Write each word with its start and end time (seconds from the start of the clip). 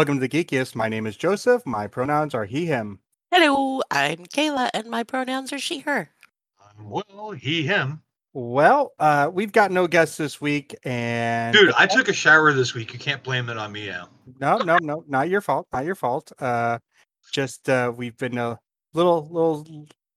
Welcome 0.00 0.18
to 0.18 0.26
the 0.26 0.44
Geekiest. 0.44 0.74
My 0.74 0.88
name 0.88 1.06
is 1.06 1.14
Joseph. 1.14 1.66
My 1.66 1.86
pronouns 1.86 2.34
are 2.34 2.46
he, 2.46 2.64
him. 2.64 3.00
Hello, 3.30 3.82
I'm 3.90 4.24
Kaila, 4.24 4.70
and 4.72 4.88
my 4.88 5.02
pronouns 5.02 5.52
are 5.52 5.58
she, 5.58 5.80
her. 5.80 6.08
Well, 6.82 7.32
he, 7.32 7.64
him. 7.66 8.00
Well, 8.32 8.92
uh, 8.98 9.30
we've 9.30 9.52
got 9.52 9.70
no 9.70 9.86
guests 9.86 10.16
this 10.16 10.40
week, 10.40 10.74
and 10.84 11.54
Dude, 11.54 11.74
I 11.76 11.86
took 11.86 12.08
a 12.08 12.14
shower 12.14 12.54
this 12.54 12.72
week. 12.72 12.94
You 12.94 12.98
can't 12.98 13.22
blame 13.22 13.50
it 13.50 13.58
on 13.58 13.72
me 13.72 13.88
now. 13.88 14.08
no, 14.40 14.56
no, 14.56 14.78
no, 14.80 15.04
not 15.06 15.28
your 15.28 15.42
fault, 15.42 15.66
not 15.70 15.84
your 15.84 15.94
fault. 15.94 16.32
Uh, 16.38 16.78
just 17.30 17.68
uh, 17.68 17.92
we've 17.94 18.16
been 18.16 18.38
a 18.38 18.58
little, 18.94 19.28
little, 19.30 19.66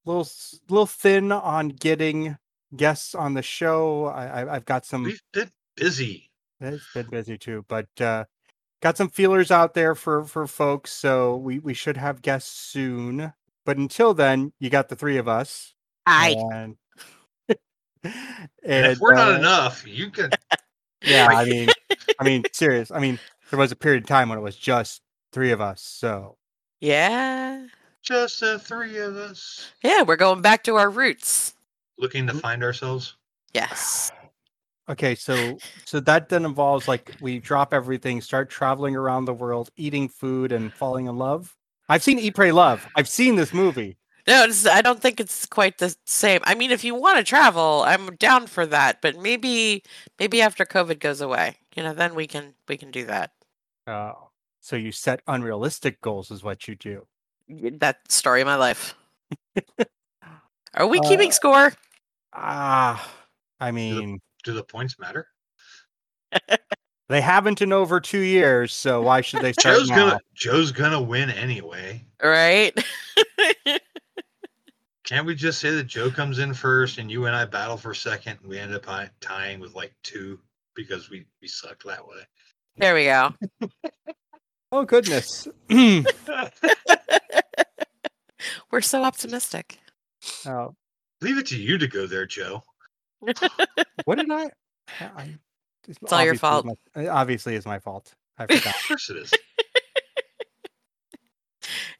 little, 0.06 0.26
little 0.70 0.86
thin 0.86 1.30
on 1.30 1.68
getting 1.68 2.38
guests 2.74 3.14
on 3.14 3.34
the 3.34 3.42
show. 3.42 4.06
I, 4.06 4.44
I 4.44 4.54
I've 4.54 4.64
got 4.64 4.86
some. 4.86 5.02
We've 5.02 5.20
been 5.34 5.50
busy. 5.76 6.30
It's 6.58 6.90
been 6.94 7.10
busy 7.10 7.36
too, 7.36 7.66
but 7.68 7.88
uh, 8.00 8.24
got 8.84 8.96
some 8.98 9.08
feelers 9.08 9.50
out 9.50 9.74
there 9.74 9.96
for 9.96 10.24
for 10.24 10.46
folks. 10.46 10.92
So 10.92 11.36
we 11.36 11.58
we 11.58 11.74
should 11.74 11.96
have 11.96 12.22
guests 12.22 12.50
soon. 12.56 13.32
But 13.64 13.78
until 13.78 14.12
then, 14.14 14.52
you 14.60 14.68
got 14.70 14.88
the 14.90 14.94
three 14.96 15.16
of 15.16 15.26
us. 15.26 15.74
I. 16.06 16.36
And, 16.52 16.76
And 18.62 18.86
if 18.92 18.98
we're 19.00 19.14
not 19.14 19.32
uh, 19.32 19.38
enough, 19.38 19.86
you 19.86 20.10
can. 20.10 20.30
yeah, 21.02 21.26
I 21.30 21.46
mean, 21.46 21.70
I 22.20 22.24
mean, 22.24 22.44
serious. 22.52 22.90
I 22.90 22.98
mean, 23.00 23.18
there 23.50 23.58
was 23.58 23.72
a 23.72 23.76
period 23.76 24.02
of 24.04 24.08
time 24.08 24.28
when 24.28 24.36
it 24.38 24.42
was 24.42 24.54
just 24.56 25.00
three 25.32 25.50
of 25.50 25.60
us. 25.62 25.80
So 25.82 26.36
Yeah. 26.80 27.66
Just 28.02 28.40
the 28.40 28.58
three 28.58 28.98
of 28.98 29.16
us 29.16 29.70
Yeah, 29.82 30.02
we're 30.02 30.16
going 30.16 30.42
back 30.42 30.62
to 30.64 30.76
our 30.76 30.90
roots. 30.90 31.54
looking 31.96 32.26
to 32.26 32.34
Mm. 32.34 32.40
find 32.42 32.62
ourselves. 32.62 33.16
Yes. 33.54 34.12
Okay, 34.88 35.14
so 35.14 35.58
so 35.84 36.00
that 36.00 36.28
then 36.28 36.44
involves 36.44 36.88
like 36.88 37.14
we 37.20 37.38
drop 37.38 37.74
everything, 37.74 38.20
start 38.20 38.50
traveling 38.50 38.96
around 38.96 39.24
the 39.24 39.34
world, 39.34 39.70
eating 39.76 40.08
food, 40.08 40.52
and 40.52 40.72
falling 40.72 41.06
in 41.06 41.16
love. 41.16 41.56
I've 41.88 42.02
seen 42.02 42.18
Eat, 42.18 42.34
Pray, 42.34 42.50
Love. 42.52 42.86
I've 42.96 43.08
seen 43.08 43.36
this 43.36 43.52
movie. 43.52 43.98
No, 44.26 44.44
it's, 44.44 44.66
I 44.66 44.80
don't 44.80 45.00
think 45.02 45.20
it's 45.20 45.44
quite 45.44 45.76
the 45.76 45.94
same. 46.06 46.40
I 46.44 46.54
mean, 46.54 46.70
if 46.70 46.82
you 46.82 46.94
want 46.94 47.18
to 47.18 47.24
travel, 47.24 47.82
I'm 47.86 48.16
down 48.16 48.46
for 48.46 48.64
that. 48.66 49.02
But 49.02 49.18
maybe, 49.20 49.82
maybe 50.18 50.40
after 50.40 50.64
COVID 50.64 50.98
goes 50.98 51.20
away, 51.20 51.56
you 51.76 51.82
know, 51.82 51.92
then 51.92 52.14
we 52.14 52.26
can 52.26 52.54
we 52.66 52.78
can 52.78 52.90
do 52.90 53.04
that. 53.06 53.32
Uh, 53.86 54.12
so 54.60 54.76
you 54.76 54.92
set 54.92 55.20
unrealistic 55.26 56.00
goals, 56.00 56.30
is 56.30 56.42
what 56.42 56.66
you 56.66 56.74
do. 56.74 57.06
That 57.48 58.10
story 58.10 58.40
of 58.40 58.46
my 58.46 58.56
life. 58.56 58.94
Are 60.74 60.86
we 60.86 61.00
keeping 61.00 61.28
Uh, 61.28 61.32
score? 61.32 61.72
Ah, 62.32 63.14
I 63.60 63.70
mean, 63.72 64.20
Do 64.44 64.52
the 64.52 64.62
points 64.62 64.98
matter? 64.98 65.26
they 67.08 67.20
haven't 67.20 67.62
in 67.62 67.72
over 67.72 68.00
two 68.00 68.20
years, 68.20 68.72
so 68.74 69.02
why 69.02 69.20
should 69.22 69.40
they 69.40 69.52
start 69.52 69.78
Joe's 69.78 69.88
now? 69.88 69.96
gonna 69.96 70.20
Joe's 70.34 70.70
gonna 70.72 71.00
win 71.02 71.30
anyway. 71.30 72.04
Right? 72.22 72.72
Can't 75.04 75.26
we 75.26 75.34
just 75.34 75.60
say 75.60 75.70
that 75.70 75.86
Joe 75.86 76.10
comes 76.10 76.38
in 76.38 76.54
first 76.54 76.98
and 76.98 77.10
you 77.10 77.26
and 77.26 77.36
I 77.36 77.44
battle 77.44 77.76
for 77.76 77.92
second 77.92 78.38
and 78.40 78.48
we 78.48 78.58
end 78.58 78.74
up 78.74 78.86
tying 79.20 79.60
with 79.60 79.74
like 79.74 79.94
two 80.02 80.38
because 80.74 81.10
we 81.10 81.26
we 81.42 81.48
sucked 81.48 81.84
that 81.86 82.06
way. 82.06 82.22
there 82.76 82.94
we 82.94 83.04
go. 83.04 83.32
Oh 84.72 84.84
goodness. 84.84 85.46
We're 88.72 88.80
so 88.80 89.04
optimistic. 89.04 89.78
Oh, 90.44 90.74
Leave 91.20 91.38
it 91.38 91.46
to 91.46 91.56
you 91.56 91.78
to 91.78 91.86
go 91.86 92.08
there, 92.08 92.26
Joe. 92.26 92.64
What 94.04 94.18
did 94.18 94.30
I? 94.30 94.50
I 95.00 95.36
it's 95.86 96.12
all 96.12 96.24
your 96.24 96.34
fault. 96.34 96.66
my- 96.94 97.06
obviously, 97.08 97.54
it's 97.56 97.66
my 97.66 97.78
fault. 97.78 98.14
I 98.38 98.46
forgot. 98.48 98.74
Of 98.74 98.88
course 98.88 99.10
it 99.10 99.16
is. 99.16 99.32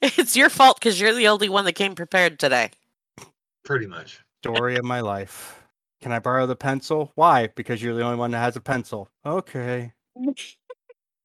It's 0.03 0.37
your 0.37 0.51
fault 0.51 0.79
because 0.79 1.01
you're 1.01 1.15
the 1.15 1.29
only 1.29 1.49
one 1.49 1.65
that 1.65 1.73
came 1.73 1.95
prepared 1.95 2.39
today. 2.39 2.71
Pretty 3.65 3.87
much. 3.87 4.21
Story 4.43 4.77
of 4.77 4.85
my 4.85 5.01
life. 5.01 5.63
Can 6.03 6.13
I 6.13 6.19
borrow 6.19 6.47
the 6.47 6.57
pencil? 6.57 7.13
Why? 7.15 7.47
Because 7.55 7.83
you're 7.83 7.95
the 7.95 8.03
only 8.03 8.19
one 8.19 8.31
that 8.33 8.41
has 8.41 8.57
a 8.57 8.61
pencil. 8.61 9.09
Okay. 9.25 9.93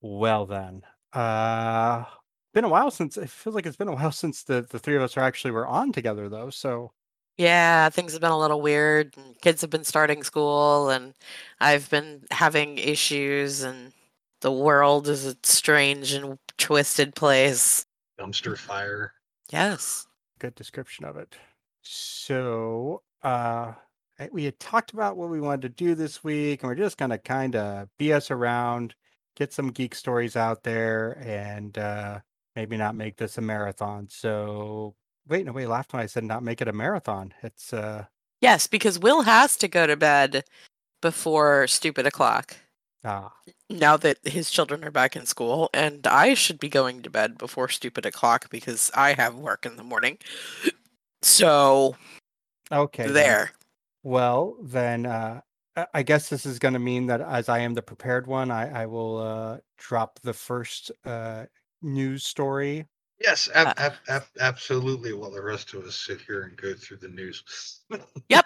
well 0.01 0.45
then. 0.45 0.83
Uh 1.11 2.05
been 2.53 2.63
a 2.63 2.69
while 2.69 2.89
since 2.89 3.17
it 3.17 3.29
feels 3.29 3.53
like 3.55 3.65
it's 3.65 3.75
been 3.77 3.89
a 3.89 3.93
while 3.95 4.11
since 4.11 4.43
the, 4.43 4.61
the 4.69 4.79
three 4.79 4.95
of 4.95 5.01
us 5.03 5.15
are 5.17 5.21
actually 5.21 5.51
were 5.51 5.67
on 5.67 5.91
together 5.91 6.29
though. 6.29 6.49
So 6.49 6.91
Yeah, 7.39 7.89
things 7.89 8.11
have 8.11 8.21
been 8.21 8.31
a 8.31 8.37
little 8.39 8.61
weird. 8.61 9.15
And 9.17 9.39
kids 9.41 9.61
have 9.61 9.69
been 9.69 9.85
starting 9.85 10.23
school, 10.23 10.89
and 10.89 11.13
I've 11.61 11.89
been 11.89 12.25
having 12.31 12.77
issues, 12.77 13.63
and 13.63 13.93
the 14.41 14.51
world 14.51 15.07
is 15.07 15.25
a 15.25 15.37
strange 15.43 16.11
and 16.13 16.37
twisted 16.57 17.15
place. 17.15 17.85
Dumpster 18.19 18.57
fire. 18.57 19.13
Yes. 19.51 20.05
good 20.39 20.55
description 20.55 21.05
of 21.05 21.17
it. 21.17 21.35
So, 21.81 23.03
uh, 23.23 23.73
we 24.31 24.43
had 24.43 24.59
talked 24.59 24.91
about 24.93 25.17
what 25.17 25.29
we 25.29 25.39
wanted 25.39 25.61
to 25.63 25.69
do 25.69 25.95
this 25.95 26.23
week, 26.23 26.61
and 26.61 26.69
we're 26.69 26.75
just 26.75 26.97
gonna 26.97 27.17
kind 27.17 27.55
of 27.55 27.89
BS 27.97 28.31
around, 28.31 28.95
get 29.35 29.53
some 29.53 29.71
geek 29.71 29.95
stories 29.95 30.35
out 30.35 30.63
there, 30.63 31.17
and 31.25 31.77
uh, 31.77 32.19
maybe 32.55 32.77
not 32.77 32.95
make 32.95 33.15
this 33.17 33.37
a 33.37 33.41
marathon. 33.41 34.07
So, 34.09 34.95
wait, 35.29 35.45
no, 35.45 35.51
wait. 35.51 35.67
Last 35.67 35.89
time 35.89 36.01
I 36.01 36.05
said 36.05 36.23
not 36.23 36.43
make 36.43 36.61
it 36.61 36.67
a 36.67 36.73
marathon. 36.73 37.33
It's 37.43 37.73
uh, 37.73 38.05
Yes, 38.41 38.67
because 38.67 38.99
Will 38.99 39.23
has 39.23 39.57
to 39.57 39.67
go 39.67 39.85
to 39.85 39.97
bed 39.97 40.43
before 41.01 41.67
stupid 41.67 42.05
o'clock 42.05 42.55
ah, 43.03 43.33
now 43.69 43.97
that 43.97 44.17
his 44.25 44.49
children 44.49 44.83
are 44.83 44.91
back 44.91 45.15
in 45.15 45.25
school, 45.25 45.69
and 45.73 46.05
I 46.07 46.33
should 46.33 46.59
be 46.59 46.69
going 46.69 47.01
to 47.03 47.09
bed 47.09 47.37
before 47.37 47.69
stupid 47.69 48.05
o'clock 48.05 48.49
because 48.49 48.91
I 48.95 49.13
have 49.13 49.35
work 49.35 49.65
in 49.65 49.75
the 49.75 49.83
morning. 49.83 50.17
So 51.21 51.95
okay. 52.71 53.07
there. 53.07 53.51
Well, 54.03 54.55
then 54.61 55.05
uh, 55.05 55.41
I- 55.75 55.87
I 55.95 56.03
guess 56.03 56.29
this 56.29 56.45
is 56.45 56.59
going 56.59 56.73
to 56.73 56.79
mean 56.79 57.07
that 57.07 57.21
as 57.21 57.49
I 57.49 57.59
am 57.59 57.73
the 57.73 57.81
prepared 57.81 58.27
one, 58.27 58.51
I, 58.51 58.83
I 58.83 58.85
will 58.85 59.17
uh, 59.17 59.57
drop 59.77 60.19
the 60.23 60.33
first 60.33 60.91
uh, 61.05 61.45
news 61.81 62.23
story 62.23 62.85
Yes, 63.19 63.49
ab- 63.53 63.67
Uh, 63.67 63.73
ab- 63.77 63.93
ab- 64.07 64.23
absolutely. 64.39 65.13
While 65.13 65.31
the 65.31 65.41
rest 65.41 65.73
of 65.73 65.83
us 65.85 65.95
sit 65.95 66.21
here 66.21 66.43
and 66.43 66.55
go 66.57 66.73
through 66.73 66.97
the 66.97 67.09
news. 67.09 67.43
Yep. 68.29 68.45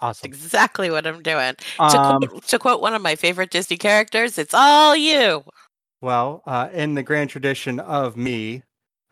Awesome. 0.00 0.28
Exactly 0.28 0.90
what 0.90 1.06
I'm 1.06 1.22
doing. 1.22 1.56
To, 1.88 1.98
Um, 1.98 2.20
quote, 2.20 2.46
to 2.48 2.58
quote 2.58 2.80
one 2.82 2.94
of 2.94 3.02
my 3.02 3.16
favorite 3.16 3.50
Disney 3.50 3.76
characters, 3.78 4.38
it's 4.38 4.54
all 4.54 4.96
you. 4.96 5.44
well, 6.00 6.42
uh, 6.46 6.68
in 6.72 6.94
the 6.94 7.02
grand 7.02 7.30
tradition 7.30 7.78
of 7.80 8.16
me, 8.16 8.62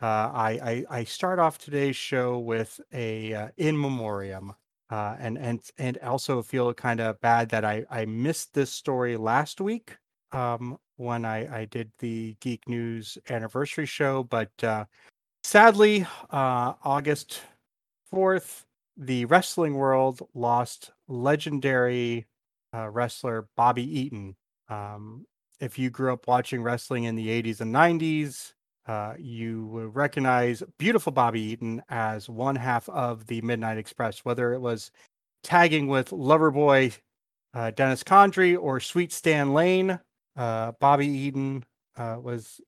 uh, 0.03 0.07
I, 0.07 0.85
I 0.91 0.99
I 1.01 1.05
start 1.05 1.39
off 1.39 1.59
today's 1.59 1.97
show 1.97 2.39
with 2.39 2.81
a 2.93 3.35
uh, 3.35 3.49
in 3.57 3.79
memoriam, 3.81 4.55
uh, 4.91 5.17
and 5.19 5.39
and 5.39 5.61
and 5.79 5.99
also 5.99 6.43
feel 6.43 6.73
kind 6.75 7.01
of 7.01 7.21
bad 7.21 7.51
that 7.51 7.65
I 7.65 7.85
I 7.91 8.07
missed 8.07 8.55
this 8.55 8.73
story 8.73 9.17
last 9.17 9.61
week 9.61 9.99
um, 10.33 10.79
when 10.97 11.25
I 11.25 11.61
I 11.61 11.65
did 11.67 11.91
the 11.99 12.37
Geek 12.41 12.69
News 12.69 13.19
anniversary 13.29 13.87
show, 13.87 14.25
but 14.25 14.51
uh, 14.63 14.85
sadly, 15.43 16.07
uh, 16.31 16.75
August 16.85 17.43
fourth, 18.11 18.65
the 18.97 19.25
wrestling 19.27 19.75
world 19.75 20.29
lost 20.35 20.91
legendary 21.09 22.27
uh, 22.75 22.89
wrestler 22.89 23.49
Bobby 23.57 24.01
Eaton. 24.01 24.37
Um, 24.69 25.27
if 25.61 25.79
you 25.79 25.91
grew 25.91 26.13
up 26.13 26.27
watching 26.27 26.63
wrestling 26.63 27.05
in 27.05 27.17
the 27.17 27.29
80s 27.29 27.61
and 27.61 27.75
90s, 27.75 28.53
uh, 28.87 29.15
you 29.19 29.91
recognize 29.93 30.63
beautiful 30.79 31.13
Bobby 31.13 31.41
Eaton 31.41 31.83
as 31.89 32.29
one 32.29 32.57
half 32.57 32.89
of 32.89 33.27
the 33.27 33.41
Midnight 33.43 33.79
Express, 33.79 34.25
whether 34.25 34.53
it 34.53 34.61
was 34.61 34.91
tagging 35.43 35.87
with 35.87 36.11
Loverboy 36.11 36.97
uh, 37.55 37.71
Dennis 37.73 38.03
Condrey 38.03 38.59
or 38.61 38.81
Sweet 38.81 39.13
Stan 39.13 39.53
Lane. 39.53 39.99
Uh, 40.37 40.73
Bobby 40.81 41.07
Eaton 41.07 41.65
uh, 41.97 42.17
was 42.21 42.61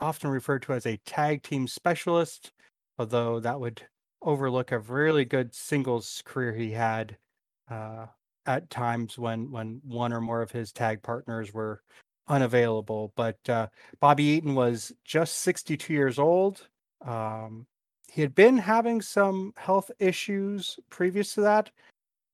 often 0.00 0.30
referred 0.30 0.62
to 0.62 0.72
as 0.72 0.86
a 0.86 0.98
tag 0.98 1.42
team 1.42 1.66
specialist, 1.66 2.52
although 2.98 3.40
that 3.40 3.58
would 3.58 3.82
overlook 4.22 4.72
a 4.72 4.78
really 4.78 5.24
good 5.24 5.54
singles 5.54 6.22
career 6.24 6.54
he 6.54 6.70
had 6.70 7.16
uh, 7.70 8.06
at 8.46 8.70
times 8.70 9.18
when 9.18 9.50
when 9.50 9.80
one 9.84 10.12
or 10.12 10.20
more 10.20 10.42
of 10.42 10.50
his 10.50 10.72
tag 10.72 11.02
partners 11.02 11.52
were 11.52 11.82
unavailable. 12.28 13.12
But 13.16 13.38
uh, 13.48 13.68
Bobby 14.00 14.24
Eaton 14.24 14.54
was 14.54 14.92
just 15.04 15.38
62 15.38 15.92
years 15.92 16.18
old. 16.18 16.68
Um, 17.04 17.66
he 18.08 18.20
had 18.20 18.34
been 18.34 18.58
having 18.58 19.00
some 19.00 19.52
health 19.56 19.90
issues 19.98 20.78
previous 20.90 21.34
to 21.34 21.40
that, 21.42 21.70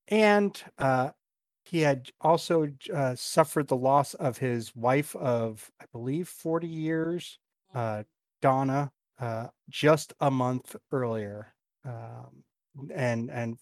and 0.08 0.60
uh, 0.78 1.10
he 1.70 1.80
had 1.80 2.10
also 2.20 2.68
uh, 2.94 3.14
suffered 3.14 3.68
the 3.68 3.76
loss 3.76 4.14
of 4.14 4.38
his 4.38 4.74
wife 4.74 5.14
of, 5.16 5.70
I 5.80 5.84
believe, 5.92 6.28
40 6.28 6.66
years, 6.66 7.38
uh, 7.74 8.04
Donna, 8.40 8.90
uh, 9.20 9.48
just 9.68 10.14
a 10.20 10.30
month 10.30 10.76
earlier. 10.92 11.52
Um, 11.84 12.44
and 12.94 13.30
and 13.30 13.58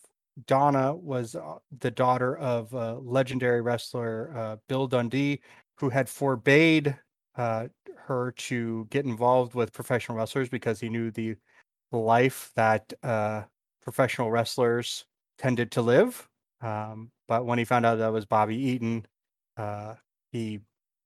Donna 0.46 0.94
was 0.94 1.34
uh, 1.34 1.54
the 1.80 1.90
daughter 1.90 2.36
of 2.36 2.72
uh, 2.74 2.96
legendary 2.98 3.60
wrestler 3.62 4.32
uh, 4.36 4.56
Bill 4.68 4.86
Dundee, 4.86 5.40
who 5.78 5.88
had 5.88 6.08
forbade 6.08 6.96
uh, 7.36 7.68
her 7.96 8.32
to 8.32 8.86
get 8.90 9.04
involved 9.04 9.54
with 9.54 9.72
professional 9.72 10.16
wrestlers 10.16 10.48
because 10.48 10.78
he 10.78 10.88
knew 10.88 11.10
the 11.10 11.36
life 11.90 12.52
that 12.54 12.92
uh, 13.02 13.42
professional 13.82 14.30
wrestlers 14.30 15.06
tended 15.38 15.72
to 15.72 15.82
live. 15.82 16.28
Um, 16.66 17.12
but 17.28 17.46
when 17.46 17.58
he 17.58 17.64
found 17.64 17.86
out 17.86 17.98
that 17.98 18.12
was 18.12 18.26
Bobby 18.26 18.56
Eaton, 18.56 19.06
uh, 19.56 19.94
he 20.32 20.60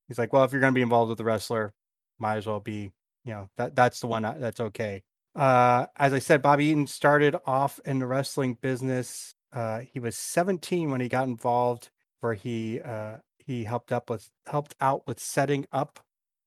he's 0.09 0.19
like, 0.19 0.33
well, 0.33 0.45
if 0.45 0.53
you're 0.53 0.61
going 0.61 0.73
to 0.73 0.79
be 0.79 0.83
involved 0.83 1.11
with 1.11 1.19
the 1.19 1.25
wrestler, 1.25 1.75
might 2.19 2.37
as 2.37 2.47
well 2.47 2.61
be, 2.61 2.93
you 3.25 3.33
know, 3.33 3.51
that 3.59 3.77
that's 3.77 4.01
the 4.01 4.07
one 4.07 4.23
that's 4.23 4.61
okay. 4.61 5.03
Uh, 5.35 5.87
as 5.97 6.13
I 6.13 6.19
said, 6.19 6.43
Bobby 6.43 6.67
Eaton 6.67 6.87
started 6.87 7.37
off 7.47 7.79
in 7.85 7.99
the 7.99 8.07
wrestling 8.07 8.55
business. 8.61 9.35
Uh, 9.53 9.81
he 9.81 10.01
was 10.01 10.17
17 10.17 10.91
when 10.91 11.01
he 11.01 11.09
got 11.09 11.29
involved, 11.29 11.91
where 12.21 12.35
he 12.35 12.81
uh, 12.81 13.17
he 13.39 13.65
helped 13.65 13.93
up 13.93 14.09
with 14.09 14.31
helped 14.47 14.75
out 14.81 15.07
with 15.07 15.21
setting 15.21 15.67
up 15.73 16.01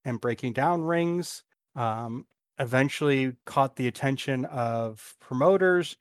and 0.06 0.20
breaking 0.20 0.54
down 0.54 0.82
rings. 0.82 1.44
Um, 1.76 2.26
eventually, 2.60 3.34
caught 3.46 3.76
the 3.76 3.88
attention 3.88 4.46
of 4.46 5.16
promoters. 5.20 5.98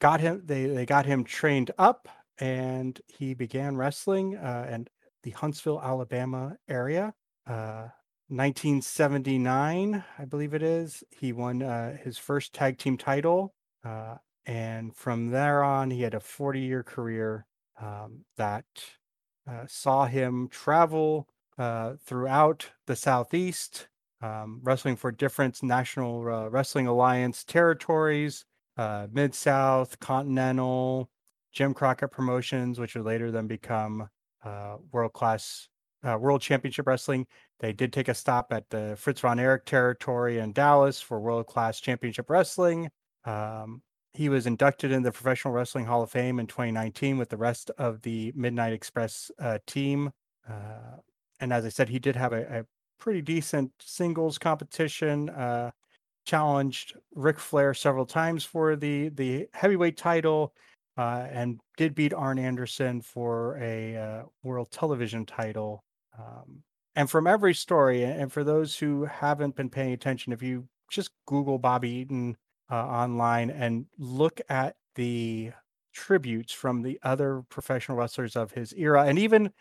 Got 0.00 0.20
him. 0.20 0.42
They 0.44 0.66
they 0.66 0.86
got 0.86 1.06
him 1.06 1.24
trained 1.24 1.70
up, 1.78 2.08
and 2.38 3.00
he 3.06 3.34
began 3.34 3.76
wrestling 3.76 4.36
uh, 4.36 4.68
in 4.70 4.86
the 5.22 5.30
Huntsville, 5.30 5.80
Alabama 5.82 6.56
area. 6.68 7.14
Uh, 7.46 7.88
1979, 8.28 10.04
I 10.18 10.24
believe 10.24 10.52
it 10.52 10.62
is. 10.62 11.04
He 11.10 11.32
won 11.32 11.62
uh, 11.62 11.96
his 11.96 12.18
first 12.18 12.52
tag 12.52 12.78
team 12.78 12.96
title. 12.96 13.54
Uh, 13.84 14.16
and 14.44 14.94
from 14.94 15.28
there 15.28 15.62
on, 15.62 15.90
he 15.90 16.02
had 16.02 16.14
a 16.14 16.20
40 16.20 16.60
year 16.60 16.82
career 16.82 17.46
um, 17.80 18.24
that 18.36 18.64
uh, 19.48 19.64
saw 19.68 20.06
him 20.06 20.48
travel 20.48 21.28
uh, 21.56 21.94
throughout 22.04 22.70
the 22.86 22.96
Southeast, 22.96 23.88
um, 24.20 24.60
wrestling 24.62 24.96
for 24.96 25.12
different 25.12 25.62
National 25.62 26.22
Wrestling 26.22 26.86
Alliance 26.86 27.44
territories, 27.44 28.44
Mid 28.76 29.34
South, 29.34 30.00
Continental, 30.00 31.10
Jim 31.56 31.72
Crockett 31.72 32.12
Promotions, 32.12 32.78
which 32.78 32.94
would 32.94 33.06
later 33.06 33.30
then 33.30 33.46
become 33.46 34.08
World 34.92 35.12
Class 35.12 35.68
uh, 36.06 36.16
World 36.18 36.40
Championship 36.40 36.86
Wrestling. 36.86 37.26
They 37.60 37.72
did 37.72 37.92
take 37.92 38.08
a 38.08 38.14
stop 38.14 38.52
at 38.52 38.68
the 38.70 38.94
Fritz 38.98 39.20
von 39.20 39.38
Erich 39.38 39.64
territory 39.64 40.38
in 40.38 40.52
Dallas 40.52 41.00
for 41.00 41.20
World 41.20 41.46
Class 41.46 41.80
Championship 41.80 42.30
Wrestling. 42.30 42.90
Um, 43.24 43.82
he 44.12 44.28
was 44.28 44.46
inducted 44.46 44.92
in 44.92 45.02
the 45.02 45.12
Professional 45.12 45.52
Wrestling 45.52 45.84
Hall 45.84 46.02
of 46.02 46.10
Fame 46.10 46.38
in 46.38 46.46
2019 46.46 47.18
with 47.18 47.28
the 47.28 47.36
rest 47.36 47.70
of 47.78 48.00
the 48.02 48.32
Midnight 48.34 48.72
Express 48.72 49.30
uh, 49.40 49.58
team. 49.66 50.10
Uh, 50.48 50.98
and 51.40 51.52
as 51.52 51.64
I 51.64 51.70
said, 51.70 51.88
he 51.88 51.98
did 51.98 52.16
have 52.16 52.32
a, 52.32 52.60
a 52.60 52.64
pretty 52.98 53.20
decent 53.20 53.72
singles 53.80 54.38
competition. 54.38 55.28
Uh, 55.30 55.70
challenged 56.24 56.94
Ric 57.14 57.38
Flair 57.38 57.72
several 57.72 58.06
times 58.06 58.44
for 58.44 58.74
the 58.74 59.10
the 59.10 59.48
heavyweight 59.52 59.96
title, 59.96 60.54
uh, 60.96 61.26
and 61.30 61.60
did 61.76 61.94
beat 61.94 62.14
Arn 62.14 62.38
Anderson 62.38 63.00
for 63.00 63.58
a 63.60 63.96
uh, 63.96 64.22
world 64.42 64.70
television 64.70 65.26
title 65.26 65.82
um, 66.18 66.62
and 66.96 67.10
from 67.10 67.26
every 67.26 67.54
story, 67.54 68.04
and 68.04 68.32
for 68.32 68.42
those 68.42 68.76
who 68.76 69.04
haven't 69.04 69.54
been 69.54 69.68
paying 69.68 69.92
attention, 69.92 70.32
if 70.32 70.42
you 70.42 70.66
just 70.90 71.10
Google 71.26 71.58
Bobby 71.58 71.90
Eaton 71.90 72.36
uh, 72.70 72.86
online 72.86 73.50
and 73.50 73.84
look 73.98 74.40
at 74.48 74.76
the 74.94 75.52
tributes 75.92 76.52
from 76.52 76.82
the 76.82 76.98
other 77.02 77.44
professional 77.50 77.98
wrestlers 77.98 78.34
of 78.34 78.50
his 78.50 78.72
era, 78.74 79.04
and 79.04 79.18
even 79.18 79.52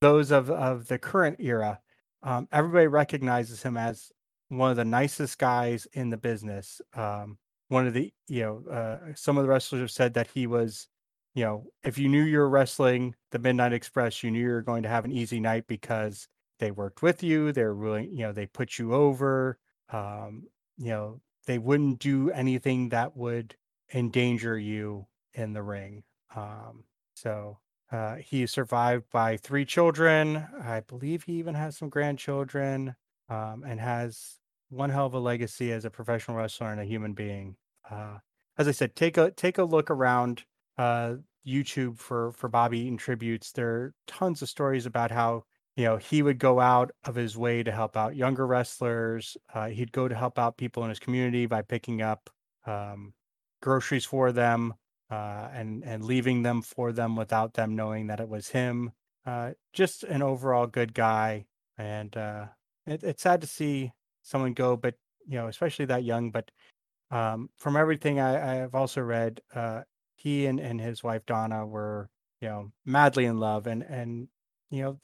those 0.00 0.30
of, 0.30 0.50
of 0.50 0.86
the 0.86 0.98
current 0.98 1.36
era, 1.40 1.80
um, 2.22 2.46
everybody 2.52 2.86
recognizes 2.86 3.60
him 3.60 3.76
as 3.76 4.12
one 4.48 4.70
of 4.70 4.76
the 4.76 4.84
nicest 4.84 5.38
guys 5.38 5.88
in 5.94 6.10
the 6.10 6.16
business. 6.16 6.80
Um, 6.94 7.38
one 7.68 7.86
of 7.86 7.94
the, 7.94 8.12
you 8.28 8.42
know, 8.42 8.72
uh, 8.72 8.98
some 9.14 9.38
of 9.38 9.44
the 9.44 9.48
wrestlers 9.48 9.80
have 9.80 9.90
said 9.90 10.14
that 10.14 10.28
he 10.34 10.46
was 10.46 10.88
you 11.34 11.44
know, 11.44 11.66
if 11.82 11.98
you 11.98 12.08
knew 12.08 12.22
you 12.22 12.38
were 12.38 12.48
wrestling 12.48 13.14
the 13.32 13.38
Midnight 13.38 13.72
Express, 13.72 14.22
you 14.22 14.30
knew 14.30 14.40
you 14.40 14.48
were 14.48 14.62
going 14.62 14.84
to 14.84 14.88
have 14.88 15.04
an 15.04 15.12
easy 15.12 15.40
night 15.40 15.66
because 15.66 16.28
they 16.60 16.70
worked 16.70 17.02
with 17.02 17.22
you. 17.22 17.52
They're 17.52 17.74
really, 17.74 18.06
you 18.06 18.20
know, 18.20 18.32
they 18.32 18.46
put 18.46 18.78
you 18.78 18.94
over. 18.94 19.58
Um, 19.92 20.44
you 20.78 20.90
know, 20.90 21.20
they 21.46 21.58
wouldn't 21.58 21.98
do 21.98 22.30
anything 22.30 22.88
that 22.90 23.16
would 23.16 23.56
endanger 23.92 24.56
you 24.56 25.06
in 25.34 25.52
the 25.52 25.62
ring. 25.62 26.04
Um, 26.34 26.84
so 27.14 27.58
uh, 27.90 28.16
he 28.16 28.42
is 28.42 28.52
survived 28.52 29.04
by 29.12 29.36
three 29.36 29.64
children. 29.64 30.46
I 30.62 30.80
believe 30.80 31.24
he 31.24 31.34
even 31.34 31.54
has 31.54 31.76
some 31.76 31.88
grandchildren 31.88 32.94
um, 33.28 33.64
and 33.66 33.80
has 33.80 34.38
one 34.74 34.90
hell 34.90 35.06
of 35.06 35.14
a 35.14 35.18
legacy 35.18 35.72
as 35.72 35.84
a 35.84 35.90
professional 35.90 36.36
wrestler 36.36 36.70
and 36.70 36.80
a 36.80 36.84
human 36.84 37.12
being. 37.12 37.56
Uh, 37.88 38.18
as 38.58 38.68
I 38.68 38.72
said, 38.72 38.94
take 38.96 39.16
a 39.16 39.30
take 39.30 39.58
a 39.58 39.64
look 39.64 39.90
around 39.90 40.44
uh, 40.78 41.14
YouTube 41.46 41.98
for 41.98 42.32
for 42.32 42.48
Bobby 42.48 42.80
Eaton 42.80 42.96
tributes, 42.96 43.52
there 43.52 43.68
are 43.68 43.94
tons 44.06 44.42
of 44.42 44.48
stories 44.48 44.86
about 44.86 45.10
how 45.10 45.44
you 45.76 45.84
know 45.84 45.96
he 45.96 46.22
would 46.22 46.38
go 46.38 46.60
out 46.60 46.90
of 47.04 47.14
his 47.14 47.36
way 47.36 47.62
to 47.62 47.72
help 47.72 47.96
out 47.96 48.16
younger 48.16 48.46
wrestlers. 48.46 49.36
Uh, 49.52 49.68
he'd 49.68 49.92
go 49.92 50.08
to 50.08 50.14
help 50.14 50.38
out 50.38 50.56
people 50.56 50.82
in 50.84 50.88
his 50.88 50.98
community 50.98 51.46
by 51.46 51.62
picking 51.62 52.02
up 52.02 52.30
um, 52.66 53.12
groceries 53.60 54.04
for 54.04 54.32
them 54.32 54.74
uh, 55.10 55.48
and 55.52 55.84
and 55.84 56.04
leaving 56.04 56.42
them 56.42 56.62
for 56.62 56.92
them 56.92 57.16
without 57.16 57.54
them 57.54 57.76
knowing 57.76 58.06
that 58.06 58.20
it 58.20 58.28
was 58.28 58.48
him. 58.48 58.92
Uh, 59.26 59.52
just 59.72 60.02
an 60.04 60.22
overall 60.22 60.66
good 60.66 60.94
guy, 60.94 61.46
and 61.78 62.16
uh, 62.16 62.46
it, 62.86 63.02
it's 63.02 63.22
sad 63.22 63.40
to 63.40 63.46
see 63.46 63.92
someone 64.24 64.54
go, 64.54 64.76
but 64.76 64.94
you 65.26 65.36
know, 65.36 65.46
especially 65.46 65.84
that 65.86 66.02
young. 66.02 66.32
But 66.32 66.50
um, 67.12 67.48
from 67.56 67.76
everything 67.76 68.18
I, 68.18 68.54
have 68.56 68.74
also 68.74 69.00
read, 69.00 69.40
uh, 69.54 69.82
he 70.16 70.46
and, 70.46 70.58
and 70.58 70.80
his 70.80 71.04
wife 71.04 71.24
Donna 71.26 71.64
were, 71.64 72.10
you 72.40 72.48
know, 72.48 72.72
madly 72.84 73.26
in 73.26 73.38
love 73.38 73.68
and 73.68 73.82
and 73.84 74.28
you 74.70 74.82
know 74.82 74.98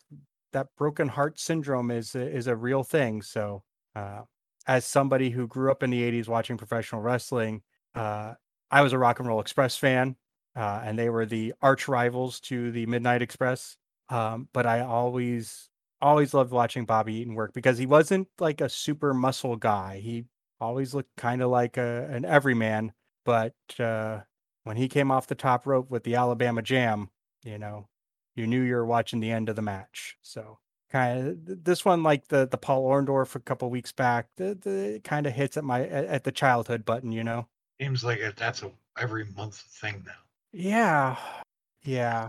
that 0.53 0.67
broken 0.77 1.09
heart 1.09 1.39
syndrome 1.39 1.91
is 1.91 2.15
is 2.15 2.49
a 2.49 2.57
real 2.57 2.83
thing. 2.83 3.23
So, 3.23 3.63
uh, 3.95 4.23
as 4.67 4.85
somebody 4.85 5.31
who 5.31 5.47
grew 5.47 5.71
up 5.71 5.83
in 5.83 5.91
the 5.91 6.03
'80s 6.03 6.29
watching 6.29 6.57
professional 6.57 7.03
wrestling, 7.03 7.63
uh, 7.95 8.35
I 8.71 8.83
was 8.83 8.93
a 8.93 8.99
Rock 8.99 9.21
and 9.21 9.29
Roll 9.29 9.41
Express 9.41 9.77
fan, 9.77 10.17
uh, 10.57 10.83
and 10.85 10.99
they 10.99 11.09
were 11.09 11.27
the 11.27 11.55
arch 11.63 11.89
rivals 11.89 12.41
to 12.41 12.71
the 12.73 12.87
Midnight 12.87 13.23
Express. 13.23 13.77
Um, 14.09 14.49
but 14.53 14.67
I 14.67 14.81
always 14.81 15.71
always 16.01 16.35
loved 16.35 16.53
watching 16.53 16.85
Bobby 16.85 17.15
Eaton 17.15 17.35
work 17.35 17.53
because 17.53 17.79
he 17.79 17.87
wasn't 17.87 18.29
like 18.39 18.61
a 18.61 18.69
super 18.69 19.15
muscle 19.15 19.57
guy. 19.57 20.01
He 20.03 20.25
always 20.61 20.95
looked 20.95 21.17
kind 21.17 21.43
of 21.43 21.51
like 21.51 21.77
a, 21.77 22.09
an 22.11 22.25
everyman, 22.25 22.93
but 23.25 23.55
uh, 23.79 24.21
when 24.65 24.77
he 24.77 24.89
came 24.89 25.11
off 25.11 25.27
the 25.27 25.35
top 25.35 25.67
rope 25.67 25.91
with 25.91 26.05
the 26.05 26.15
Alabama 26.17 26.63
Jam, 26.63 27.11
you 27.43 27.59
know, 27.59 27.89
you 28.35 28.47
knew 28.47 28.63
you 28.63 28.75
were 28.75 28.87
watching 28.87 29.21
the 29.21 29.31
end 29.31 29.49
of 29.49 29.57
the 29.57 29.63
match. 29.63 30.17
So 30.23 30.59
kind 30.91 31.29
of 31.29 31.65
this 31.65 31.85
one, 31.85 32.03
like 32.03 32.29
the 32.29 32.47
the 32.47 32.59
Paul 32.59 32.85
Orndorff 32.85 33.35
a 33.35 33.41
couple 33.41 33.71
weeks 33.71 33.93
back, 33.93 34.27
the, 34.37 34.55
the 34.55 35.01
kind 35.05 35.27
of 35.27 35.33
hits 35.33 35.57
at 35.57 35.65
my 35.65 35.87
at 35.87 36.25
the 36.25 36.33
childhood 36.33 36.85
button, 36.85 37.13
you 37.13 37.25
know. 37.25 37.47
Seems 37.81 38.05
like 38.05 38.21
that's 38.37 38.63
a 38.63 38.71
every 38.99 39.25
month 39.37 39.57
thing 39.57 40.03
now. 40.07 40.13
Yeah, 40.53 41.17
yeah, 41.83 42.29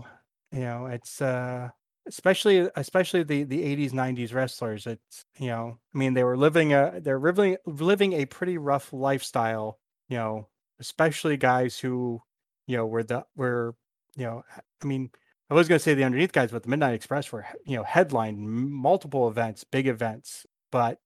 you 0.52 0.60
know, 0.60 0.86
it's 0.86 1.20
uh 1.20 1.70
especially 2.06 2.68
especially 2.76 3.22
the 3.22 3.44
the 3.44 3.60
80s 3.60 3.92
90s 3.92 4.34
wrestlers 4.34 4.86
it's 4.86 5.24
you 5.38 5.46
know 5.46 5.78
i 5.94 5.98
mean 5.98 6.14
they 6.14 6.24
were 6.24 6.36
living 6.36 6.72
a 6.72 7.00
they're 7.00 7.20
living 7.20 7.56
living 7.64 8.12
a 8.14 8.26
pretty 8.26 8.58
rough 8.58 8.92
lifestyle 8.92 9.78
you 10.08 10.16
know 10.16 10.48
especially 10.82 11.36
guys 11.36 11.78
who, 11.78 12.20
you 12.66 12.76
know, 12.76 12.86
were 12.86 13.04
the 13.04 13.24
were, 13.36 13.74
you 14.16 14.24
know, 14.24 14.42
I 14.82 14.86
mean, 14.86 15.10
I 15.48 15.54
was 15.54 15.68
going 15.68 15.78
to 15.78 15.82
say 15.82 15.94
the 15.94 16.04
underneath 16.04 16.32
guys, 16.32 16.50
but 16.50 16.64
the 16.64 16.68
Midnight 16.68 16.94
Express 16.94 17.30
were, 17.30 17.46
you 17.64 17.76
know, 17.76 17.84
headlined 17.84 18.38
multiple 18.40 19.28
events, 19.28 19.64
big 19.64 19.86
events. 19.86 20.44
But 20.72 20.98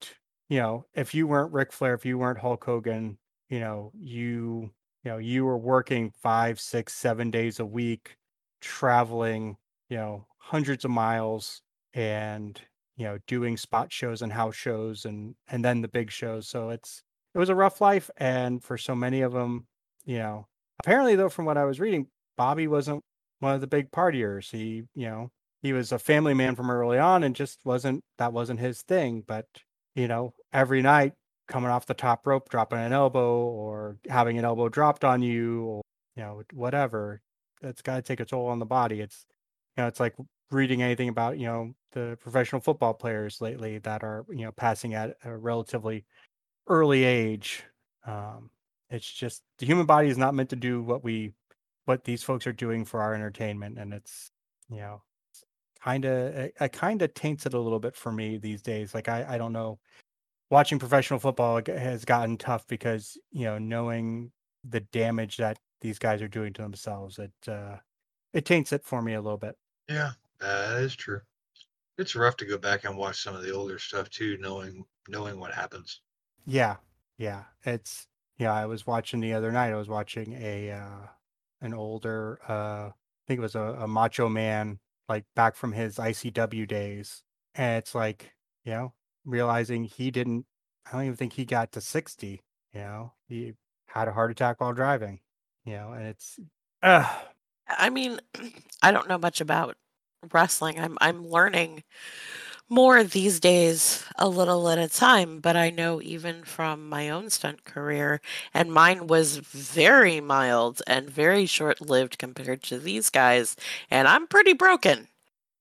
you 0.48 0.58
know, 0.60 0.86
if 0.94 1.14
you 1.14 1.26
weren't 1.26 1.52
Ric 1.52 1.72
Flair, 1.72 1.94
if 1.94 2.06
you 2.06 2.18
weren't 2.18 2.38
Hulk 2.38 2.64
Hogan, 2.64 3.18
you 3.50 3.60
know, 3.60 3.92
you 3.94 4.70
you 5.04 5.10
know 5.10 5.18
you 5.18 5.44
were 5.44 5.58
working 5.58 6.10
five 6.22 6.58
six 6.58 6.94
seven 6.94 7.30
days 7.30 7.60
a 7.60 7.66
week 7.66 8.16
traveling 8.62 9.56
you 9.90 9.96
know 9.96 10.26
hundreds 10.46 10.84
of 10.84 10.90
miles 10.90 11.62
and 11.94 12.60
you 12.96 13.04
know 13.04 13.18
doing 13.26 13.56
spot 13.56 13.92
shows 13.92 14.22
and 14.22 14.32
house 14.32 14.56
shows 14.56 15.04
and 15.04 15.34
and 15.48 15.64
then 15.64 15.82
the 15.82 15.88
big 15.88 16.10
shows. 16.10 16.48
So 16.48 16.70
it's 16.70 17.02
it 17.34 17.38
was 17.38 17.48
a 17.48 17.54
rough 17.54 17.80
life 17.80 18.10
and 18.16 18.62
for 18.62 18.78
so 18.78 18.94
many 18.94 19.20
of 19.20 19.32
them 19.32 19.66
you 20.04 20.18
know 20.18 20.46
apparently 20.82 21.16
though 21.16 21.28
from 21.28 21.44
what 21.44 21.58
i 21.58 21.64
was 21.64 21.78
reading 21.80 22.06
bobby 22.36 22.66
wasn't 22.66 23.02
one 23.40 23.54
of 23.54 23.60
the 23.60 23.66
big 23.66 23.90
partiers. 23.90 24.50
He 24.50 24.84
you 24.94 25.08
know 25.08 25.30
he 25.62 25.72
was 25.72 25.92
a 25.92 25.98
family 25.98 26.34
man 26.34 26.54
from 26.54 26.70
early 26.70 26.98
on 26.98 27.22
and 27.24 27.34
just 27.34 27.60
wasn't 27.64 28.04
that 28.18 28.32
wasn't 28.32 28.60
his 28.60 28.82
thing. 28.82 29.22
But 29.26 29.46
you 29.94 30.08
know 30.08 30.34
every 30.52 30.82
night 30.82 31.14
coming 31.48 31.70
off 31.70 31.86
the 31.86 31.94
top 31.94 32.26
rope 32.26 32.48
dropping 32.48 32.78
an 32.78 32.92
elbow 32.92 33.44
or 33.44 33.98
having 34.08 34.38
an 34.38 34.44
elbow 34.44 34.68
dropped 34.68 35.04
on 35.04 35.22
you 35.22 35.64
or 35.64 35.82
you 36.16 36.22
know 36.22 36.42
whatever 36.52 37.20
that's 37.62 37.82
got 37.82 37.96
to 37.96 38.02
take 38.02 38.20
a 38.20 38.24
toll 38.24 38.46
on 38.48 38.58
the 38.58 38.66
body. 38.66 39.00
It's 39.00 39.24
you 39.76 39.82
know 39.82 39.88
it's 39.88 40.00
like 40.00 40.14
reading 40.50 40.82
anything 40.82 41.08
about 41.08 41.38
you 41.38 41.46
know 41.46 41.74
the 41.92 42.16
professional 42.20 42.60
football 42.60 42.94
players 42.94 43.40
lately 43.40 43.78
that 43.78 44.02
are 44.02 44.24
you 44.28 44.44
know 44.44 44.52
passing 44.52 44.94
at 44.94 45.16
a 45.24 45.36
relatively 45.36 46.04
early 46.68 47.04
age 47.04 47.64
um 48.06 48.50
it's 48.90 49.10
just 49.10 49.42
the 49.58 49.66
human 49.66 49.86
body 49.86 50.08
is 50.08 50.18
not 50.18 50.34
meant 50.34 50.50
to 50.50 50.56
do 50.56 50.82
what 50.82 51.02
we 51.02 51.32
what 51.86 52.04
these 52.04 52.22
folks 52.22 52.46
are 52.46 52.52
doing 52.52 52.84
for 52.84 53.00
our 53.00 53.14
entertainment 53.14 53.78
and 53.78 53.92
it's 53.92 54.30
you 54.68 54.78
know 54.78 55.02
kind 55.82 56.04
of 56.04 56.34
it, 56.34 56.72
kind 56.72 57.02
of 57.02 57.12
taints 57.14 57.46
it 57.46 57.54
a 57.54 57.60
little 57.60 57.80
bit 57.80 57.94
for 57.94 58.12
me 58.12 58.38
these 58.38 58.62
days 58.62 58.94
like 58.94 59.08
i 59.08 59.34
i 59.34 59.38
don't 59.38 59.52
know 59.52 59.78
watching 60.50 60.78
professional 60.78 61.18
football 61.18 61.60
has 61.66 62.04
gotten 62.04 62.36
tough 62.36 62.66
because 62.66 63.18
you 63.32 63.44
know 63.44 63.58
knowing 63.58 64.30
the 64.68 64.80
damage 64.80 65.36
that 65.36 65.58
these 65.80 65.98
guys 65.98 66.22
are 66.22 66.28
doing 66.28 66.52
to 66.52 66.62
themselves 66.62 67.18
it 67.18 67.32
uh 67.48 67.76
it 68.36 68.44
taints 68.44 68.72
it 68.72 68.84
for 68.84 69.00
me 69.00 69.14
a 69.14 69.20
little 69.20 69.38
bit. 69.38 69.56
Yeah, 69.88 70.12
that 70.40 70.82
is 70.82 70.96
true. 70.96 71.20
It's 71.98 72.14
rough 72.14 72.36
to 72.38 72.46
go 72.46 72.58
back 72.58 72.84
and 72.84 72.96
watch 72.96 73.22
some 73.22 73.34
of 73.34 73.42
the 73.42 73.52
older 73.52 73.78
stuff 73.78 74.10
too, 74.10 74.36
knowing 74.38 74.84
knowing 75.08 75.38
what 75.40 75.54
happens. 75.54 76.00
yeah 76.46 76.76
yeah 77.18 77.44
it's 77.64 78.08
yeah 78.38 78.52
i 78.52 78.66
was 78.66 78.86
watching 78.86 79.20
the 79.20 79.32
other 79.32 79.50
night 79.52 79.72
i 79.72 79.76
was 79.76 79.88
watching 79.88 80.32
a 80.34 80.70
uh 80.70 81.06
an 81.60 81.72
older 81.74 82.38
uh 82.48 82.88
i 82.88 82.92
think 83.26 83.38
it 83.38 83.42
was 83.42 83.54
a, 83.54 83.60
a 83.80 83.88
macho 83.88 84.28
man 84.28 84.78
like 85.08 85.24
back 85.34 85.56
from 85.56 85.72
his 85.72 85.96
icw 85.96 86.66
days 86.68 87.22
and 87.54 87.78
it's 87.78 87.94
like 87.94 88.34
you 88.64 88.72
know 88.72 88.92
realizing 89.24 89.84
he 89.84 90.10
didn't 90.10 90.46
i 90.86 90.92
don't 90.92 91.04
even 91.04 91.16
think 91.16 91.32
he 91.34 91.44
got 91.44 91.72
to 91.72 91.80
60 91.80 92.42
you 92.72 92.80
know 92.80 93.12
he 93.28 93.54
had 93.88 94.08
a 94.08 94.12
heart 94.12 94.30
attack 94.30 94.60
while 94.60 94.72
driving 94.74 95.20
you 95.64 95.72
know 95.74 95.92
and 95.92 96.06
it's 96.06 96.38
uh 96.82 97.12
I 97.68 97.90
mean, 97.90 98.20
I 98.82 98.92
don't 98.92 99.08
know 99.08 99.18
much 99.18 99.40
about 99.40 99.76
wrestling. 100.32 100.78
I'm 100.78 100.96
I'm 101.00 101.26
learning 101.26 101.84
more 102.68 103.04
these 103.04 103.38
days 103.38 104.04
a 104.16 104.28
little 104.28 104.68
at 104.68 104.78
a 104.78 104.88
time, 104.88 105.40
but 105.40 105.56
I 105.56 105.70
know 105.70 106.02
even 106.02 106.42
from 106.44 106.88
my 106.88 107.10
own 107.10 107.30
stunt 107.30 107.64
career, 107.64 108.20
and 108.52 108.72
mine 108.72 109.06
was 109.06 109.36
very 109.38 110.20
mild 110.20 110.82
and 110.86 111.08
very 111.08 111.46
short-lived 111.46 112.18
compared 112.18 112.62
to 112.64 112.78
these 112.78 113.08
guys, 113.08 113.56
and 113.90 114.08
I'm 114.08 114.26
pretty 114.26 114.52
broken. 114.52 115.08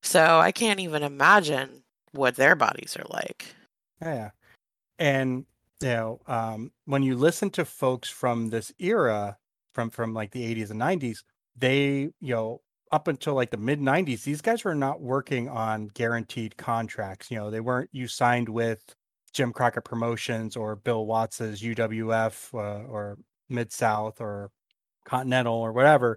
So 0.02 0.40
I 0.40 0.52
can't 0.52 0.80
even 0.80 1.02
imagine 1.02 1.82
what 2.12 2.36
their 2.36 2.56
bodies 2.56 2.96
are 2.96 3.06
like. 3.10 3.54
Yeah. 4.00 4.30
And 4.98 5.46
you 5.80 5.88
know, 5.88 6.20
um, 6.26 6.72
when 6.86 7.02
you 7.02 7.16
listen 7.16 7.50
to 7.50 7.64
folks 7.64 8.08
from 8.08 8.48
this 8.48 8.72
era, 8.78 9.36
from 9.74 9.90
from 9.90 10.14
like 10.14 10.30
the 10.30 10.54
80s 10.54 10.70
and 10.70 10.80
90s, 10.80 11.18
they, 11.56 12.10
you 12.20 12.34
know, 12.34 12.60
up 12.96 13.08
until 13.08 13.34
like 13.34 13.50
the 13.50 13.58
mid 13.58 13.78
90s, 13.78 14.24
these 14.24 14.40
guys 14.40 14.64
were 14.64 14.74
not 14.74 15.02
working 15.02 15.50
on 15.50 15.88
guaranteed 15.88 16.56
contracts. 16.56 17.30
You 17.30 17.36
know, 17.36 17.50
they 17.50 17.60
weren't 17.60 17.90
you 17.92 18.08
signed 18.08 18.48
with 18.48 18.94
Jim 19.34 19.52
Crockett 19.52 19.84
Promotions 19.84 20.56
or 20.56 20.76
Bill 20.76 21.04
Watts's 21.04 21.60
UWF 21.60 22.54
uh, 22.54 22.88
or 22.88 23.18
Mid 23.50 23.70
South 23.70 24.18
or 24.18 24.50
Continental 25.04 25.54
or 25.54 25.72
whatever, 25.72 26.16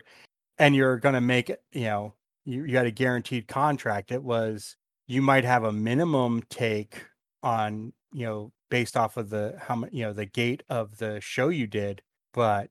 and 0.57 0.73
you're 0.73 0.97
going 0.97 1.15
to 1.15 1.21
make 1.21 1.49
it, 1.49 1.61
you 1.73 1.83
know, 1.83 2.13
you, 2.45 2.63
you 2.63 2.71
got 2.71 2.85
a 2.85 2.91
guaranteed 2.91 3.49
contract. 3.49 4.09
It 4.09 4.23
was 4.23 4.77
you 5.05 5.21
might 5.21 5.43
have 5.43 5.65
a 5.65 5.73
minimum 5.73 6.43
take 6.49 7.03
on 7.43 7.91
you 8.13 8.25
know 8.25 8.53
based 8.69 8.95
off 8.95 9.17
of 9.17 9.29
the 9.29 9.59
how 9.59 9.75
much 9.75 9.89
you 9.91 10.03
know 10.03 10.13
the 10.13 10.25
gate 10.25 10.63
of 10.69 10.97
the 10.99 11.19
show 11.19 11.49
you 11.49 11.67
did 11.67 12.01
but 12.33 12.69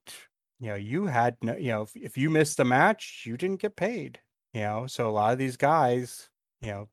you 0.61 0.69
know 0.69 0.75
you 0.77 1.07
had 1.07 1.37
no 1.43 1.57
you 1.57 1.71
know 1.71 1.83
if, 1.83 1.97
if 1.97 2.19
you 2.19 2.31
missed 2.31 2.61
a 2.61 2.65
match 2.65 3.25
you 3.27 3.37
didn't 3.37 3.61
get 3.61 3.77
paid 3.77 4.21
you 4.55 4.63
know? 4.63 4.87
So 4.87 5.09
a 5.09 5.13
lot 5.13 5.33
of 5.33 5.39
these 5.39 5.57
guys 5.57 6.29
you 6.61 6.71
know 6.71 6.89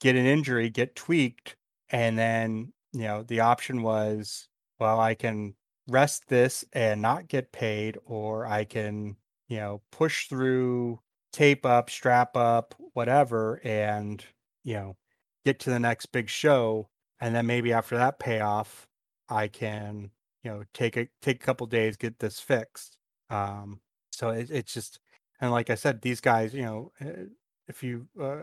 get 0.00 0.16
an 0.16 0.26
injury 0.26 0.70
get 0.70 0.96
tweaked 0.96 1.56
and 1.90 2.18
then 2.18 2.72
you 2.92 3.02
know 3.02 3.22
the 3.22 3.40
option 3.40 3.82
was 3.82 4.48
well 4.80 4.98
i 5.00 5.14
can 5.14 5.54
rest 5.88 6.24
this 6.28 6.64
and 6.72 7.00
not 7.00 7.28
get 7.28 7.52
paid 7.52 7.96
or 8.04 8.46
i 8.46 8.64
can 8.64 9.16
you 9.48 9.58
know 9.58 9.80
push 9.92 10.26
through 10.28 10.98
tape 11.32 11.64
up 11.64 11.90
strap 11.90 12.36
up 12.36 12.74
whatever 12.94 13.60
and 13.64 14.24
you 14.64 14.74
know 14.74 14.96
get 15.44 15.60
to 15.60 15.70
the 15.70 15.78
next 15.78 16.06
big 16.06 16.28
show 16.28 16.88
and 17.20 17.34
then 17.34 17.46
maybe 17.46 17.72
after 17.72 17.96
that 17.96 18.18
payoff 18.18 18.86
i 19.28 19.46
can 19.46 20.10
you 20.42 20.50
know 20.50 20.62
take 20.74 20.96
a 20.96 21.08
take 21.22 21.42
a 21.42 21.46
couple 21.46 21.66
days 21.66 21.96
get 21.96 22.18
this 22.18 22.40
fixed 22.40 22.96
um 23.30 23.80
so 24.12 24.30
it, 24.30 24.50
it's 24.50 24.72
just 24.72 25.00
and 25.40 25.50
like 25.50 25.70
i 25.70 25.74
said 25.74 26.00
these 26.02 26.20
guys 26.20 26.54
you 26.54 26.62
know 26.62 26.92
uh, 27.00 27.24
if 27.68 27.82
you 27.82 28.06
uh, 28.20 28.42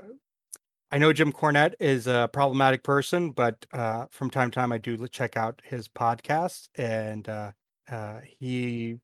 i 0.92 0.98
know 0.98 1.14
jim 1.14 1.32
cornette 1.32 1.74
is 1.80 2.08
a 2.08 2.30
problematic 2.34 2.84
person 2.84 3.32
but 3.32 3.66
uh 3.74 4.06
from 4.12 4.30
time 4.30 4.52
to 4.52 4.56
time 4.56 4.72
i 4.72 4.78
do 4.78 5.08
check 5.08 5.38
out 5.38 5.62
his 5.64 5.88
podcast 5.88 6.68
and 6.76 7.30
uh 7.30 7.52
uh 7.92 8.20
he 8.40 8.98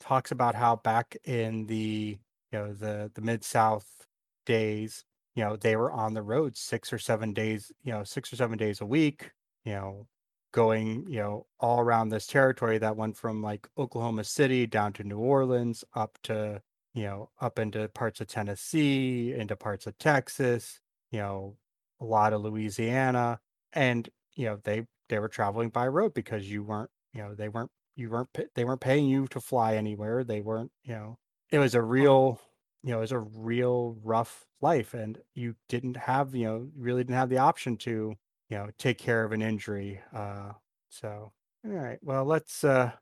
talks 0.00 0.30
about 0.30 0.54
how 0.54 0.76
back 0.76 1.16
in 1.24 1.66
the 1.66 2.18
you 2.52 2.58
know 2.58 2.72
the 2.72 3.10
the 3.14 3.20
mid 3.20 3.44
south 3.44 4.06
days 4.46 5.04
you 5.34 5.44
know 5.44 5.56
they 5.56 5.76
were 5.76 5.92
on 5.92 6.14
the 6.14 6.22
road 6.22 6.56
six 6.56 6.92
or 6.92 6.98
seven 6.98 7.32
days 7.32 7.70
you 7.82 7.92
know 7.92 8.04
six 8.04 8.32
or 8.32 8.36
seven 8.36 8.56
days 8.58 8.80
a 8.80 8.86
week 8.86 9.30
you 9.64 9.72
know 9.72 10.06
going 10.52 11.04
you 11.08 11.18
know 11.18 11.46
all 11.60 11.80
around 11.80 12.08
this 12.08 12.26
territory 12.26 12.78
that 12.78 12.96
went 12.96 13.16
from 13.16 13.42
like 13.42 13.68
oklahoma 13.76 14.24
city 14.24 14.66
down 14.66 14.92
to 14.92 15.04
new 15.04 15.18
orleans 15.18 15.84
up 15.94 16.18
to 16.22 16.60
you 16.94 17.02
know 17.04 17.30
up 17.40 17.58
into 17.58 17.88
parts 17.88 18.20
of 18.20 18.26
tennessee 18.26 19.34
into 19.34 19.54
parts 19.56 19.86
of 19.86 19.96
texas 19.98 20.80
you 21.10 21.18
know 21.18 21.56
a 22.00 22.04
lot 22.04 22.32
of 22.32 22.40
louisiana 22.40 23.38
and 23.72 24.08
you 24.34 24.46
know 24.46 24.58
they 24.64 24.86
they 25.08 25.18
were 25.18 25.28
traveling 25.28 25.68
by 25.68 25.86
road 25.86 26.14
because 26.14 26.50
you 26.50 26.62
weren't 26.62 26.90
you 27.12 27.22
know 27.22 27.34
they 27.34 27.48
weren't 27.48 27.70
you 27.96 28.08
weren't 28.10 28.28
they 28.54 28.64
weren't 28.64 28.80
paying 28.80 29.06
you 29.06 29.26
to 29.28 29.40
fly 29.40 29.74
anywhere 29.74 30.24
they 30.24 30.40
weren't 30.40 30.72
you 30.82 30.94
know 30.94 31.18
it 31.50 31.58
was 31.58 31.74
a 31.74 31.82
real 31.82 32.40
you 32.82 32.92
know, 32.92 32.98
it 32.98 33.02
was 33.02 33.12
a 33.12 33.18
real 33.18 33.96
rough 34.02 34.46
life 34.60 34.94
and 34.94 35.18
you 35.34 35.54
didn't 35.68 35.96
have, 35.96 36.34
you 36.34 36.44
know, 36.44 36.56
you 36.58 36.72
really 36.76 37.02
didn't 37.02 37.16
have 37.16 37.28
the 37.28 37.38
option 37.38 37.76
to, 37.76 38.14
you 38.48 38.56
know, 38.58 38.70
take 38.78 38.98
care 38.98 39.24
of 39.24 39.32
an 39.32 39.42
injury. 39.42 40.02
Uh 40.12 40.54
so 40.88 41.32
all 41.64 41.70
right. 41.70 41.98
Well, 42.02 42.24
let's 42.24 42.64
uh 42.64 42.92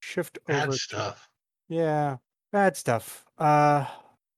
shift 0.00 0.38
Bad 0.46 0.70
over 0.70 0.78
to 0.78 0.80
stuff. 0.80 1.28
yeah, 1.68 2.18
bad 2.52 2.76
stuff. 2.76 3.26
Uh 3.38 3.86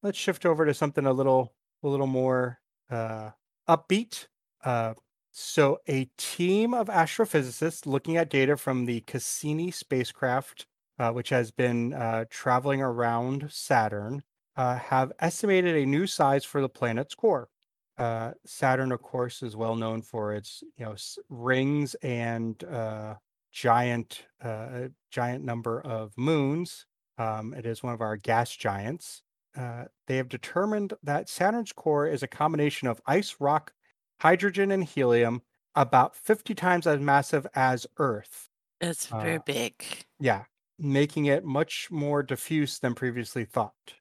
let's 0.02 0.18
shift 0.18 0.46
over 0.46 0.64
to 0.66 0.74
something 0.74 1.06
a 1.06 1.12
little 1.12 1.54
a 1.82 1.88
little 1.88 2.06
more 2.06 2.60
uh 2.90 3.30
upbeat. 3.68 4.28
Uh 4.64 4.94
so 5.32 5.78
a 5.86 6.06
team 6.16 6.72
of 6.72 6.88
astrophysicists 6.88 7.84
looking 7.86 8.16
at 8.16 8.30
data 8.30 8.56
from 8.56 8.86
the 8.86 9.02
Cassini 9.02 9.70
spacecraft 9.70 10.66
uh, 10.98 11.12
which 11.12 11.28
has 11.28 11.50
been 11.50 11.92
uh, 11.92 12.24
traveling 12.30 12.80
around 12.80 13.52
Saturn, 13.52 14.22
uh, 14.56 14.76
have 14.78 15.12
estimated 15.18 15.76
a 15.76 15.84
new 15.84 16.06
size 16.06 16.42
for 16.42 16.62
the 16.62 16.70
planet's 16.70 17.14
core. 17.14 17.50
Uh, 17.98 18.32
Saturn, 18.44 18.92
of 18.92 19.00
course, 19.02 19.42
is 19.42 19.56
well 19.56 19.74
known 19.76 20.02
for 20.02 20.32
its 20.34 20.62
you 20.76 20.84
know 20.84 20.92
s- 20.92 21.18
rings 21.28 21.94
and 21.96 22.62
uh, 22.64 23.16
giant 23.52 24.26
uh, 24.40 24.88
giant 25.10 25.44
number 25.44 25.80
of 25.80 26.16
moons. 26.18 26.86
Um, 27.18 27.54
it 27.54 27.64
is 27.64 27.82
one 27.82 27.94
of 27.94 28.02
our 28.02 28.16
gas 28.16 28.54
giants. 28.54 29.22
Uh, 29.56 29.86
they 30.06 30.18
have 30.18 30.28
determined 30.28 30.92
that 31.02 31.30
Saturn's 31.30 31.72
core 31.72 32.06
is 32.06 32.22
a 32.22 32.28
combination 32.28 32.88
of 32.88 33.00
ice, 33.06 33.36
rock, 33.40 33.72
hydrogen, 34.20 34.70
and 34.70 34.84
helium, 34.84 35.42
about 35.74 36.14
50 36.14 36.54
times 36.54 36.86
as 36.86 37.00
massive 37.00 37.46
as 37.54 37.86
Earth. 37.96 38.50
It's 38.80 39.12
very 39.20 39.38
Uh, 39.38 39.38
big. 39.38 40.06
Yeah, 40.18 40.44
making 40.78 41.26
it 41.26 41.44
much 41.44 41.90
more 41.90 42.22
diffuse 42.22 42.78
than 42.78 42.94
previously 42.94 43.44
thought. 43.44 43.94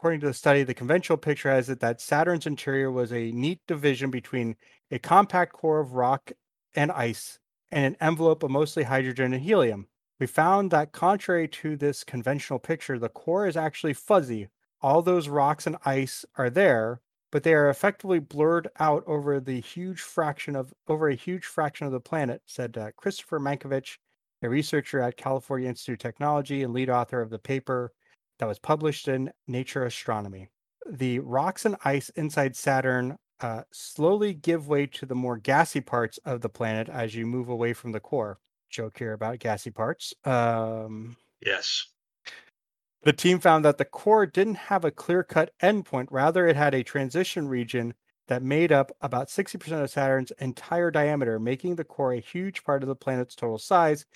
According 0.00 0.20
to 0.20 0.28
the 0.28 0.32
study, 0.32 0.62
the 0.62 0.72
conventional 0.72 1.18
picture 1.18 1.50
has 1.50 1.68
it 1.68 1.80
that 1.80 2.00
Saturn's 2.00 2.46
interior 2.46 2.90
was 2.90 3.12
a 3.12 3.32
neat 3.32 3.60
division 3.68 4.10
between 4.10 4.56
a 4.90 4.98
compact 4.98 5.52
core 5.52 5.78
of 5.78 5.92
rock 5.92 6.32
and 6.74 6.90
ice 6.90 7.38
and 7.70 7.84
an 7.84 7.96
envelope 8.00 8.42
of 8.42 8.50
mostly 8.50 8.84
hydrogen 8.84 9.34
and 9.34 9.42
helium. 9.42 9.88
We 10.18 10.26
found 10.26 10.70
that 10.70 10.92
contrary 10.92 11.48
to 11.48 11.76
this 11.76 12.02
conventional 12.02 12.58
picture, 12.58 12.98
the 12.98 13.10
core 13.10 13.46
is 13.46 13.58
actually 13.58 13.92
fuzzy. 13.92 14.48
All 14.80 15.02
those 15.02 15.28
rocks 15.28 15.66
and 15.66 15.76
ice 15.84 16.24
are 16.36 16.48
there, 16.48 17.02
but 17.30 17.42
they 17.42 17.52
are 17.52 17.68
effectively 17.68 18.20
blurred 18.20 18.68
out 18.78 19.04
over 19.06 19.38
the 19.38 19.60
huge 19.60 20.00
fraction 20.00 20.56
of 20.56 20.72
over 20.88 21.10
a 21.10 21.14
huge 21.14 21.44
fraction 21.44 21.86
of 21.86 21.92
the 21.92 22.00
planet, 22.00 22.40
said 22.46 22.78
uh, 22.78 22.90
Christopher 22.96 23.38
Mankovich, 23.38 23.98
a 24.40 24.48
researcher 24.48 25.02
at 25.02 25.18
California 25.18 25.68
Institute 25.68 25.96
of 25.96 25.98
Technology 25.98 26.62
and 26.62 26.72
lead 26.72 26.88
author 26.88 27.20
of 27.20 27.28
the 27.28 27.38
paper 27.38 27.92
that 28.40 28.48
was 28.48 28.58
published 28.58 29.06
in 29.06 29.30
Nature 29.46 29.84
Astronomy. 29.84 30.48
The 30.90 31.20
rocks 31.20 31.66
and 31.66 31.76
ice 31.84 32.08
inside 32.10 32.56
Saturn 32.56 33.16
uh, 33.40 33.62
slowly 33.70 34.34
give 34.34 34.66
way 34.66 34.86
to 34.86 35.06
the 35.06 35.14
more 35.14 35.36
gassy 35.36 35.80
parts 35.80 36.18
of 36.24 36.40
the 36.40 36.48
planet 36.48 36.88
as 36.88 37.14
you 37.14 37.26
move 37.26 37.48
away 37.50 37.74
from 37.74 37.92
the 37.92 38.00
core. 38.00 38.38
Joke 38.70 38.98
here 38.98 39.12
about 39.12 39.38
gassy 39.38 39.70
parts. 39.70 40.14
Um, 40.24 41.16
Yes. 41.44 41.86
the 43.02 43.12
team 43.12 43.40
found 43.40 43.64
that 43.64 43.78
the 43.78 43.84
core 43.84 44.26
didn't 44.26 44.56
have 44.56 44.84
a 44.84 44.90
clear 44.90 45.22
cut 45.22 45.52
endpoint. 45.62 46.08
Rather, 46.10 46.46
it 46.46 46.56
had 46.56 46.74
a 46.74 46.82
transition 46.82 47.46
region 47.46 47.94
that 48.28 48.42
made 48.42 48.72
up 48.72 48.90
about 49.00 49.28
60% 49.28 49.82
of 49.82 49.90
Saturn's 49.90 50.32
entire 50.38 50.90
diameter, 50.90 51.38
making 51.38 51.76
the 51.76 51.84
core 51.84 52.12
a 52.14 52.20
huge 52.20 52.62
part 52.64 52.82
of 52.82 52.88
the 52.88 52.96
planet's 52.96 53.34
total 53.34 53.58
size 53.58 54.06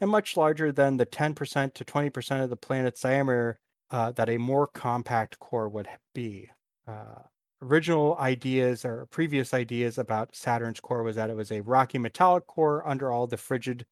and 0.00 0.10
much 0.10 0.36
larger 0.36 0.72
than 0.72 0.96
the 0.96 1.06
10% 1.06 1.74
to 1.74 1.84
20% 1.84 2.42
of 2.42 2.50
the 2.50 2.56
planet's 2.56 3.00
diameter 3.00 3.58
uh, 3.90 4.12
that 4.12 4.28
a 4.28 4.38
more 4.38 4.66
compact 4.66 5.38
core 5.38 5.68
would 5.68 5.88
be. 6.14 6.48
Uh, 6.86 7.22
original 7.62 8.16
ideas 8.18 8.84
or 8.84 9.06
previous 9.10 9.52
ideas 9.52 9.98
about 9.98 10.34
Saturn's 10.34 10.80
core 10.80 11.02
was 11.02 11.16
that 11.16 11.30
it 11.30 11.36
was 11.36 11.52
a 11.52 11.60
rocky 11.60 11.98
metallic 11.98 12.46
core 12.46 12.86
under 12.88 13.10
all 13.10 13.26
the 13.26 13.36
frigid 13.36 13.84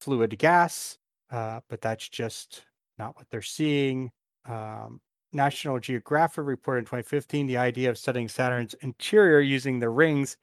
fluid 0.00 0.38
gas, 0.38 0.98
uh, 1.30 1.60
but 1.68 1.80
that's 1.80 2.08
just 2.08 2.62
not 2.98 3.16
what 3.16 3.26
they're 3.30 3.42
seeing. 3.42 4.10
Um, 4.46 5.00
National 5.32 5.80
Geographic 5.80 6.44
reported 6.44 6.80
in 6.80 6.84
2015 6.84 7.46
the 7.46 7.56
idea 7.56 7.90
of 7.90 7.98
studying 7.98 8.28
Saturn's 8.28 8.74
interior 8.82 9.40
using 9.40 9.80
the 9.80 9.88
rings 9.88 10.36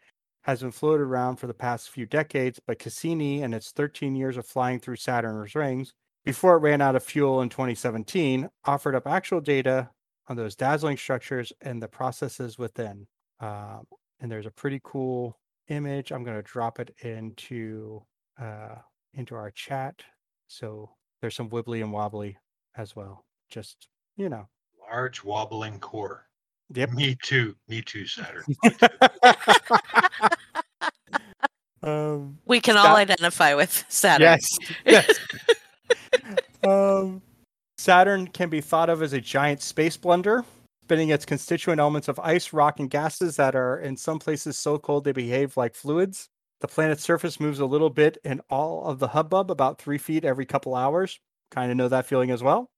has 0.43 0.61
been 0.61 0.71
floated 0.71 1.03
around 1.03 1.35
for 1.35 1.47
the 1.47 1.53
past 1.53 1.91
few 1.91 2.05
decades, 2.05 2.59
but 2.65 2.79
Cassini 2.79 3.43
and 3.43 3.53
its 3.53 3.71
13 3.71 4.15
years 4.15 4.37
of 4.37 4.45
flying 4.45 4.79
through 4.79 4.95
Saturn's 4.95 5.53
rings 5.53 5.93
before 6.23 6.55
it 6.55 6.59
ran 6.59 6.81
out 6.81 6.95
of 6.95 7.03
fuel 7.03 7.41
in 7.41 7.49
2017 7.49 8.49
offered 8.65 8.95
up 8.95 9.07
actual 9.07 9.41
data 9.41 9.89
on 10.27 10.35
those 10.35 10.55
dazzling 10.55 10.97
structures 10.97 11.51
and 11.61 11.81
the 11.81 11.87
processes 11.87 12.57
within. 12.57 13.07
Um, 13.39 13.85
and 14.19 14.31
there's 14.31 14.45
a 14.45 14.51
pretty 14.51 14.79
cool 14.83 15.37
image. 15.69 16.11
I'm 16.11 16.23
going 16.23 16.37
to 16.37 16.43
drop 16.43 16.79
it 16.79 16.93
into 17.03 18.01
uh, 18.39 18.75
into 19.13 19.35
our 19.35 19.51
chat. 19.51 20.01
So 20.47 20.89
there's 21.21 21.35
some 21.35 21.49
wibbly 21.49 21.81
and 21.81 21.91
wobbly 21.91 22.37
as 22.77 22.95
well. 22.95 23.25
Just 23.49 23.87
you 24.15 24.29
know. 24.29 24.47
Large 24.91 25.23
wobbling 25.23 25.79
core. 25.79 26.27
Yep. 26.73 26.91
Me 26.91 27.17
too. 27.21 27.55
Me 27.67 27.81
too, 27.81 28.05
Saturn. 28.05 28.43
um, 31.83 32.37
We 32.45 32.61
can 32.61 32.77
all 32.77 32.95
identify 32.95 33.53
with 33.55 33.85
Saturn. 33.89 34.21
yes. 34.21 34.57
Yes. 34.85 35.19
um, 36.63 37.21
Saturn 37.77 38.27
can 38.27 38.49
be 38.49 38.61
thought 38.61 38.89
of 38.89 39.01
as 39.01 39.13
a 39.13 39.21
giant 39.21 39.61
space 39.61 39.97
blender, 39.97 40.45
spinning 40.83 41.09
its 41.09 41.25
constituent 41.25 41.79
elements 41.79 42.07
of 42.07 42.19
ice, 42.19 42.53
rock, 42.53 42.79
and 42.79 42.89
gases 42.89 43.35
that 43.37 43.55
are 43.55 43.79
in 43.79 43.97
some 43.97 44.19
places 44.19 44.57
so 44.57 44.77
cold 44.77 45.03
they 45.03 45.11
behave 45.11 45.57
like 45.57 45.73
fluids. 45.73 46.29
The 46.59 46.67
planet's 46.67 47.01
surface 47.01 47.39
moves 47.39 47.59
a 47.59 47.65
little 47.65 47.89
bit 47.89 48.19
in 48.23 48.39
all 48.49 48.85
of 48.85 48.99
the 48.99 49.07
hubbub, 49.07 49.49
about 49.49 49.81
three 49.81 49.97
feet 49.97 50.23
every 50.23 50.45
couple 50.45 50.75
hours. 50.75 51.19
Kind 51.49 51.71
of 51.71 51.77
know 51.77 51.87
that 51.87 52.05
feeling 52.05 52.29
as 52.29 52.43
well. 52.43 52.69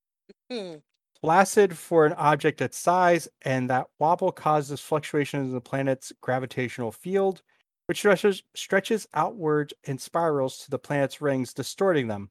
Hmm. 0.49 0.75
Placid 1.21 1.77
for 1.77 2.05
an 2.05 2.13
object 2.13 2.61
its 2.61 2.77
size, 2.77 3.27
and 3.41 3.69
that 3.69 3.87
wobble 3.99 4.31
causes 4.31 4.79
fluctuations 4.79 5.47
in 5.47 5.53
the 5.53 5.61
planet's 5.61 6.13
gravitational 6.21 6.91
field, 6.91 7.41
which 7.87 7.97
stretches, 7.97 8.43
stretches 8.55 9.05
outward 9.13 9.73
in 9.83 9.97
spirals 9.97 10.59
to 10.59 10.71
the 10.71 10.79
planet's 10.79 11.21
rings, 11.21 11.53
distorting 11.53 12.07
them. 12.07 12.29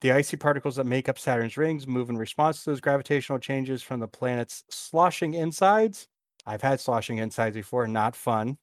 The 0.00 0.12
icy 0.12 0.36
particles 0.36 0.76
that 0.76 0.84
make 0.84 1.08
up 1.08 1.18
Saturn's 1.18 1.56
rings 1.56 1.86
move 1.86 2.08
in 2.08 2.16
response 2.16 2.64
to 2.64 2.70
those 2.70 2.80
gravitational 2.80 3.38
changes 3.38 3.82
from 3.82 4.00
the 4.00 4.08
planet's 4.08 4.64
sloshing 4.70 5.34
insides. 5.34 6.08
I've 6.46 6.62
had 6.62 6.80
sloshing 6.80 7.18
insides 7.18 7.54
before, 7.54 7.86
not 7.86 8.16
fun. 8.16 8.56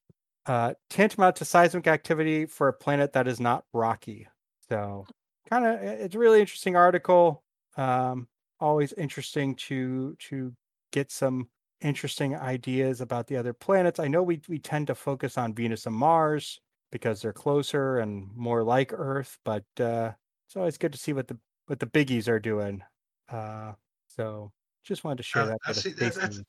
Uh, 0.48 0.74
tantamount 0.90 1.36
to 1.36 1.46
seismic 1.46 1.88
activity 1.88 2.46
for 2.46 2.70
a 2.70 2.74
planet 2.74 3.14
that 3.14 3.28
is 3.28 3.40
not 3.40 3.66
rocky. 3.74 4.28
So, 4.70 5.06
kind 5.50 5.66
of, 5.66 5.82
it's 5.82 6.16
a 6.16 6.20
really 6.20 6.40
interesting 6.40 6.76
article. 6.76 7.44
Um, 7.76 8.28
always 8.60 8.94
interesting 8.94 9.56
to 9.56 10.16
to 10.16 10.54
get 10.92 11.12
some 11.12 11.50
interesting 11.82 12.36
ideas 12.36 13.02
about 13.02 13.28
the 13.28 13.38
other 13.38 13.54
planets. 13.54 14.00
I 14.00 14.08
know 14.08 14.24
we 14.24 14.42
we 14.48 14.58
tend 14.58 14.88
to 14.88 14.96
focus 14.96 15.38
on 15.38 15.54
Venus 15.54 15.86
and 15.86 15.96
Mars 15.96 16.60
because 16.92 17.22
they're 17.22 17.34
closer 17.34 18.00
and 18.00 18.30
more 18.36 18.64
like 18.64 18.92
Earth, 18.94 19.38
but 19.44 19.66
uh, 19.80 20.14
it's 20.48 20.56
always 20.56 20.78
good 20.78 20.94
to 20.94 20.98
see 20.98 21.14
what 21.14 21.28
the 21.28 21.38
what 21.68 21.80
the 21.80 21.86
biggies 21.86 22.28
are 22.30 22.40
doing. 22.40 22.82
Uh, 23.30 23.74
so 24.08 24.52
just 24.84 25.04
wanted 25.04 25.18
to 25.18 25.24
share 25.24 25.42
Uh, 25.44 25.46
that. 25.48 25.58
I 25.68 25.72
see, 25.74 25.92
that- 25.92 26.16
that's- 26.16 26.42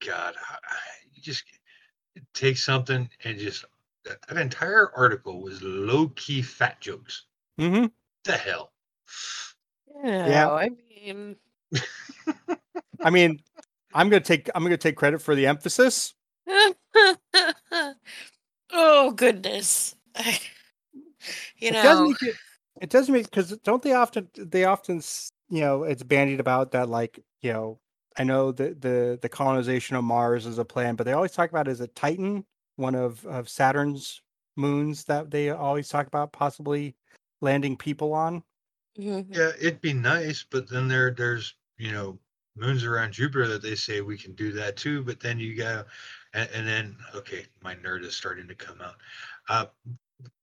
God, 0.00 0.34
I- 0.48 0.54
I- 0.62 0.78
you 1.12 1.20
just 1.22 1.44
take 2.32 2.56
something 2.56 3.08
and 3.24 3.38
just 3.38 3.64
that, 4.04 4.22
that 4.28 4.38
entire 4.38 4.90
article 4.96 5.42
was 5.42 5.60
low 5.62 6.08
key 6.16 6.40
fat 6.40 6.80
jokes. 6.80 7.24
Mm-hmm. 7.60 7.86
The 8.24 8.32
hell. 8.36 8.72
Yeah, 10.04 10.50
I 10.50 10.70
mean, 10.70 11.36
I 13.00 13.10
mean, 13.10 13.42
I'm 13.92 14.08
gonna 14.08 14.20
take 14.20 14.48
I'm 14.54 14.62
gonna 14.62 14.76
take 14.78 14.96
credit 14.96 15.20
for 15.20 15.34
the 15.34 15.46
emphasis. 15.46 16.14
oh 18.72 19.10
goodness. 19.12 19.94
you 21.60 21.70
it 21.70 21.82
does 21.82 21.98
know, 21.98 22.08
make 22.08 22.22
it. 22.22 22.36
It 22.80 22.90
does 22.90 23.08
make 23.10 23.24
because 23.24 23.56
don't 23.58 23.82
they 23.82 23.92
often 23.92 24.28
they 24.36 24.64
often 24.64 25.02
you 25.48 25.60
know 25.60 25.82
it's 25.84 26.02
bandied 26.02 26.40
about 26.40 26.72
that 26.72 26.88
like 26.88 27.18
you 27.42 27.52
know 27.52 27.80
I 28.16 28.24
know 28.24 28.52
the 28.52 28.74
the 28.74 29.18
the 29.20 29.28
colonization 29.28 29.96
of 29.96 30.04
Mars 30.04 30.46
is 30.46 30.58
a 30.58 30.64
plan, 30.64 30.96
but 30.96 31.04
they 31.04 31.12
always 31.12 31.32
talk 31.32 31.50
about 31.50 31.68
is 31.68 31.80
it 31.80 31.94
Titan, 31.94 32.44
one 32.76 32.94
of 32.94 33.24
of 33.26 33.48
Saturn's 33.48 34.22
moons 34.56 35.04
that 35.04 35.30
they 35.30 35.50
always 35.50 35.88
talk 35.88 36.06
about 36.06 36.32
possibly 36.32 36.96
landing 37.40 37.76
people 37.76 38.12
on. 38.12 38.42
mhm. 38.96 39.26
Yeah, 39.34 39.52
it'd 39.60 39.80
be 39.80 39.92
nice, 39.92 40.44
but 40.48 40.68
then 40.68 40.88
there 40.88 41.10
there's 41.12 41.54
you 41.76 41.92
know 41.92 42.18
moons 42.56 42.84
around 42.84 43.12
Jupiter 43.12 43.46
that 43.48 43.62
they 43.62 43.74
say 43.76 44.00
we 44.00 44.18
can 44.18 44.34
do 44.34 44.52
that 44.52 44.76
too. 44.76 45.02
But 45.04 45.20
then 45.20 45.38
you 45.38 45.56
go, 45.56 45.84
and, 46.34 46.48
and 46.52 46.66
then 46.66 46.96
okay, 47.14 47.46
my 47.62 47.74
nerd 47.76 48.04
is 48.04 48.16
starting 48.16 48.48
to 48.48 48.54
come 48.54 48.80
out. 48.80 48.96
Uh, 49.48 49.66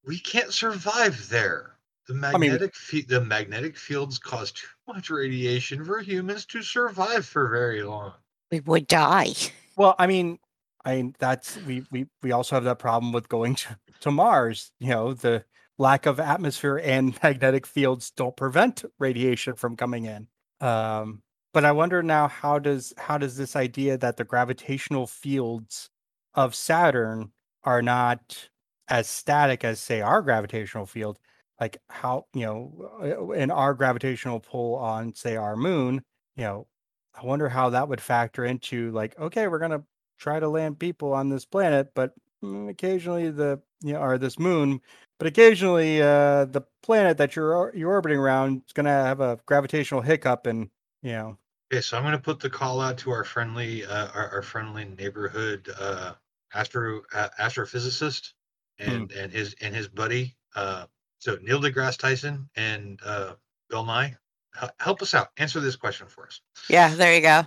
we 0.05 0.19
can't 0.19 0.53
survive 0.53 1.29
there. 1.29 1.77
The 2.07 2.13
mean- 2.13 2.39
magnetic 2.39 2.75
fe- 2.75 3.01
the 3.01 3.21
magnetic 3.21 3.77
fields 3.77 4.19
cause 4.19 4.51
too 4.51 4.67
much 4.87 5.09
radiation 5.09 5.83
for 5.83 5.99
humans 5.99 6.45
to 6.47 6.61
survive 6.61 7.25
for 7.25 7.49
very 7.49 7.83
long. 7.83 8.13
we 8.51 8.59
would 8.61 8.87
die. 8.87 9.33
Well, 9.75 9.95
I 9.97 10.07
mean, 10.07 10.39
I 10.85 10.97
mean 10.97 11.15
that's 11.17 11.57
we 11.63 11.83
we 11.91 12.05
we 12.21 12.31
also 12.31 12.55
have 12.55 12.63
that 12.65 12.79
problem 12.79 13.11
with 13.11 13.27
going 13.27 13.55
to, 13.55 13.77
to 14.01 14.11
Mars. 14.11 14.71
You 14.79 14.89
know, 14.89 15.13
the 15.13 15.45
lack 15.77 16.05
of 16.05 16.19
atmosphere 16.19 16.77
and 16.77 17.17
magnetic 17.23 17.65
fields 17.65 18.11
don't 18.11 18.37
prevent 18.37 18.85
radiation 18.99 19.55
from 19.55 19.75
coming 19.75 20.05
in. 20.05 20.27
Um, 20.61 21.23
but 21.53 21.65
I 21.65 21.71
wonder 21.71 22.03
now 22.03 22.27
how 22.27 22.59
does 22.59 22.93
how 22.97 23.17
does 23.17 23.35
this 23.35 23.55
idea 23.55 23.97
that 23.97 24.17
the 24.17 24.23
gravitational 24.23 25.07
fields 25.07 25.89
of 26.35 26.53
Saturn 26.53 27.31
are 27.63 27.81
not 27.81 28.49
as 28.87 29.07
static 29.07 29.63
as 29.63 29.79
say 29.79 30.01
our 30.01 30.21
gravitational 30.21 30.85
field, 30.85 31.19
like 31.59 31.77
how 31.89 32.27
you 32.33 32.45
know 32.45 33.31
in 33.33 33.51
our 33.51 33.73
gravitational 33.73 34.39
pull 34.39 34.75
on 34.75 35.13
say 35.15 35.35
our 35.35 35.55
moon, 35.55 36.03
you 36.35 36.43
know, 36.43 36.67
I 37.13 37.25
wonder 37.25 37.49
how 37.49 37.69
that 37.71 37.87
would 37.89 38.01
factor 38.01 38.45
into 38.45 38.91
like, 38.91 39.17
okay, 39.19 39.47
we're 39.47 39.59
gonna 39.59 39.83
try 40.17 40.39
to 40.39 40.49
land 40.49 40.79
people 40.79 41.13
on 41.13 41.29
this 41.29 41.45
planet, 41.45 41.91
but 41.95 42.13
mm, 42.43 42.69
occasionally 42.69 43.29
the 43.31 43.61
you 43.81 43.93
know, 43.93 44.01
or 44.01 44.17
this 44.17 44.39
moon, 44.39 44.81
but 45.19 45.27
occasionally 45.27 46.01
uh 46.01 46.45
the 46.45 46.61
planet 46.83 47.17
that 47.17 47.35
you're 47.35 47.73
you're 47.75 47.91
orbiting 47.91 48.19
around 48.19 48.63
is 48.67 48.73
gonna 48.73 48.89
have 48.89 49.21
a 49.21 49.39
gravitational 49.45 50.01
hiccup, 50.01 50.45
and 50.47 50.69
you 51.01 51.11
know, 51.11 51.37
Okay, 51.71 51.81
so 51.81 51.97
I'm 51.97 52.03
going 52.03 52.13
to 52.13 52.21
put 52.21 52.39
the 52.39 52.49
call 52.49 52.79
out 52.79 52.97
to 52.99 53.11
our 53.11 53.23
friendly, 53.23 53.85
uh, 53.85 54.07
our, 54.09 54.29
our 54.29 54.41
friendly 54.41 54.85
neighborhood 54.85 55.69
uh, 55.79 56.15
astro 56.53 57.03
uh, 57.13 57.29
astrophysicist 57.39 58.33
and 58.79 59.11
and 59.11 59.31
his 59.31 59.55
and 59.61 59.75
his 59.75 59.87
buddy. 59.87 60.35
Uh, 60.55 60.85
so 61.19 61.37
Neil 61.41 61.61
deGrasse 61.61 61.97
Tyson 61.97 62.49
and 62.55 62.99
uh, 63.05 63.33
Bill 63.69 63.83
Nye, 63.85 64.15
H- 64.61 64.69
help 64.79 65.01
us 65.01 65.13
out. 65.13 65.29
Answer 65.37 65.59
this 65.59 65.75
question 65.75 66.07
for 66.07 66.25
us. 66.27 66.41
Yeah, 66.69 66.93
there 66.93 67.13
you 67.15 67.21
go. 67.21 67.43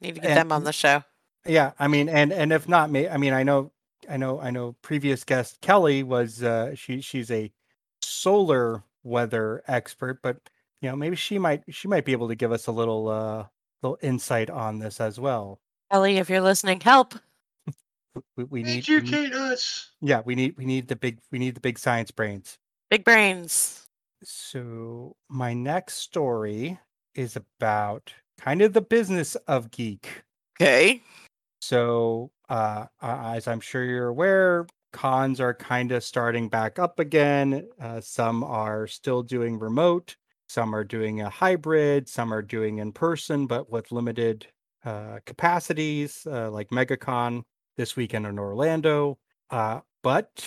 Need 0.00 0.16
to 0.16 0.20
get 0.20 0.30
And- 0.32 0.38
them 0.38 0.52
on 0.52 0.64
the 0.64 0.72
show. 0.72 1.02
yeah, 1.46 1.72
I 1.78 1.88
mean, 1.88 2.08
and 2.08 2.32
and 2.32 2.52
if 2.52 2.68
not, 2.68 2.90
me, 2.90 3.08
I 3.08 3.16
mean, 3.16 3.32
I 3.32 3.42
know, 3.42 3.70
I 4.08 4.16
know, 4.16 4.40
I 4.40 4.50
know. 4.50 4.74
Previous 4.82 5.24
guest 5.24 5.60
Kelly 5.60 6.02
was 6.02 6.42
uh 6.42 6.74
she 6.74 7.00
she's 7.00 7.30
a 7.30 7.52
solar 8.00 8.82
weather 9.04 9.62
expert, 9.66 10.20
but 10.22 10.36
you 10.80 10.88
know, 10.90 10.96
maybe 10.96 11.16
she 11.16 11.38
might 11.38 11.62
she 11.70 11.88
might 11.88 12.04
be 12.04 12.12
able 12.12 12.28
to 12.28 12.34
give 12.34 12.52
us 12.52 12.66
a 12.66 12.72
little 12.72 13.08
uh 13.08 13.44
little 13.82 13.98
insight 14.02 14.50
on 14.50 14.78
this 14.78 15.00
as 15.00 15.18
well. 15.20 15.60
Kelly, 15.90 16.16
if 16.18 16.28
you're 16.30 16.40
listening, 16.40 16.80
help. 16.80 17.14
We, 18.36 18.44
we 18.44 18.62
need, 18.62 18.86
we 18.88 18.96
need 19.00 19.14
Educate 19.14 19.32
us. 19.34 19.90
yeah, 20.00 20.20
we 20.24 20.34
need 20.34 20.54
we 20.56 20.64
need 20.64 20.88
the 20.88 20.96
big 20.96 21.18
we 21.30 21.38
need 21.38 21.54
the 21.54 21.60
big 21.60 21.78
science 21.78 22.10
brains. 22.10 22.58
Big 22.90 23.04
brains. 23.04 23.86
So 24.22 25.16
my 25.28 25.54
next 25.54 25.94
story 25.98 26.78
is 27.14 27.36
about 27.36 28.12
kind 28.38 28.62
of 28.62 28.72
the 28.72 28.80
business 28.82 29.34
of 29.46 29.70
geek. 29.70 30.22
Okay. 30.60 31.02
So, 31.60 32.30
uh, 32.48 32.86
as 33.00 33.46
I'm 33.46 33.60
sure 33.60 33.84
you're 33.84 34.08
aware, 34.08 34.66
cons 34.92 35.40
are 35.40 35.54
kind 35.54 35.92
of 35.92 36.04
starting 36.04 36.48
back 36.48 36.78
up 36.78 36.98
again. 36.98 37.68
Uh, 37.80 38.00
some 38.00 38.42
are 38.44 38.86
still 38.86 39.22
doing 39.22 39.58
remote, 39.58 40.16
some 40.48 40.74
are 40.74 40.84
doing 40.84 41.20
a 41.20 41.30
hybrid, 41.30 42.08
some 42.08 42.32
are 42.34 42.42
doing 42.42 42.78
in 42.78 42.92
person, 42.92 43.46
but 43.46 43.70
with 43.70 43.92
limited 43.92 44.46
uh, 44.84 45.20
capacities, 45.24 46.26
uh, 46.30 46.50
like 46.50 46.70
MegaCon 46.70 47.44
this 47.82 47.96
weekend 47.96 48.24
in 48.28 48.38
Orlando. 48.38 49.18
Uh, 49.50 49.80
but 50.04 50.46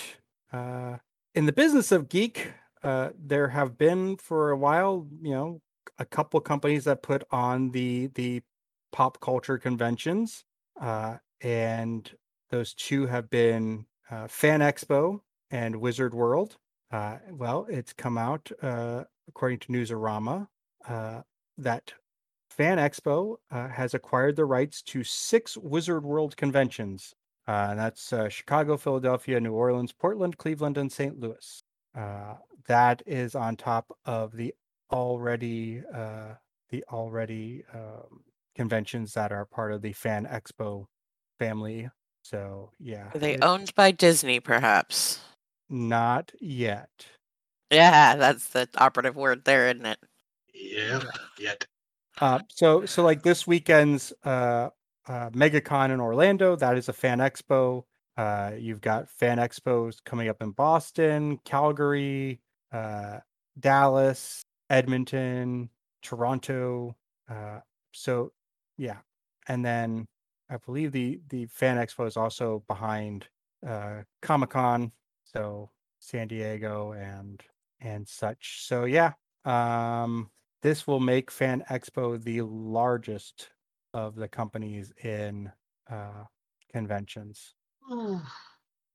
uh, 0.53 0.95
in 1.33 1.45
the 1.45 1.51
business 1.51 1.91
of 1.91 2.07
geek, 2.07 2.53
uh, 2.81 3.09
there 3.21 3.49
have 3.49 3.77
been 3.77 4.15
for 4.15 4.51
a 4.51 4.57
while, 4.57 5.05
you 5.21 5.31
know, 5.31 5.61
a 5.99 6.05
couple 6.05 6.39
companies 6.39 6.85
that 6.85 7.03
put 7.03 7.25
on 7.31 7.71
the 7.71 8.07
the 8.15 8.41
pop 8.93 9.19
culture 9.19 9.57
conventions, 9.57 10.45
uh, 10.79 11.17
and 11.41 12.15
those 12.51 12.73
two 12.73 13.05
have 13.05 13.29
been 13.29 13.85
uh, 14.09 14.29
Fan 14.29 14.61
Expo 14.61 15.19
and 15.51 15.75
Wizard 15.75 16.13
World. 16.13 16.55
Uh, 16.89 17.17
well, 17.31 17.67
it's 17.69 17.91
come 17.91 18.17
out 18.17 18.49
according 19.27 19.59
to 19.59 19.73
Newsarama 19.73 20.47
that 21.57 21.93
Fan 22.55 22.77
Expo 22.77 23.35
uh, 23.51 23.67
has 23.67 23.93
acquired 23.93 24.37
the 24.37 24.45
rights 24.45 24.81
to 24.83 25.03
six 25.03 25.57
Wizard 25.57 26.05
World 26.05 26.37
conventions. 26.37 27.13
Uh, 27.47 27.67
and 27.71 27.79
that's 27.79 28.11
uh, 28.11 28.27
Chicago, 28.29 28.75
Philadelphia, 28.77 29.39
New 29.39 29.53
Orleans, 29.53 29.91
Portland, 29.91 30.37
Cleveland, 30.37 30.77
and 30.77 30.91
St. 30.91 31.19
Louis. 31.19 31.63
Uh, 31.95 32.35
that 32.67 33.03
is 33.05 33.35
on 33.35 33.55
top 33.55 33.95
of 34.05 34.35
the 34.35 34.53
already 34.91 35.81
uh, 35.93 36.33
the 36.69 36.83
already 36.91 37.63
um, 37.73 38.23
conventions 38.55 39.13
that 39.13 39.31
are 39.31 39.45
part 39.45 39.71
of 39.71 39.81
the 39.81 39.93
Fan 39.93 40.25
Expo 40.25 40.87
family. 41.39 41.89
So 42.23 42.71
yeah, 42.79 43.09
Are 43.13 43.19
they 43.19 43.35
it- 43.35 43.43
owned 43.43 43.73
by 43.75 43.91
Disney, 43.91 44.39
perhaps? 44.39 45.19
not 45.69 46.31
yet. 46.39 46.89
Yeah, 47.71 48.15
that's 48.15 48.49
the 48.49 48.69
operative 48.77 49.15
word 49.15 49.45
there, 49.45 49.67
isn't 49.69 49.85
it? 49.85 49.97
Yeah. 50.53 51.01
Yet. 51.39 51.65
Uh, 52.21 52.39
so 52.49 52.85
so 52.85 53.03
like 53.03 53.23
this 53.23 53.45
weekend's 53.47 54.13
uh, 55.07 55.29
MegaCon 55.31 55.91
in 55.91 55.99
Orlando, 55.99 56.55
that 56.55 56.77
is 56.77 56.89
a 56.89 56.93
fan 56.93 57.19
expo. 57.19 57.83
Uh, 58.17 58.51
you've 58.57 58.81
got 58.81 59.09
fan 59.09 59.37
expos 59.37 59.97
coming 60.03 60.29
up 60.29 60.41
in 60.41 60.51
Boston, 60.51 61.37
Calgary, 61.43 62.39
uh, 62.71 63.19
Dallas, 63.59 64.43
Edmonton, 64.69 65.69
Toronto. 66.01 66.95
Uh, 67.29 67.59
so 67.91 68.31
yeah, 68.77 68.97
and 69.47 69.65
then 69.65 70.07
I 70.49 70.57
believe 70.57 70.91
the 70.91 71.19
the 71.29 71.45
fan 71.47 71.77
expo 71.77 72.07
is 72.07 72.17
also 72.17 72.63
behind 72.67 73.27
uh, 73.67 74.03
Comic 74.21 74.51
Con, 74.51 74.91
so 75.23 75.71
San 75.99 76.27
Diego 76.27 76.93
and 76.93 77.43
and 77.81 78.07
such. 78.07 78.65
So 78.65 78.85
yeah, 78.85 79.13
um, 79.43 80.29
this 80.61 80.87
will 80.87 80.99
make 80.99 81.29
Fan 81.31 81.63
Expo 81.69 82.21
the 82.21 82.41
largest 82.41 83.49
of 83.95 84.15
the 84.15 84.27
companies 84.27 84.91
in 85.03 85.49
uh, 85.89 86.25
conventions. 86.71 87.55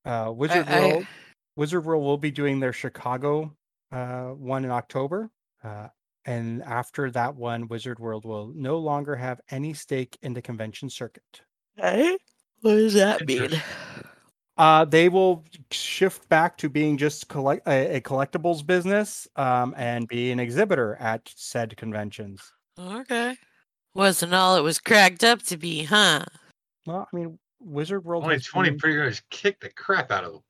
Uh, 0.05 0.31
Wizard 0.33 0.69
I- 0.69 0.79
World, 0.79 1.07
Wizard 1.55 1.85
World 1.85 2.03
will 2.03 2.17
be 2.19 2.31
doing 2.31 2.59
their 2.59 2.71
Chicago 2.71 3.51
uh, 3.91 4.27
one 4.27 4.63
in 4.63 4.71
October, 4.71 5.31
uh, 5.63 5.87
and 6.25 6.61
after 6.63 7.09
that 7.11 7.35
one, 7.35 7.67
Wizard 7.67 7.99
World 7.99 8.25
will 8.25 8.53
no 8.55 8.77
longer 8.77 9.15
have 9.15 9.41
any 9.49 9.73
stake 9.73 10.17
in 10.21 10.33
the 10.33 10.41
convention 10.41 10.87
circuit. 10.89 11.41
Hey? 11.75 12.15
What 12.61 12.73
does 12.73 12.93
that 12.93 13.25
mean? 13.25 13.59
Uh, 14.55 14.85
they 14.85 15.09
will 15.09 15.43
shift 15.71 16.29
back 16.29 16.57
to 16.57 16.69
being 16.69 16.95
just 16.95 17.27
collect 17.27 17.67
a, 17.67 17.95
a 17.95 18.01
collectibles 18.01 18.63
business 18.63 19.27
um, 19.35 19.73
and 19.75 20.07
be 20.07 20.31
an 20.31 20.39
exhibitor 20.39 20.95
at 20.97 21.27
said 21.35 21.75
conventions. 21.75 22.53
Okay. 22.77 23.35
Wasn't 23.93 24.33
all 24.33 24.55
it 24.55 24.61
was 24.61 24.79
cracked 24.79 25.23
up 25.23 25.41
to 25.43 25.57
be, 25.57 25.83
huh? 25.83 26.23
Well, 26.85 27.07
I 27.11 27.15
mean, 27.15 27.37
Wizard 27.59 28.03
World. 28.05 28.23
Only 28.23 28.39
20 28.39 28.69
been- 28.69 28.79
pretty 28.79 28.97
guys 28.97 29.21
kicked 29.29 29.61
the 29.61 29.69
crap 29.69 30.11
out 30.11 30.23
of 30.23 30.31
them. 30.33 30.41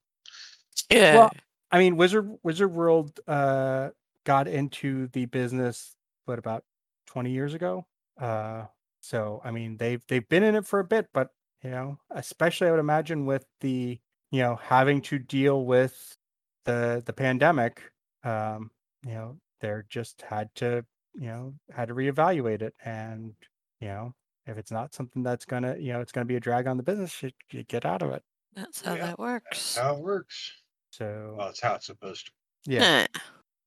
Yeah. 0.89 1.15
Well, 1.15 1.31
I 1.71 1.79
mean, 1.79 1.95
Wizard 1.97 2.29
Wizard 2.43 2.71
World 2.71 3.19
uh, 3.27 3.89
got 4.25 4.47
into 4.47 5.07
the 5.07 5.25
business 5.25 5.95
what 6.25 6.39
about 6.39 6.63
twenty 7.07 7.31
years 7.31 7.53
ago. 7.53 7.85
Uh, 8.19 8.65
so 9.01 9.41
I 9.43 9.51
mean, 9.51 9.77
they've 9.77 10.03
they've 10.07 10.27
been 10.27 10.43
in 10.43 10.55
it 10.55 10.65
for 10.65 10.79
a 10.79 10.83
bit, 10.83 11.07
but 11.13 11.29
you 11.63 11.69
know, 11.69 11.97
especially 12.11 12.67
I 12.67 12.71
would 12.71 12.79
imagine 12.79 13.25
with 13.25 13.45
the 13.61 13.99
you 14.31 14.39
know 14.41 14.55
having 14.55 15.01
to 15.03 15.19
deal 15.19 15.65
with 15.65 16.17
the 16.65 17.01
the 17.05 17.13
pandemic, 17.13 17.81
um, 18.23 18.71
you 19.05 19.13
know, 19.13 19.37
they're 19.61 19.85
just 19.89 20.21
had 20.21 20.49
to 20.55 20.85
you 21.13 21.27
know 21.27 21.55
had 21.71 21.87
to 21.89 21.93
reevaluate 21.95 22.61
it, 22.61 22.75
and 22.83 23.35
you 23.79 23.87
know, 23.87 24.13
if 24.45 24.57
it's 24.57 24.71
not 24.71 24.93
something 24.93 25.23
that's 25.23 25.45
gonna 25.45 25.77
you 25.77 25.93
know 25.93 26.01
it's 26.01 26.11
gonna 26.11 26.25
be 26.25 26.35
a 26.35 26.39
drag 26.39 26.67
on 26.67 26.77
the 26.77 26.83
business, 26.83 27.21
you, 27.23 27.31
you 27.51 27.63
get 27.63 27.85
out 27.85 28.01
of 28.01 28.11
it. 28.11 28.23
That's 28.53 28.81
how 28.81 28.95
Yeah, 28.95 29.07
that 29.07 29.19
works. 29.19 29.57
That's 29.75 29.75
how 29.87 29.95
it 29.95 30.01
works. 30.01 30.63
So 30.91 31.35
Well, 31.37 31.49
it's 31.49 31.61
how 31.61 31.75
it's 31.75 31.85
supposed 31.87 32.27
to. 32.27 32.31
yeah. 32.65 32.85
Huh. 32.85 33.07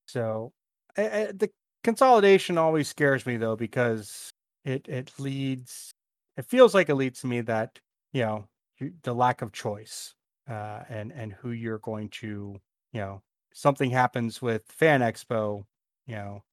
So 0.08 0.52
uh, 0.98 1.02
uh, 1.02 1.32
the 1.32 1.50
consolidation 1.82 2.58
always 2.58 2.88
scares 2.88 3.26
me 3.26 3.36
though 3.36 3.56
because 3.56 4.30
it 4.64 4.88
it 4.88 5.18
leads 5.18 5.92
it 6.36 6.44
feels 6.46 6.74
like 6.74 6.88
it 6.88 6.94
leads 6.96 7.20
to 7.22 7.26
me 7.26 7.40
that 7.42 7.80
you 8.12 8.22
know 8.22 8.48
you, 8.78 8.94
the 9.02 9.14
lack 9.14 9.42
of 9.42 9.52
choice 9.52 10.14
uh, 10.48 10.84
and 10.88 11.12
and 11.12 11.32
who 11.32 11.50
you're 11.50 11.78
going 11.78 12.08
to 12.10 12.60
you 12.92 13.00
know 13.00 13.22
something 13.52 13.90
happens 13.90 14.42
with 14.42 14.64
Fan 14.70 15.00
Expo 15.00 15.66
you 16.06 16.16
know 16.16 16.44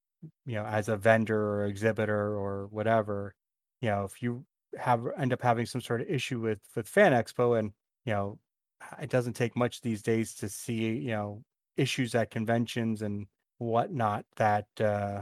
you 0.46 0.56
know 0.56 0.66
as 0.66 0.90
a 0.90 0.98
vendor 0.98 1.40
or 1.40 1.66
exhibitor 1.66 2.36
or 2.36 2.68
whatever 2.68 3.34
you 3.82 3.90
know 3.90 4.04
if 4.04 4.22
you 4.22 4.46
have 4.78 5.06
end 5.18 5.34
up 5.34 5.42
having 5.42 5.66
some 5.66 5.82
sort 5.82 6.02
of 6.02 6.10
issue 6.10 6.40
with 6.40 6.60
with 6.76 6.88
Fan 6.88 7.12
Expo 7.12 7.60
and 7.60 7.72
you 8.06 8.14
know 8.14 8.40
it 9.02 9.10
doesn't 9.10 9.34
take 9.34 9.56
much 9.56 9.82
these 9.82 10.02
days 10.02 10.34
to 10.36 10.50
see 10.50 10.96
you 10.98 11.12
know 11.12 11.44
issues 11.78 12.16
at 12.16 12.32
conventions 12.32 13.02
and 13.02 13.28
whatnot 13.58 14.26
that 14.38 14.68
uh 14.80 15.22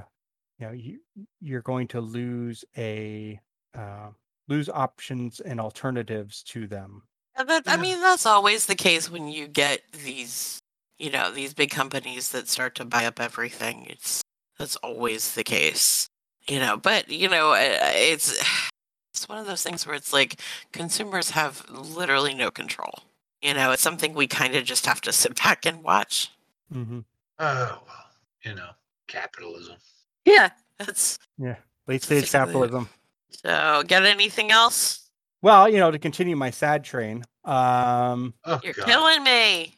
you 0.60 0.66
know 0.66 0.72
you 0.72 1.00
you're 1.42 1.62
going 1.62 1.88
to 1.88 2.02
lose 2.02 2.64
a 2.78 3.40
uh, 3.78 4.10
lose 4.48 4.68
options 4.70 5.40
and 5.42 5.60
alternatives 5.60 6.42
to 6.44 6.68
them 6.68 7.04
that, 7.46 7.64
I 7.68 7.78
mean, 7.78 8.02
that's 8.02 8.26
always 8.26 8.66
the 8.66 8.76
case 8.76 9.10
when 9.10 9.28
you 9.28 9.48
get 9.48 9.82
these, 10.04 10.62
you 10.98 11.10
know, 11.10 11.32
these 11.32 11.54
big 11.54 11.70
companies 11.70 12.32
that 12.32 12.48
start 12.48 12.76
to 12.76 12.86
buy 12.86 13.06
up 13.06 13.20
everything. 13.20 13.86
It's 13.90 14.22
that's 14.60 14.76
always 14.78 15.34
the 15.34 15.44
case, 15.44 16.08
you 16.48 16.60
know. 16.60 16.78
But 16.78 17.10
you 17.10 17.28
know, 17.30 17.52
uh, 17.54 17.58
it's 17.96 18.40
it's 19.14 19.28
one 19.28 19.40
of 19.40 19.48
those 19.48 19.64
things 19.64 19.88
where 19.88 19.96
it's 19.96 20.14
like 20.14 20.40
consumers 20.72 21.32
have 21.32 21.66
literally 21.70 22.36
no 22.36 22.52
control. 22.52 23.00
You 23.42 23.54
know, 23.56 23.72
it's 23.72 23.82
something 23.82 24.14
we 24.14 24.28
kind 24.28 24.54
of 24.56 24.66
just 24.66 24.86
have 24.86 25.02
to 25.02 25.12
sit 25.14 25.36
back 25.44 25.66
and 25.66 25.82
watch. 25.84 26.30
mm-hmm. 26.72 27.00
Oh, 27.40 27.82
well, 27.88 28.06
you 28.44 28.54
know, 28.54 28.70
capitalism. 29.08 29.78
Yeah, 30.26 30.50
that's 30.78 31.18
yeah 31.38 31.56
late 31.88 32.04
stage 32.04 32.22
Basically. 32.24 32.40
capitalism 32.40 32.90
so. 33.32 33.84
Get 33.88 34.04
anything 34.06 34.52
else? 34.52 35.10
well 35.42 35.70
you 35.70 35.78
know 35.80 35.90
to 35.90 35.98
continue 35.98 36.36
my 36.36 36.50
sad 36.52 36.84
train 36.84 37.24
um 37.46 38.34
Oh, 38.46 38.60
You're 38.64 38.74
God. 38.74 38.86
killing 38.86 39.24
me. 39.24 39.74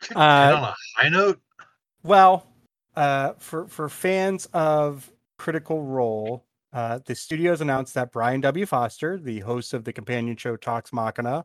Could 0.00 0.16
Uh, 0.16 0.20
end 0.20 0.56
on 0.56 0.64
a 0.64 0.74
high 0.96 1.08
note. 1.08 1.40
Well, 2.02 2.46
uh, 2.96 3.32
for 3.38 3.66
for 3.68 3.88
fans 3.88 4.46
of 4.52 5.10
Critical 5.38 5.82
Role, 5.82 6.44
uh, 6.72 7.00
the 7.04 7.14
studios 7.14 7.60
announced 7.60 7.94
that 7.94 8.12
Brian 8.12 8.40
W. 8.40 8.66
Foster, 8.66 9.18
the 9.18 9.40
host 9.40 9.74
of 9.74 9.84
the 9.84 9.92
companion 9.92 10.36
show 10.36 10.56
Talks 10.56 10.92
Machina, 10.92 11.44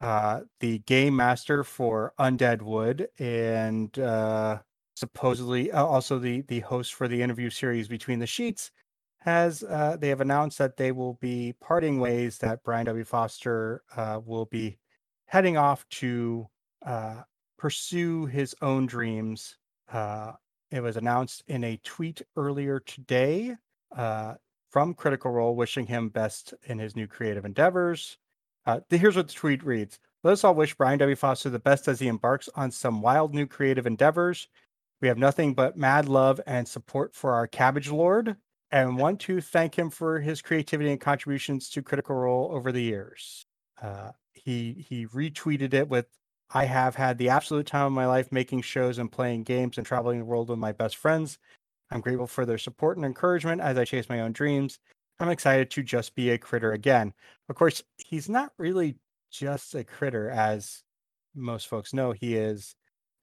uh, 0.00 0.40
the 0.60 0.78
game 0.80 1.16
master 1.16 1.64
for 1.64 2.12
UnDeadwood, 2.18 3.06
and 3.18 3.98
uh, 3.98 4.58
supposedly 4.96 5.72
uh, 5.72 5.84
also 5.84 6.18
the 6.18 6.42
the 6.42 6.60
host 6.60 6.94
for 6.94 7.08
the 7.08 7.20
interview 7.20 7.50
series 7.50 7.88
Between 7.88 8.18
the 8.18 8.26
Sheets, 8.26 8.70
has 9.18 9.62
uh, 9.62 9.96
they 9.98 10.08
have 10.08 10.20
announced 10.20 10.58
that 10.58 10.76
they 10.76 10.92
will 10.92 11.14
be 11.14 11.54
parting 11.60 11.98
ways. 12.00 12.38
That 12.38 12.62
Brian 12.62 12.86
W. 12.86 13.04
Foster 13.04 13.82
uh, 13.96 14.20
will 14.24 14.46
be 14.46 14.78
heading 15.26 15.56
off 15.56 15.88
to 15.88 16.48
uh, 16.84 17.22
pursue 17.58 18.26
his 18.26 18.54
own 18.60 18.86
dreams 18.86 19.56
uh, 19.92 20.32
it 20.74 20.82
was 20.82 20.96
announced 20.96 21.44
in 21.46 21.62
a 21.62 21.78
tweet 21.84 22.20
earlier 22.36 22.80
today 22.80 23.54
uh, 23.96 24.34
from 24.70 24.92
Critical 24.92 25.30
Role, 25.30 25.54
wishing 25.54 25.86
him 25.86 26.08
best 26.08 26.52
in 26.64 26.80
his 26.80 26.96
new 26.96 27.06
creative 27.06 27.44
endeavors. 27.44 28.18
Uh, 28.66 28.80
here's 28.90 29.14
what 29.14 29.28
the 29.28 29.34
tweet 29.34 29.62
reads 29.62 30.00
Let 30.24 30.32
us 30.32 30.42
all 30.42 30.54
wish 30.54 30.74
Brian 30.74 30.98
W. 30.98 31.14
Foster 31.14 31.48
the 31.48 31.60
best 31.60 31.86
as 31.86 32.00
he 32.00 32.08
embarks 32.08 32.48
on 32.56 32.72
some 32.72 33.00
wild 33.00 33.34
new 33.34 33.46
creative 33.46 33.86
endeavors. 33.86 34.48
We 35.00 35.06
have 35.06 35.16
nothing 35.16 35.54
but 35.54 35.76
mad 35.76 36.08
love 36.08 36.40
and 36.44 36.66
support 36.66 37.14
for 37.14 37.34
our 37.34 37.46
Cabbage 37.46 37.90
Lord 37.90 38.34
and 38.72 38.98
want 38.98 39.20
to 39.20 39.40
thank 39.40 39.78
him 39.78 39.90
for 39.90 40.18
his 40.18 40.42
creativity 40.42 40.90
and 40.90 41.00
contributions 41.00 41.70
to 41.70 41.82
Critical 41.82 42.16
Role 42.16 42.50
over 42.52 42.72
the 42.72 42.82
years. 42.82 43.46
Uh, 43.80 44.10
he 44.32 44.84
he 44.88 45.06
retweeted 45.06 45.72
it 45.72 45.88
with 45.88 46.06
I 46.54 46.66
have 46.66 46.94
had 46.94 47.18
the 47.18 47.30
absolute 47.30 47.66
time 47.66 47.86
of 47.86 47.92
my 47.92 48.06
life 48.06 48.30
making 48.30 48.62
shows 48.62 48.98
and 48.98 49.10
playing 49.10 49.42
games 49.42 49.76
and 49.76 49.84
traveling 49.84 50.20
the 50.20 50.24
world 50.24 50.48
with 50.48 50.58
my 50.58 50.70
best 50.70 50.96
friends. 50.96 51.38
I'm 51.90 52.00
grateful 52.00 52.28
for 52.28 52.46
their 52.46 52.58
support 52.58 52.96
and 52.96 53.04
encouragement 53.04 53.60
as 53.60 53.76
I 53.76 53.84
chase 53.84 54.08
my 54.08 54.20
own 54.20 54.32
dreams. 54.32 54.78
I'm 55.18 55.28
excited 55.30 55.70
to 55.72 55.82
just 55.82 56.14
be 56.14 56.30
a 56.30 56.38
critter 56.38 56.72
again. 56.72 57.12
Of 57.48 57.56
course, 57.56 57.82
he's 57.98 58.28
not 58.28 58.52
really 58.56 58.96
just 59.32 59.74
a 59.74 59.82
critter, 59.82 60.30
as 60.30 60.84
most 61.34 61.66
folks 61.66 61.92
know. 61.92 62.12
He 62.12 62.36
is, 62.36 62.76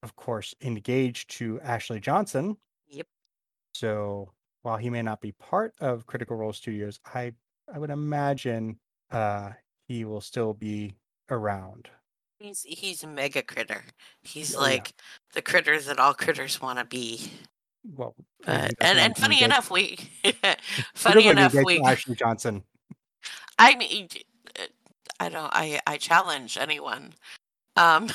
of 0.03 0.15
course, 0.17 0.53
engaged 0.61 1.31
to 1.37 1.59
Ashley 1.61 2.01
Johnson. 2.01 2.57
Yep. 2.89 3.07
So 3.73 4.33
while 4.63 4.77
he 4.77 4.89
may 4.89 5.01
not 5.01 5.21
be 5.21 5.31
part 5.31 5.73
of 5.79 6.05
Critical 6.05 6.35
Role 6.35 6.53
Studios, 6.53 6.99
I 7.05 7.33
I 7.73 7.79
would 7.79 7.91
imagine 7.91 8.77
uh, 9.09 9.51
he 9.87 10.03
will 10.03 10.21
still 10.21 10.53
be 10.53 10.95
around. 11.29 11.89
He's 12.41 12.63
he's 12.63 13.03
a 13.03 13.07
mega 13.07 13.43
critter. 13.43 13.83
He's 14.23 14.55
Oh, 14.55 14.59
yeah. 14.59 14.65
like 14.65 14.93
the 15.33 15.41
critter 15.41 15.79
that 15.79 15.99
all 15.99 16.13
critters 16.13 16.59
want 16.61 16.79
to 16.79 16.85
be. 16.85 17.31
Well, 17.95 18.15
But 18.45 18.73
and 18.81 18.97
and 18.99 19.15
funny 19.15 19.43
enough, 19.43 19.69
we 19.69 19.97
funny 20.95 21.27
enough 21.27 21.53
we. 21.53 21.79
Ashley 21.81 22.15
Johnson. 22.15 22.63
I 23.59 23.75
mean, 23.75 24.07
uh, 24.59 24.63
I 25.19 25.29
don't. 25.29 25.49
I 25.53 25.79
I 25.85 25.97
challenge 25.97 26.57
anyone. 26.57 27.13
Um, 27.75 28.09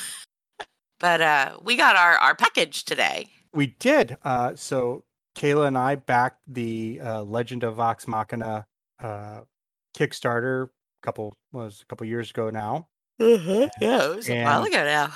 but 0.99 1.21
uh, 1.21 1.57
we 1.63 1.77
got 1.77 1.95
our 1.95 2.17
our 2.17 2.35
package 2.35 2.83
today. 2.83 3.29
We 3.53 3.67
did. 3.79 4.17
Uh, 4.23 4.55
so 4.55 5.03
Kaila 5.35 5.67
and 5.67 5.77
I 5.77 5.95
backed 5.95 6.41
the 6.47 6.99
uh, 7.01 7.23
Legend 7.23 7.63
of 7.63 7.75
Vox 7.75 8.07
Machina 8.07 8.65
uh, 9.01 9.41
Kickstarter 9.97 10.65
a 10.65 10.69
couple 11.01 11.37
was 11.53 11.81
a 11.81 11.85
couple 11.85 12.05
years 12.07 12.29
ago 12.29 12.49
now. 12.49 12.87
Yeah, 13.19 13.67
it 13.81 14.15
was 14.15 14.29
a 14.29 14.43
while 14.43 14.63
And- 14.63 14.73
ago 14.73 14.83
now. 14.83 15.13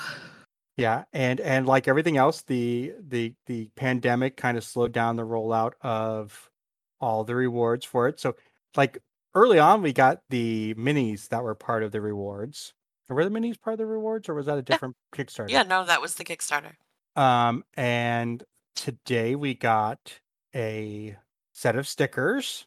Yeah, 0.78 1.04
and 1.12 1.38
and 1.40 1.66
like 1.66 1.86
everything 1.86 2.16
else, 2.16 2.42
the 2.42 2.94
the 2.98 3.34
the 3.46 3.68
pandemic 3.76 4.36
kind 4.38 4.56
of 4.56 4.64
slowed 4.64 4.92
down 4.92 5.16
the 5.16 5.22
rollout 5.26 5.72
of 5.82 6.50
all 7.00 7.24
the 7.24 7.34
rewards 7.34 7.84
for 7.84 8.08
it. 8.08 8.18
So 8.18 8.36
like 8.76 8.98
early 9.34 9.58
on, 9.58 9.82
we 9.82 9.92
got 9.92 10.22
the 10.30 10.74
minis 10.78 11.28
that 11.28 11.42
were 11.42 11.54
part 11.54 11.82
of 11.82 11.92
the 11.92 12.00
rewards. 12.00 12.72
Were 13.10 13.22
the 13.24 13.30
minis 13.30 13.60
part 13.60 13.74
of 13.74 13.78
the 13.78 13.86
rewards, 13.86 14.30
or 14.30 14.34
was 14.34 14.46
that 14.46 14.56
a 14.56 14.62
different 14.62 14.96
Kickstarter? 15.14 15.50
Yeah, 15.50 15.62
no, 15.64 15.84
that 15.84 16.00
was 16.00 16.14
the 16.14 16.24
Kickstarter. 16.24 16.72
Um, 17.16 17.64
and 17.74 18.42
today 18.74 19.34
we 19.34 19.52
got 19.52 20.18
a 20.54 21.16
set 21.52 21.76
of 21.76 21.86
stickers. 21.86 22.64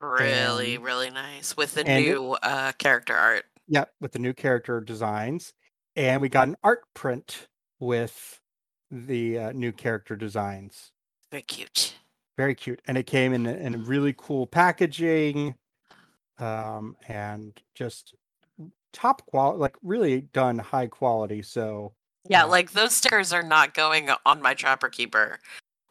Really, 0.00 0.74
And- 0.74 0.84
really 0.84 1.10
nice 1.10 1.56
with 1.56 1.74
the 1.74 1.82
and 1.86 2.04
it- 2.04 2.08
new 2.10 2.32
uh, 2.32 2.72
character 2.72 3.14
art. 3.14 3.44
Yeah, 3.66 3.84
with 4.00 4.12
the 4.12 4.18
new 4.18 4.34
character 4.34 4.80
designs, 4.80 5.52
and 5.96 6.20
we 6.20 6.28
got 6.28 6.48
an 6.48 6.56
art 6.62 6.82
print 6.94 7.48
with 7.80 8.40
the 8.90 9.38
uh, 9.38 9.52
new 9.52 9.72
character 9.72 10.16
designs. 10.16 10.92
Very 11.30 11.42
cute. 11.42 11.94
Very 12.36 12.54
cute, 12.54 12.80
and 12.86 12.98
it 12.98 13.06
came 13.06 13.32
in 13.32 13.46
in 13.46 13.84
really 13.84 14.14
cool 14.18 14.46
packaging, 14.46 15.54
um, 16.38 16.96
and 17.08 17.58
just 17.74 18.14
top 18.92 19.24
quality, 19.26 19.58
like 19.60 19.76
really 19.82 20.22
done 20.32 20.58
high 20.58 20.86
quality. 20.86 21.42
So 21.42 21.94
Yeah, 22.28 22.40
Yeah. 22.40 22.44
like 22.44 22.72
those 22.72 22.94
stickers 22.94 23.32
are 23.32 23.42
not 23.42 23.74
going 23.74 24.10
on 24.26 24.42
my 24.42 24.54
Trapper 24.54 24.88
Keeper. 24.88 25.38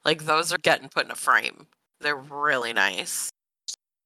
Like 0.05 0.25
those 0.25 0.51
are 0.51 0.57
getting 0.61 0.89
put 0.89 1.05
in 1.05 1.11
a 1.11 1.15
frame. 1.15 1.67
They're 2.01 2.15
really 2.17 2.73
nice. 2.73 3.29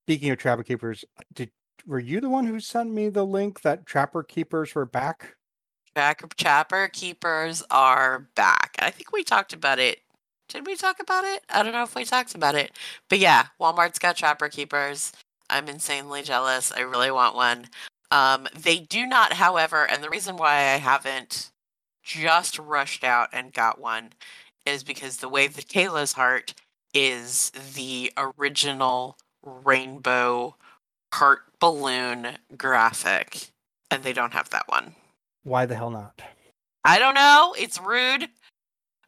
speaking 0.03 0.29
of 0.29 0.37
Trapper 0.37 0.63
Keepers, 0.63 1.03
did 1.33 1.51
were 1.85 1.99
you 1.99 2.19
the 2.21 2.29
one 2.29 2.45
who 2.45 2.59
sent 2.59 2.91
me 2.91 3.09
the 3.09 3.25
link 3.25 3.61
that 3.61 3.85
Trapper 3.85 4.23
Keepers 4.23 4.73
were 4.75 4.85
back? 4.85 5.35
Tracker 5.95 6.27
Trapper 6.37 6.89
Keepers 6.89 7.63
are 7.71 8.27
back. 8.35 8.75
I 8.79 8.91
think 8.91 9.11
we 9.11 9.23
talked 9.23 9.53
about 9.53 9.79
it. 9.79 9.99
Did 10.47 10.65
we 10.65 10.75
talk 10.75 10.99
about 10.99 11.25
it? 11.25 11.43
I 11.49 11.63
don't 11.63 11.73
know 11.73 11.83
if 11.83 11.95
we 11.95 12.05
talked 12.05 12.35
about 12.35 12.55
it. 12.55 12.71
But 13.09 13.19
yeah, 13.19 13.47
Walmart's 13.59 13.99
got 13.99 14.15
Trapper 14.15 14.47
Keepers. 14.47 15.11
I'm 15.49 15.67
insanely 15.67 16.23
jealous. 16.23 16.71
I 16.71 16.81
really 16.81 17.11
want 17.11 17.35
one. 17.35 17.65
Um, 18.11 18.47
they 18.55 18.79
do 18.79 19.05
not, 19.05 19.33
however, 19.33 19.89
and 19.89 20.03
the 20.03 20.09
reason 20.09 20.37
why 20.37 20.55
I 20.55 20.77
haven't 20.77 21.51
just 22.03 22.57
rushed 22.59 23.03
out 23.03 23.29
and 23.33 23.51
got 23.51 23.81
one 23.81 24.11
is 24.65 24.83
because 24.83 25.17
the 25.17 25.29
way 25.29 25.47
that 25.47 25.67
Kaila's 25.67 26.13
heart 26.13 26.53
is 26.93 27.51
the 27.75 28.11
original 28.17 29.17
rainbow 29.43 30.55
heart 31.13 31.39
balloon 31.59 32.37
graphic, 32.57 33.49
and 33.91 34.03
they 34.03 34.13
don't 34.13 34.33
have 34.33 34.49
that 34.51 34.67
one. 34.67 34.95
Why 35.43 35.65
the 35.65 35.75
hell 35.75 35.89
not? 35.91 36.21
I 36.83 36.99
don't 36.99 37.15
know. 37.15 37.55
It's 37.57 37.79
rude, 37.81 38.29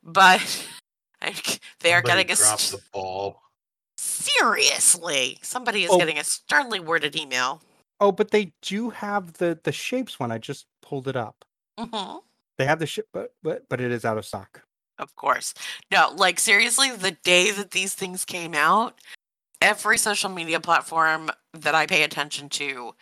but 0.04 0.40
they 1.22 1.94
are 1.94 2.02
Somebody 2.02 2.24
getting 2.24 2.32
a 2.32 2.36
drop 2.36 2.60
st- 2.60 2.82
the 2.82 2.88
ball. 2.92 3.42
seriously. 3.98 5.40
Somebody 5.42 5.84
is 5.84 5.92
Oh. 5.92 5.98
getting 5.98 6.18
a 6.18 6.24
sternly 6.24 6.80
worded 6.80 7.16
email. 7.16 7.62
Oh, 8.00 8.12
but 8.12 8.32
they 8.32 8.54
do 8.62 8.90
have 8.92 9.34
the 9.34 9.60
the 9.64 9.72
shapes 9.72 10.20
one. 10.20 10.32
I 10.32 10.38
just 10.38 10.66
pulled 10.82 11.08
it 11.08 11.16
up. 11.16 11.44
hmm 11.78 12.18
They 12.58 12.66
have 12.66 12.80
the 12.80 12.86
ship, 12.86 13.08
but 13.14 13.34
but 13.44 13.68
but 13.70 13.82
it 13.82 13.92
is 13.92 14.06
out 14.06 14.18
of 14.18 14.26
stock. 14.26 14.62
Of 14.98 15.16
course, 15.16 15.54
no. 15.92 16.12
Like 16.16 16.40
seriously, 16.40 16.92
the 16.92 17.12
day 17.12 17.52
that 17.52 17.72
these 17.72 17.94
things 17.94 18.26
came 18.26 18.54
out, 18.54 19.00
every 19.62 19.98
social 19.98 20.30
media 20.30 20.60
platform 20.60 21.30
that 21.54 21.76
I 21.76 21.86
pay 21.86 22.04
attention 22.04 22.50
to 22.50 22.94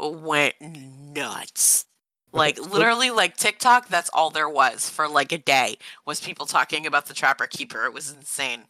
went 0.00 0.54
nuts. 0.60 1.86
Like 2.34 2.58
literally, 2.58 3.10
like 3.10 3.36
TikTok. 3.36 3.88
That's 3.88 4.10
all 4.14 4.30
there 4.30 4.48
was 4.48 4.88
for 4.88 5.06
like 5.06 5.32
a 5.32 5.38
day 5.38 5.76
was 6.06 6.18
people 6.20 6.46
talking 6.46 6.86
about 6.86 7.06
the 7.06 7.14
Trapper 7.14 7.46
Keeper. 7.46 7.84
It 7.84 7.92
was 7.92 8.10
insane. 8.10 8.64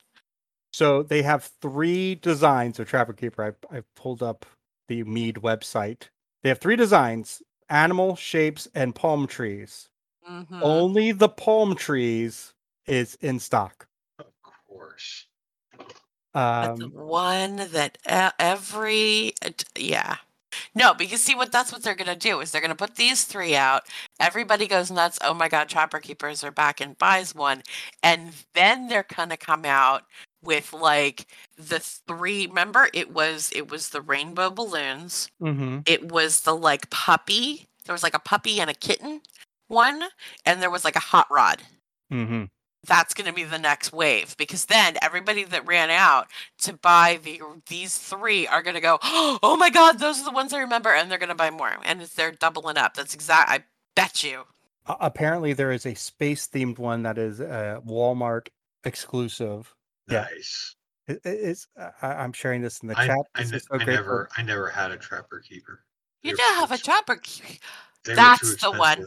So 0.73 1.05
they 1.05 1.23
have 1.23 1.51
three 1.61 2.17
designs 2.17 2.81
of 2.81 2.89
Trapper 2.89 3.13
Keeper. 3.13 3.57
I 3.73 3.77
I 3.77 3.83
pulled 3.95 4.23
up 4.23 4.47
the 4.89 5.05
Mead 5.05 5.37
website. 5.37 6.09
They 6.43 6.49
have 6.49 6.59
three 6.59 6.75
designs: 6.75 7.41
animal 7.69 8.17
shapes 8.17 8.67
and 8.75 8.97
palm 8.97 9.29
trees. 9.29 9.89
Mhm. 10.29 10.61
Only 10.61 11.13
the 11.13 11.29
palm 11.29 11.77
trees 11.77 12.55
is 12.87 13.15
in 13.17 13.39
stock. 13.39 13.87
Of 14.19 14.33
course. 14.67 15.27
That's 16.61 16.79
the 16.79 16.88
Um, 16.88 16.92
one 16.92 17.57
that 17.57 17.99
e- 18.11 18.35
every 18.38 19.35
uh, 19.45 19.51
yeah. 19.77 20.16
No, 20.75 20.95
because 20.95 21.23
see 21.23 21.35
what 21.35 21.53
that's 21.53 21.73
what 21.73 21.83
they're 21.83 21.95
gonna 21.95 22.16
do 22.16 22.40
is 22.40 22.51
they're 22.51 22.61
gonna 22.62 22.75
put 22.77 22.97
these 22.97 23.25
three 23.25 23.57
out. 23.57 23.85
Everybody 24.21 24.66
goes 24.68 24.90
nuts. 24.90 25.18
Oh 25.23 25.35
my 25.35 25.49
god, 25.49 25.68
Trapper 25.68 26.01
Keepers 26.01 26.45
are 26.45 26.51
back 26.53 26.81
and 26.81 26.99
buys 26.99 27.35
one, 27.35 27.62
and 28.03 28.33
then 28.55 28.88
they're 28.88 29.07
gonna 29.16 29.37
come 29.37 29.64
out 29.64 30.05
with 30.42 30.73
like 30.73 31.27
the 31.57 31.81
three. 31.81 32.47
Remember, 32.47 32.88
it 32.95 33.12
was 33.12 33.51
it 33.55 33.71
was 33.71 33.90
the 33.90 34.01
rainbow 34.03 34.51
balloons. 34.51 35.31
mhm. 35.40 35.85
It 35.87 36.11
was 36.12 36.42
the 36.42 36.55
like 36.57 36.90
puppy. 36.90 37.68
There 37.85 37.95
was 37.95 38.03
like 38.05 38.14
a 38.14 38.18
puppy 38.21 38.61
and 38.61 38.71
a 38.71 38.75
kitten 38.75 39.23
one, 39.68 40.05
and 40.47 40.62
there 40.62 40.71
was 40.71 40.85
like 40.85 40.97
a 40.97 41.01
hot 41.01 41.29
rod 41.31 41.62
Mhm. 42.11 42.49
That's 42.87 43.14
going 43.14 43.27
to 43.29 43.33
be 43.33 43.45
the 43.45 43.59
next 43.59 43.92
wave 43.92 44.37
because 44.37 44.64
then 44.66 44.97
everybody 45.03 45.45
that 45.45 45.66
ran 45.66 45.90
out 45.90 46.27
to 46.59 46.73
buy 46.73 47.18
the 47.23 47.40
these 47.68 47.97
three 47.97 48.47
are 48.47 48.62
going 48.62 48.75
to 48.75 48.81
go 48.81 48.99
oh 49.03 49.57
my 49.59 49.71
god 49.71 49.99
those 49.99 50.21
are 50.21 50.25
the 50.25 50.33
ones 50.33 50.53
i 50.53 50.59
remember 50.59 50.90
and 50.92 51.11
they're 51.11 51.18
going 51.18 51.29
to 51.29 51.35
buy 51.35 51.51
more 51.51 51.77
and 51.85 52.03
it's, 52.03 52.14
they're 52.14 52.33
doubling 52.33 52.77
up 52.77 52.95
that's 52.95 53.14
exact 53.14 53.49
i 53.51 53.62
bet 53.95 54.25
you 54.25 54.42
A- 54.87 54.97
apparently 55.01 55.53
there 55.53 55.71
is 55.73 55.87
a 55.87 55.95
space 55.95 56.49
themed 56.49 56.79
one 56.79 57.03
that 57.05 57.18
is 57.18 57.40
uh, 57.40 57.79
Walmart 57.87 58.49
exclusive. 58.85 59.73
Yeah. 60.09 60.27
Nice. 60.35 60.77
It, 61.07 61.21
it- 61.25 61.29
it's 61.40 61.68
I, 62.03 62.09
I'm 62.14 62.33
sharing 62.33 62.62
this 62.62 62.81
in 62.81 62.88
the 62.88 62.99
I, 62.99 63.07
chat. 63.07 63.18
I, 63.35 63.42
This 63.42 63.53
ne- 63.53 63.59
so 63.59 63.66
I 63.81 63.85
never 63.85 64.29
I 64.37 64.42
never 64.42 64.68
had 64.68 64.90
a 64.90 64.97
trapper 64.97 65.40
keeper. 65.40 65.85
you 66.23 66.33
They 66.33 66.37
do 66.37 66.42
were 66.55 66.61
have 66.61 66.73
a 66.73 66.79
trapper 66.79 67.16
keeper 67.16 67.59
that's 68.05 68.57
the 68.57 68.73
one. 68.73 69.07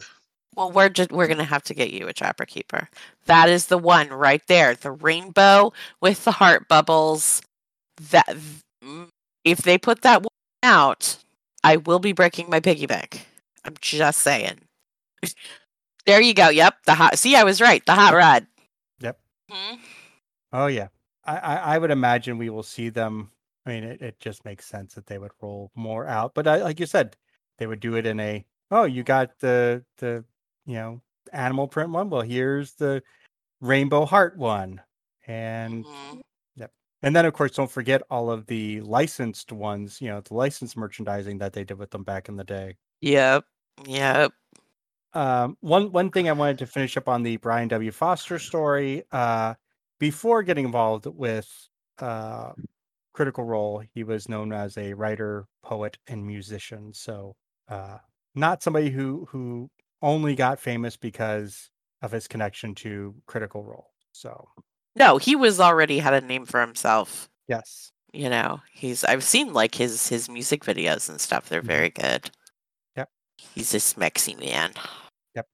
Well 0.55 0.71
we're 0.71 0.89
just 0.89 1.11
we're 1.11 1.27
going 1.27 1.37
to 1.37 1.43
have 1.43 1.63
to 1.63 1.73
get 1.73 1.91
you 1.91 2.07
a 2.07 2.13
trapper 2.13 2.45
keeper 2.45 2.89
that 3.25 3.49
is 3.49 3.67
the 3.67 3.77
one 3.77 4.09
right 4.09 4.41
there 4.47 4.75
the 4.75 4.91
rainbow 4.91 5.71
with 6.01 6.23
the 6.25 6.31
heart 6.31 6.67
bubbles 6.67 7.41
that 8.11 8.35
mm, 8.83 9.07
if 9.43 9.59
they 9.59 9.77
put 9.77 10.01
that 10.01 10.21
one 10.21 10.29
out 10.63 11.17
i 11.63 11.77
will 11.77 11.99
be 11.99 12.11
breaking 12.13 12.49
my 12.49 12.59
piggy 12.59 12.85
bank 12.85 13.25
i'm 13.65 13.75
just 13.79 14.19
saying 14.19 14.59
there 16.05 16.21
you 16.21 16.33
go 16.33 16.49
yep 16.49 16.75
the 16.85 16.95
hot 16.95 17.17
see 17.17 17.35
i 17.35 17.43
was 17.43 17.61
right 17.61 17.85
the 17.85 17.93
hot 17.93 18.13
rod 18.13 18.45
Yep. 18.99 19.19
Mhm. 19.51 19.79
Oh 20.53 20.67
yeah, 20.67 20.87
I, 21.25 21.37
I, 21.37 21.55
I 21.75 21.77
would 21.77 21.91
imagine 21.91 22.37
we 22.37 22.49
will 22.49 22.63
see 22.63 22.89
them. 22.89 23.31
I 23.65 23.71
mean, 23.71 23.83
it, 23.83 24.01
it 24.01 24.19
just 24.19 24.45
makes 24.45 24.65
sense 24.65 24.93
that 24.93 25.07
they 25.07 25.17
would 25.17 25.31
roll 25.41 25.71
more 25.75 26.07
out. 26.07 26.33
But 26.33 26.47
I, 26.47 26.61
like 26.61 26.79
you 26.79 26.85
said, 26.85 27.17
they 27.57 27.67
would 27.67 27.79
do 27.79 27.95
it 27.95 28.05
in 28.05 28.19
a 28.19 28.45
oh, 28.71 28.85
you 28.85 29.03
got 29.03 29.39
the 29.39 29.83
the 29.97 30.23
you 30.65 30.75
know 30.75 31.01
animal 31.33 31.67
print 31.67 31.91
one. 31.91 32.09
Well, 32.09 32.21
here's 32.21 32.75
the 32.75 33.03
rainbow 33.61 34.05
heart 34.05 34.37
one, 34.37 34.81
and 35.27 35.85
Mhm. 35.85 36.23
and 37.01 37.15
then 37.15 37.25
of 37.25 37.33
course 37.33 37.51
don't 37.51 37.71
forget 37.71 38.01
all 38.09 38.31
of 38.31 38.47
the 38.47 38.81
licensed 38.81 39.51
ones. 39.51 40.01
You 40.01 40.09
know, 40.09 40.21
the 40.21 40.33
licensed 40.33 40.77
merchandising 40.77 41.37
that 41.39 41.53
they 41.53 41.63
did 41.63 41.77
with 41.77 41.91
them 41.91 42.03
back 42.03 42.29
in 42.29 42.35
the 42.35 42.43
day. 42.43 42.77
Yep. 43.01 43.45
Yep. 43.85 44.33
um, 45.13 45.57
one 45.61 45.91
one 45.91 46.11
thing 46.11 46.27
I 46.29 46.33
wanted 46.33 46.57
to 46.59 46.67
finish 46.67 46.97
up 46.97 47.07
on 47.07 47.23
the 47.23 47.37
Brian 47.37 47.67
W. 47.69 47.91
Foster 47.91 48.39
story. 48.39 49.03
Uh, 49.11 49.55
before 49.99 50.43
getting 50.43 50.65
involved 50.65 51.05
with 51.05 51.49
uh, 51.99 52.53
Critical 53.13 53.45
Role, 53.45 53.83
he 53.93 54.03
was 54.03 54.29
known 54.29 54.53
as 54.53 54.77
a 54.77 54.93
writer, 54.93 55.47
poet, 55.63 55.97
and 56.07 56.25
musician. 56.25 56.93
So, 56.93 57.35
uh, 57.69 57.99
not 58.35 58.63
somebody 58.63 58.89
who 58.91 59.27
who 59.31 59.69
only 60.01 60.35
got 60.35 60.59
famous 60.59 60.97
because 60.97 61.69
of 62.01 62.11
his 62.11 62.27
connection 62.27 62.75
to 62.75 63.15
Critical 63.25 63.63
Role. 63.63 63.91
So, 64.11 64.49
No, 64.95 65.17
he 65.17 65.35
was 65.35 65.59
already 65.59 65.99
had 65.99 66.13
a 66.13 66.21
name 66.21 66.45
for 66.45 66.61
himself. 66.61 67.29
yes, 67.47 67.91
You 68.13 68.29
know, 68.29 68.61
he's 68.71 69.03
I've 69.03 69.23
seen 69.25 69.51
like 69.53 69.75
his 69.75 70.07
his 70.07 70.29
music 70.29 70.63
videos 70.63 71.09
and 71.09 71.19
stuff. 71.19 71.49
They're 71.49 71.61
Mhm. 71.61 71.65
very 71.65 71.89
good. 71.89 72.31
Yep. 72.95 73.09
He's 73.37 73.73
a 73.73 73.77
smexy 73.77 74.39
man. 74.39 74.73
Yep. 75.35 75.47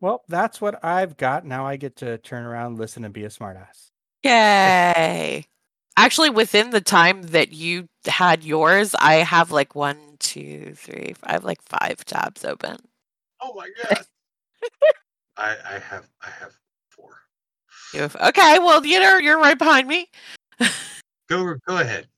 Well, 0.00 0.24
that's 0.28 0.60
what 0.60 0.82
I've 0.84 1.16
got. 1.16 1.44
Now 1.44 1.66
I 1.66 1.76
get 1.76 1.96
to 1.96 2.18
turn 2.18 2.44
around, 2.44 2.78
listen, 2.78 3.04
and 3.04 3.12
be 3.12 3.24
a 3.24 3.28
smartass. 3.28 3.90
Yay. 4.24 5.44
Actually, 5.96 6.30
within 6.30 6.70
the 6.70 6.80
time 6.80 7.22
that 7.22 7.52
you 7.52 7.88
had 8.06 8.44
yours, 8.44 8.94
I 9.00 9.16
have 9.16 9.50
like 9.50 9.74
one, 9.74 10.16
two, 10.20 10.74
three, 10.76 11.14
I 11.24 11.32
have 11.32 11.44
like 11.44 11.60
five 11.62 12.04
tabs 12.04 12.44
open. 12.44 12.78
Oh 13.40 13.54
my 13.54 13.68
god. 13.82 14.06
I 15.36 15.56
I 15.64 15.78
have 15.78 16.08
I 16.22 16.30
have 16.30 16.52
four. 16.90 17.16
You 17.94 18.00
have, 18.00 18.16
okay, 18.16 18.58
well, 18.58 18.84
you 18.84 19.00
know, 19.00 19.18
you're 19.18 19.38
right 19.38 19.58
behind 19.58 19.88
me. 19.88 20.08
Go 21.28 21.54
go 21.66 21.78
ahead. 21.78 22.06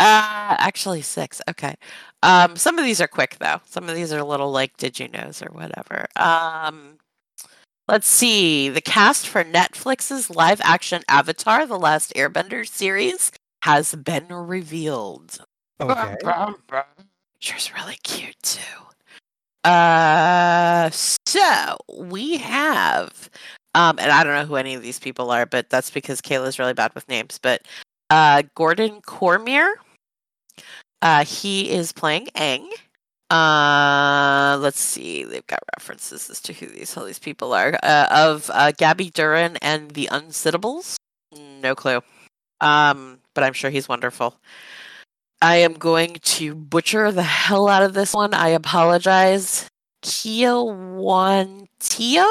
Uh, 0.00 0.54
actually 0.60 1.02
six. 1.02 1.40
Okay. 1.50 1.74
Um, 2.22 2.54
some 2.54 2.78
of 2.78 2.84
these 2.84 3.00
are 3.00 3.08
quick 3.08 3.36
though. 3.40 3.60
Some 3.64 3.88
of 3.88 3.96
these 3.96 4.12
are 4.12 4.22
little 4.22 4.52
like 4.52 4.76
did 4.76 5.00
you 5.00 5.08
knows 5.08 5.42
or 5.42 5.50
whatever. 5.50 6.06
Um, 6.14 6.98
let's 7.88 8.06
see. 8.06 8.68
The 8.68 8.80
cast 8.80 9.26
for 9.26 9.42
Netflix's 9.42 10.30
live 10.30 10.60
action 10.62 11.02
Avatar: 11.08 11.66
The 11.66 11.80
Last 11.80 12.14
Airbender 12.14 12.64
series 12.64 13.32
has 13.62 13.92
been 13.96 14.28
revealed. 14.28 15.40
Okay. 15.80 16.16
She's 17.40 17.74
really 17.74 17.98
cute 18.04 18.40
too. 18.44 18.60
Uh, 19.64 20.90
so 20.90 21.76
we 21.92 22.38
have, 22.38 23.28
um, 23.74 23.98
and 23.98 24.10
I 24.10 24.24
don't 24.24 24.34
know 24.34 24.46
who 24.46 24.56
any 24.56 24.74
of 24.74 24.82
these 24.82 24.98
people 24.98 25.30
are, 25.30 25.46
but 25.46 25.68
that's 25.70 25.90
because 25.90 26.20
Kaila's 26.20 26.58
really 26.58 26.74
bad 26.74 26.94
with 26.94 27.08
names. 27.08 27.38
But 27.42 27.62
uh, 28.10 28.42
Gordon 28.54 29.00
Cormier, 29.02 29.74
uh, 31.02 31.24
he 31.24 31.70
is 31.70 31.92
playing 31.92 32.28
Aang. 32.36 32.68
Uh, 33.30 34.56
let's 34.60 34.80
see. 34.80 35.24
They've 35.24 35.46
got 35.46 35.60
references 35.78 36.30
as 36.30 36.40
to 36.42 36.52
who 36.52 36.66
these 36.66 36.96
all 36.96 37.04
these 37.04 37.18
people 37.18 37.52
are. 37.52 37.78
Uh, 37.82 38.06
of 38.10 38.50
uh, 38.54 38.72
Gabby 38.72 39.10
Duran 39.10 39.58
and 39.60 39.90
the 39.90 40.08
Unsittables. 40.10 40.96
No 41.60 41.74
clue. 41.74 42.00
Um, 42.60 43.18
but 43.34 43.44
I'm 43.44 43.52
sure 43.52 43.70
he's 43.70 43.88
wonderful. 43.88 44.34
I 45.40 45.56
am 45.56 45.74
going 45.74 46.14
to 46.14 46.54
butcher 46.54 47.12
the 47.12 47.22
hell 47.22 47.68
out 47.68 47.84
of 47.84 47.94
this 47.94 48.12
one. 48.12 48.34
I 48.34 48.48
apologize. 48.48 49.70
Kiawentiio, 50.02 52.26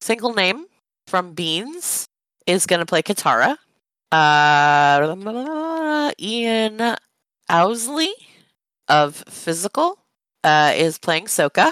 single 0.00 0.34
name 0.34 0.66
from 1.06 1.34
Beans, 1.34 2.06
is 2.46 2.66
going 2.66 2.80
to 2.80 2.86
play 2.86 3.02
Katara. 3.02 3.56
Uh, 4.10 6.10
Ian 6.20 6.96
Ousley 7.50 8.10
of 8.88 9.22
Physical 9.28 9.98
uh, 10.42 10.72
is 10.74 10.98
playing 10.98 11.26
Sokka. 11.26 11.70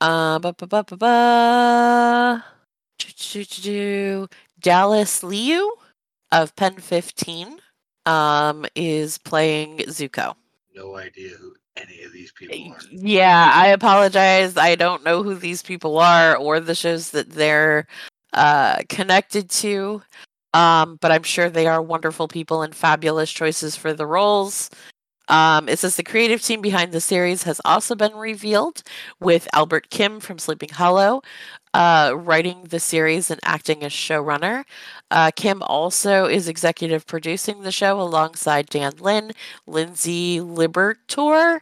Uh. 0.00 0.40
Dallas 4.60 5.22
Liu 5.22 5.74
of 6.32 6.56
Pen 6.56 6.74
15 6.76 7.60
um, 8.06 8.66
is 8.74 9.18
playing 9.18 9.78
Zuko. 9.78 10.34
No 10.74 10.96
idea 10.96 11.30
who 11.36 11.54
any 11.76 12.02
of 12.02 12.12
these 12.12 12.32
people 12.32 12.72
are. 12.72 12.78
Yeah, 12.90 13.52
I 13.54 13.68
apologize. 13.68 14.56
I 14.56 14.74
don't 14.74 15.04
know 15.04 15.22
who 15.22 15.34
these 15.34 15.62
people 15.62 15.98
are 15.98 16.36
or 16.36 16.60
the 16.60 16.74
shows 16.74 17.10
that 17.10 17.30
they're 17.30 17.86
uh, 18.32 18.78
connected 18.88 19.50
to. 19.50 20.02
Um, 20.52 20.98
but 21.00 21.12
I'm 21.12 21.22
sure 21.22 21.48
they 21.48 21.68
are 21.68 21.80
wonderful 21.80 22.26
people 22.26 22.62
and 22.62 22.74
fabulous 22.74 23.30
choices 23.30 23.76
for 23.76 23.92
the 23.92 24.06
roles. 24.06 24.68
Um, 25.28 25.68
it 25.68 25.78
says 25.78 25.94
the 25.94 26.02
creative 26.02 26.42
team 26.42 26.60
behind 26.60 26.90
the 26.90 27.00
series 27.00 27.44
has 27.44 27.60
also 27.64 27.94
been 27.94 28.16
revealed, 28.16 28.82
with 29.20 29.46
Albert 29.52 29.90
Kim 29.90 30.18
from 30.18 30.40
Sleeping 30.40 30.70
Hollow 30.70 31.22
uh, 31.74 32.14
writing 32.16 32.64
the 32.64 32.80
series 32.80 33.30
and 33.30 33.40
acting 33.44 33.82
as 33.82 33.92
showrunner. 33.92 34.64
Uh, 35.10 35.30
Kim 35.34 35.62
also 35.62 36.26
is 36.26 36.48
executive 36.48 37.06
producing 37.06 37.62
the 37.62 37.72
show 37.72 38.00
alongside 38.00 38.66
Dan 38.66 38.92
Lin, 38.98 39.32
Lindsey 39.66 40.38
Liberatore, 40.40 41.60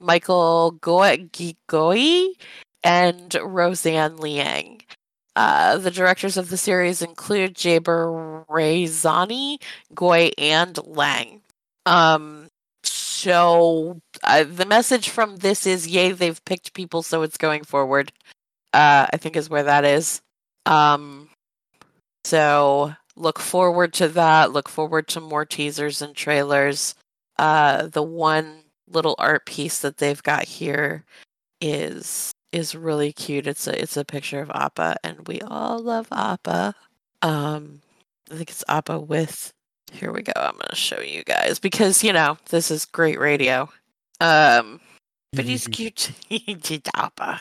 Michael 0.00 0.78
Goi, 0.80 2.34
and 2.84 3.36
Roseanne 3.42 4.16
Liang. 4.16 4.82
Uh, 5.36 5.78
the 5.78 5.90
directors 5.90 6.36
of 6.36 6.50
the 6.50 6.56
series 6.56 7.00
include 7.00 7.54
Jabbar 7.54 8.44
Raisani, 8.46 9.58
Goi, 9.94 10.32
and 10.36 10.78
Lang. 10.84 11.42
Um, 11.86 12.48
so 12.82 14.00
uh, 14.24 14.44
the 14.44 14.66
message 14.66 15.08
from 15.10 15.36
this 15.36 15.66
is 15.66 15.86
yay, 15.86 16.12
they've 16.12 16.44
picked 16.44 16.74
people, 16.74 17.02
so 17.02 17.22
it's 17.22 17.36
going 17.36 17.64
forward. 17.64 18.12
Uh, 18.72 19.06
I 19.12 19.16
think 19.16 19.36
is 19.36 19.50
where 19.50 19.62
that 19.62 19.84
is. 19.84 20.20
Um, 20.66 21.28
so 22.24 22.94
look 23.16 23.38
forward 23.38 23.92
to 23.94 24.08
that. 24.08 24.52
Look 24.52 24.68
forward 24.68 25.08
to 25.08 25.20
more 25.20 25.44
teasers 25.44 26.02
and 26.02 26.14
trailers. 26.14 26.94
Uh, 27.38 27.86
the 27.86 28.02
one 28.02 28.62
little 28.90 29.14
art 29.18 29.46
piece 29.46 29.80
that 29.80 29.98
they've 29.98 30.22
got 30.22 30.44
here 30.44 31.04
is 31.60 32.32
is 32.52 32.74
really 32.74 33.12
cute. 33.12 33.46
It's 33.46 33.66
a 33.66 33.80
it's 33.80 33.96
a 33.96 34.04
picture 34.04 34.40
of 34.40 34.50
Appa, 34.50 34.96
and 35.04 35.26
we 35.26 35.40
all 35.42 35.78
love 35.80 36.08
Appa. 36.12 36.74
Um, 37.22 37.80
I 38.30 38.36
think 38.36 38.50
it's 38.50 38.64
Appa 38.68 38.98
with. 39.00 39.52
Here 39.92 40.12
we 40.12 40.22
go. 40.22 40.32
I'm 40.36 40.52
gonna 40.52 40.74
show 40.74 41.00
you 41.00 41.24
guys 41.24 41.58
because 41.58 42.04
you 42.04 42.12
know 42.12 42.38
this 42.50 42.70
is 42.70 42.84
great 42.84 43.18
radio. 43.18 43.68
Um, 44.20 44.80
but 45.32 45.44
he's 45.44 45.66
cute. 45.72 46.12
he 46.28 46.54
did 46.54 46.88
Appa. 46.94 47.40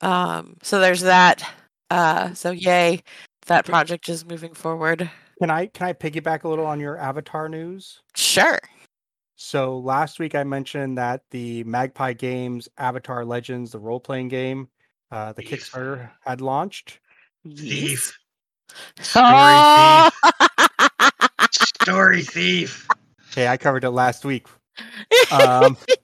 Um, 0.00 0.56
so 0.62 0.80
there's 0.80 1.02
that. 1.02 1.42
Uh, 1.90 2.34
so 2.34 2.50
yay, 2.50 3.02
that 3.46 3.64
project 3.64 4.08
is 4.08 4.24
moving 4.24 4.54
forward. 4.54 5.10
Can 5.38 5.50
I 5.50 5.66
can 5.66 5.86
I 5.86 5.92
piggyback 5.92 6.44
a 6.44 6.48
little 6.48 6.66
on 6.66 6.80
your 6.80 6.98
Avatar 6.98 7.48
news? 7.48 8.00
Sure. 8.14 8.58
So 9.36 9.78
last 9.78 10.18
week 10.18 10.34
I 10.34 10.44
mentioned 10.44 10.96
that 10.98 11.22
the 11.30 11.62
Magpie 11.64 12.14
Games 12.14 12.68
Avatar 12.78 13.24
Legends, 13.24 13.70
the 13.70 13.78
role 13.78 14.00
playing 14.00 14.28
game, 14.28 14.68
uh, 15.10 15.34
the 15.34 15.42
Thief. 15.42 15.70
Kickstarter 15.70 16.10
had 16.24 16.40
launched. 16.40 17.00
Thief. 17.46 18.18
Story 19.00 19.26
Oh! 19.28 20.10
Story 21.52 22.22
thief. 22.22 22.88
Hey, 23.32 23.46
I 23.46 23.56
covered 23.56 23.84
it 23.84 23.90
last 23.90 24.24
week. 24.24 24.46
Um, 25.30 25.76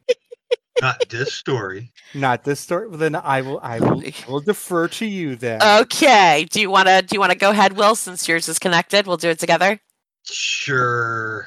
Not 0.82 1.08
this 1.08 1.32
story. 1.32 1.92
not 2.12 2.42
this 2.44 2.58
story. 2.60 2.88
well, 2.88 2.98
Then 2.98 3.14
I 3.14 3.40
will 3.40 3.60
I 3.62 3.78
will 3.78 4.02
I 4.04 4.12
will 4.28 4.40
defer 4.40 4.88
to 4.88 5.06
you 5.06 5.36
then. 5.36 5.62
okay. 5.62 6.44
Do 6.50 6.60
you 6.60 6.68
want 6.70 6.88
to 6.88 7.02
do 7.02 7.14
you 7.14 7.20
want 7.20 7.32
to 7.32 7.38
go 7.38 7.50
ahead, 7.50 7.74
Will? 7.76 7.94
Since 7.94 8.26
yours 8.28 8.48
is 8.48 8.58
connected, 8.58 9.06
we'll 9.06 9.16
do 9.16 9.30
it 9.30 9.38
together. 9.38 9.80
Sure. 10.24 11.46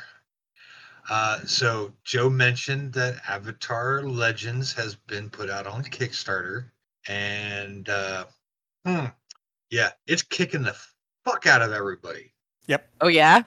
Uh, 1.09 1.39
so 1.45 1.91
Joe 2.03 2.29
mentioned 2.29 2.91
that 2.93 3.21
Avatar 3.27 4.01
Legends 4.03 4.73
has 4.73 4.95
been 4.95 5.29
put 5.29 5.49
out 5.51 5.67
on 5.67 5.83
Kickstarter, 5.83 6.69
and 7.07 7.87
uh, 7.89 8.25
hmm, 8.85 9.05
yeah, 9.69 9.91
it's 10.07 10.23
kicking 10.23 10.63
the 10.63 10.75
fuck 11.25 11.45
out 11.45 11.61
of 11.61 11.73
everybody. 11.73 12.31
Yep. 12.67 12.89
Oh 13.01 13.07
yeah. 13.09 13.43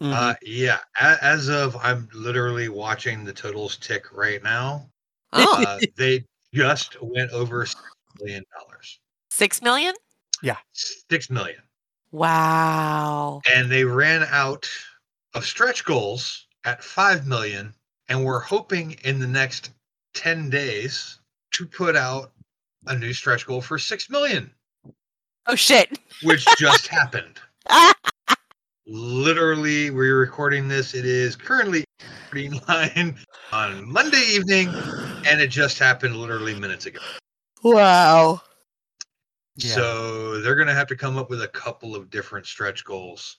Mhm. 0.00 0.12
Uh, 0.14 0.34
yeah, 0.42 0.78
a- 1.00 1.22
as 1.22 1.48
of 1.48 1.76
I'm 1.82 2.08
literally 2.14 2.68
watching 2.68 3.24
the 3.24 3.32
totals 3.32 3.76
tick 3.76 4.06
right 4.12 4.42
now. 4.42 4.88
Oh, 5.34 5.64
Uh, 5.66 5.80
they 5.96 6.24
just 6.52 6.96
went 7.02 7.30
over 7.32 7.64
$6 7.64 7.74
million. 8.20 8.44
Six 9.30 9.60
million? 9.62 9.94
Yeah. 10.42 10.56
Six 10.72 11.28
million. 11.30 11.60
Wow. 12.12 13.40
and 13.52 13.68
they 13.70 13.82
ran 13.84 14.24
out 14.30 14.68
of 15.34 15.44
stretch 15.44 15.84
goals 15.84 16.46
at 16.64 16.84
5 16.84 17.26
million 17.26 17.74
and 18.08 18.24
we're 18.24 18.38
hoping 18.38 18.92
in 19.02 19.18
the 19.18 19.26
next 19.26 19.70
10 20.14 20.48
days 20.48 21.18
to 21.54 21.66
put 21.66 21.96
out 21.96 22.30
a 22.86 22.96
new 22.96 23.12
stretch 23.12 23.46
goal 23.46 23.60
for 23.60 23.78
6 23.80 24.10
million 24.10 24.48
Oh 25.48 25.56
shit. 25.56 25.98
which 26.22 26.44
just 26.58 26.86
happened 26.86 27.40
literally 28.86 29.90
we're 29.90 30.18
recording 30.20 30.68
this 30.68 30.94
it 30.94 31.04
is 31.06 31.34
currently 31.34 31.84
39 32.34 33.16
on 33.52 33.90
monday 33.90 34.24
evening 34.32 34.68
and 35.26 35.40
it 35.40 35.48
just 35.48 35.78
happened 35.78 36.16
literally 36.16 36.54
minutes 36.54 36.86
ago 36.86 37.00
wow. 37.64 38.40
Yeah. 39.56 39.74
So 39.74 40.40
they're 40.40 40.54
going 40.54 40.68
to 40.68 40.74
have 40.74 40.86
to 40.88 40.96
come 40.96 41.16
up 41.16 41.30
with 41.30 41.42
a 41.42 41.48
couple 41.48 41.96
of 41.96 42.10
different 42.10 42.46
stretch 42.46 42.84
goals 42.84 43.38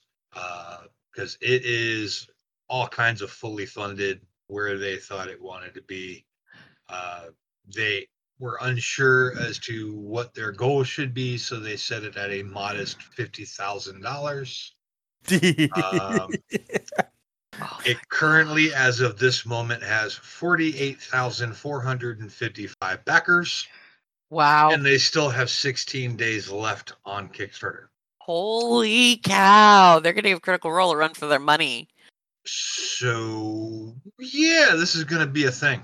because 1.12 1.38
it 1.40 1.62
is 1.64 2.28
all 2.68 2.88
kinds 2.88 3.22
of 3.22 3.30
fully 3.30 3.64
funded 3.64 4.20
where 4.48 4.76
they 4.76 4.96
thought 4.96 5.28
it 5.28 5.40
wanted 5.40 5.74
to 5.74 5.82
be. 5.82 6.26
Uh, 6.88 7.26
they 7.74 8.06
were 8.38 8.58
unsure 8.62 9.38
as 9.40 9.58
to 9.58 9.94
what 9.94 10.34
their 10.34 10.52
goal 10.52 10.84
should 10.84 11.14
be, 11.14 11.38
so 11.38 11.58
they 11.58 11.76
set 11.76 12.02
it 12.02 12.16
at 12.16 12.30
a 12.30 12.42
modest 12.42 13.00
fifty 13.02 13.44
thousand 13.44 14.02
dollars. 14.02 14.74
Oh, 17.60 17.80
It 17.84 17.96
currently, 18.08 18.74
as 18.74 19.00
of 19.00 19.18
this 19.18 19.46
moment, 19.46 19.82
has 19.82 20.14
forty-eight 20.14 21.00
thousand 21.00 21.56
four 21.56 21.80
hundred 21.80 22.20
and 22.20 22.32
fifty-five 22.32 23.04
backers, 23.04 23.66
wow. 24.30 24.70
and 24.70 24.84
they 24.84 24.98
still 24.98 25.30
have 25.30 25.48
sixteen 25.50 26.16
days 26.16 26.50
left 26.50 26.92
on 27.04 27.28
Kickstarter. 27.28 27.86
Holy 28.18 29.18
cow. 29.18 30.00
They're 30.00 30.12
going 30.12 30.24
to 30.24 30.30
give 30.30 30.42
Critical 30.42 30.72
Role 30.72 30.90
a 30.90 30.96
run 30.96 31.14
for 31.14 31.26
their 31.26 31.38
money. 31.38 31.88
So 32.44 33.94
yeah, 34.18 34.74
this 34.76 34.94
is 34.94 35.04
going 35.04 35.20
to 35.20 35.26
be 35.30 35.44
a 35.44 35.50
thing. 35.50 35.82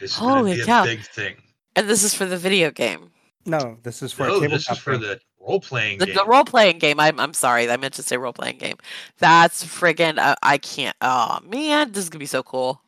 It's 0.00 0.18
going 0.18 0.44
to 0.44 0.64
be 0.64 0.70
a 0.70 0.82
big 0.84 1.04
thing. 1.04 1.36
And 1.76 1.88
this 1.88 2.02
is 2.02 2.14
for 2.14 2.26
the 2.26 2.36
video 2.36 2.70
game. 2.70 3.10
no, 3.46 3.78
this 3.82 4.02
is 4.02 4.12
for 4.12 4.26
No, 4.26 4.36
a 4.42 4.48
this 4.48 4.68
is 4.68 4.78
for 4.78 4.96
game. 4.98 5.16
The 5.42 5.50
role-playing 5.50 5.98
The, 5.98 6.06
the 6.06 6.24
role 6.26 6.44
playing 6.44 6.78
game. 6.78 7.00
I'm, 7.00 7.18
I'm 7.18 7.34
sorry. 7.34 7.70
I 7.70 7.76
meant 7.76 7.94
to 7.94 8.02
say 8.02 8.16
role 8.16 8.32
playing 8.32 8.58
game. 8.58 8.76
That's 9.18 9.64
friggin' 9.64 10.18
uh, 10.18 10.36
I 10.42 10.58
can't. 10.58 10.96
Oh, 11.00 11.38
man. 11.44 11.92
This 11.92 12.04
is 12.04 12.10
going 12.10 12.18
to 12.18 12.22
be 12.22 12.26
so 12.26 12.42
cool. 12.42 12.80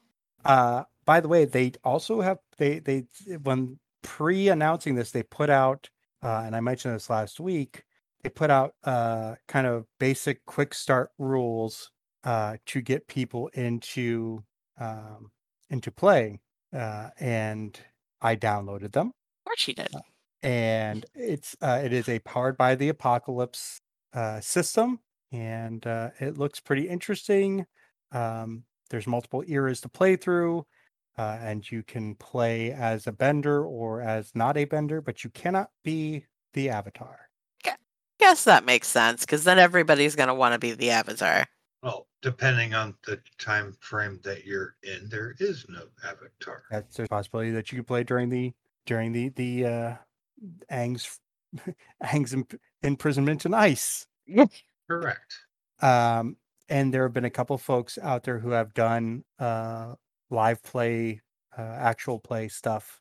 Uh, 0.44 0.84
by 1.04 1.20
the 1.20 1.28
way, 1.28 1.44
they 1.44 1.72
also 1.82 2.20
have 2.20 2.38
they 2.58 2.78
they 2.78 3.06
when 3.42 3.78
pre-announcing 4.02 4.94
this, 4.94 5.10
they 5.10 5.22
put 5.22 5.50
out, 5.50 5.88
uh, 6.22 6.42
and 6.46 6.54
I 6.54 6.60
mentioned 6.60 6.94
this 6.94 7.10
last 7.10 7.40
week. 7.40 7.84
They 8.22 8.30
put 8.30 8.50
out 8.50 8.74
uh, 8.84 9.34
kind 9.48 9.66
of 9.66 9.86
basic 9.98 10.44
quick 10.46 10.74
start 10.74 11.10
rules 11.18 11.90
uh, 12.24 12.56
to 12.66 12.80
get 12.80 13.06
people 13.08 13.48
into 13.48 14.44
um, 14.78 15.30
into 15.70 15.90
play, 15.90 16.40
uh, 16.72 17.10
and 17.18 17.78
I 18.22 18.36
downloaded 18.36 18.92
them. 18.92 19.08
Of 19.08 19.44
course 19.46 19.60
she 19.60 19.74
did. 19.74 19.94
And 20.44 21.06
it's 21.14 21.56
uh, 21.62 21.80
it 21.82 21.92
is 21.92 22.08
a 22.08 22.18
powered 22.20 22.56
by 22.56 22.74
the 22.74 22.90
apocalypse 22.90 23.80
uh, 24.12 24.40
system 24.40 25.00
and 25.32 25.86
uh, 25.86 26.10
it 26.20 26.38
looks 26.38 26.60
pretty 26.60 26.88
interesting 26.88 27.66
um, 28.12 28.62
there's 28.90 29.06
multiple 29.06 29.42
eras 29.48 29.80
to 29.80 29.88
play 29.88 30.14
through 30.14 30.64
uh, 31.16 31.38
and 31.40 31.70
you 31.70 31.82
can 31.82 32.14
play 32.16 32.72
as 32.72 33.06
a 33.06 33.12
bender 33.12 33.64
or 33.64 34.02
as 34.02 34.30
not 34.34 34.56
a 34.56 34.66
bender 34.66 35.00
but 35.00 35.24
you 35.24 35.30
cannot 35.30 35.70
be 35.82 36.24
the 36.52 36.68
avatar 36.68 37.18
Guess 38.20 38.44
that 38.44 38.64
makes 38.64 38.86
sense 38.88 39.22
because 39.22 39.44
then 39.44 39.58
everybody's 39.58 40.14
going 40.14 40.28
to 40.28 40.34
want 40.34 40.54
to 40.54 40.58
be 40.58 40.72
the 40.72 40.90
avatar. 40.90 41.46
well, 41.82 42.06
depending 42.22 42.72
on 42.72 42.94
the 43.06 43.20
time 43.38 43.76
frame 43.80 44.20
that 44.22 44.46
you're 44.46 44.76
in, 44.82 45.08
there 45.10 45.34
is 45.40 45.66
no 45.68 45.82
avatar. 46.08 46.62
that's 46.70 46.98
a 47.00 47.06
possibility 47.06 47.50
that 47.50 47.72
you 47.72 47.76
can 47.76 47.84
play 47.84 48.04
during 48.04 48.28
the 48.28 48.52
during 48.86 49.12
the 49.12 49.30
the 49.30 49.66
uh 49.66 49.94
Aang's 50.70 51.18
Aang's 52.02 52.34
imp- 52.34 52.60
imprisonment 52.82 53.46
in 53.46 53.54
ice 53.54 54.06
Correct. 54.88 55.34
um, 55.80 56.36
and 56.68 56.92
there 56.92 57.02
have 57.02 57.12
been 57.12 57.24
a 57.26 57.30
couple 57.30 57.56
folks 57.58 57.98
out 58.02 58.24
there 58.24 58.38
who 58.38 58.50
have 58.50 58.72
done 58.74 59.24
uh, 59.38 59.94
live 60.30 60.62
play, 60.62 61.20
uh, 61.56 61.60
actual 61.60 62.18
play 62.18 62.48
stuff 62.48 63.00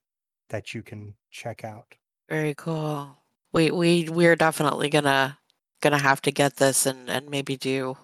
that 0.50 0.74
you 0.74 0.82
can 0.84 1.16
check 1.32 1.64
out. 1.64 1.96
Very 2.30 2.54
cool. 2.56 3.18
We 3.54 3.72
we 3.72 4.10
we're 4.10 4.36
definitely 4.36 4.90
gonna 4.90 5.38
gonna 5.82 5.98
have 5.98 6.22
to 6.24 6.32
get 6.32 6.58
this 6.58 6.86
and 6.86 7.10
and 7.10 7.30
maybe 7.30 7.56
do, 7.56 7.98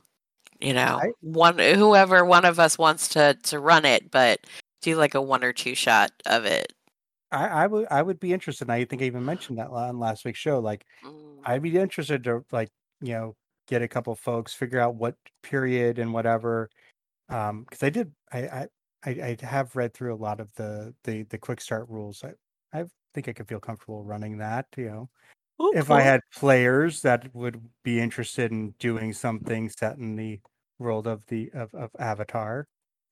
you 0.59 0.73
know, 0.73 0.99
I- 1.01 1.11
one 1.21 1.59
whoever 1.59 2.23
one 2.23 2.45
of 2.45 2.59
us 2.59 2.77
wants 2.77 3.09
to 3.09 3.33
to 3.43 3.59
run 3.59 3.85
it, 3.85 4.11
but 4.11 4.39
do 4.81 4.95
like 4.95 5.13
a 5.15 5.21
one 5.21 5.43
or 5.43 5.51
two 5.53 5.75
shot 5.75 6.11
of 6.25 6.45
it. 6.45 6.73
I, 7.31 7.47
I 7.47 7.67
would 7.67 7.87
I 7.91 8.01
would 8.01 8.19
be 8.19 8.33
interested. 8.33 8.65
and 8.65 8.71
I 8.71 8.85
think 8.85 9.01
I 9.01 9.05
even 9.05 9.25
mentioned 9.25 9.57
that 9.59 9.69
on 9.69 9.99
last 9.99 10.25
week's 10.25 10.39
show. 10.39 10.59
Like 10.59 10.85
Mm, 11.03 11.39
I'd 11.45 11.61
be 11.61 11.77
interested 11.77 12.23
to 12.25 12.43
like 12.51 12.69
you 13.01 13.13
know 13.13 13.35
get 13.67 13.81
a 13.81 13.87
couple 13.87 14.15
folks 14.15 14.53
figure 14.53 14.79
out 14.79 14.95
what 14.95 15.15
period 15.43 15.99
and 15.99 16.13
whatever. 16.13 16.69
Um, 17.29 17.63
because 17.63 17.83
I 17.83 17.89
did 17.89 18.11
I, 18.31 18.39
I 18.39 18.67
I 19.05 19.09
I 19.41 19.45
have 19.45 19.75
read 19.75 19.93
through 19.93 20.13
a 20.13 20.17
lot 20.17 20.39
of 20.39 20.53
the 20.55 20.93
the 21.03 21.23
the 21.23 21.37
quick 21.37 21.61
start 21.61 21.87
rules. 21.89 22.23
I 22.23 22.33
I 22.77 22.85
think 23.13 23.27
I 23.27 23.33
could 23.33 23.47
feel 23.47 23.59
comfortable 23.59 24.03
running 24.03 24.37
that. 24.39 24.65
You 24.77 24.89
know. 24.89 25.09
oh, 25.59 25.73
if 25.75 25.91
I 25.91 26.01
had 26.01 26.21
players 26.35 27.01
that 27.03 27.33
would 27.33 27.61
be 27.83 27.99
interested 27.99 28.51
in 28.51 28.73
doing 28.79 29.13
something 29.13 29.69
set 29.69 29.97
in 29.97 30.15
the 30.15 30.39
world 30.79 31.07
of 31.07 31.25
the 31.27 31.51
of, 31.53 31.73
of 31.75 31.91
Avatar. 31.99 32.67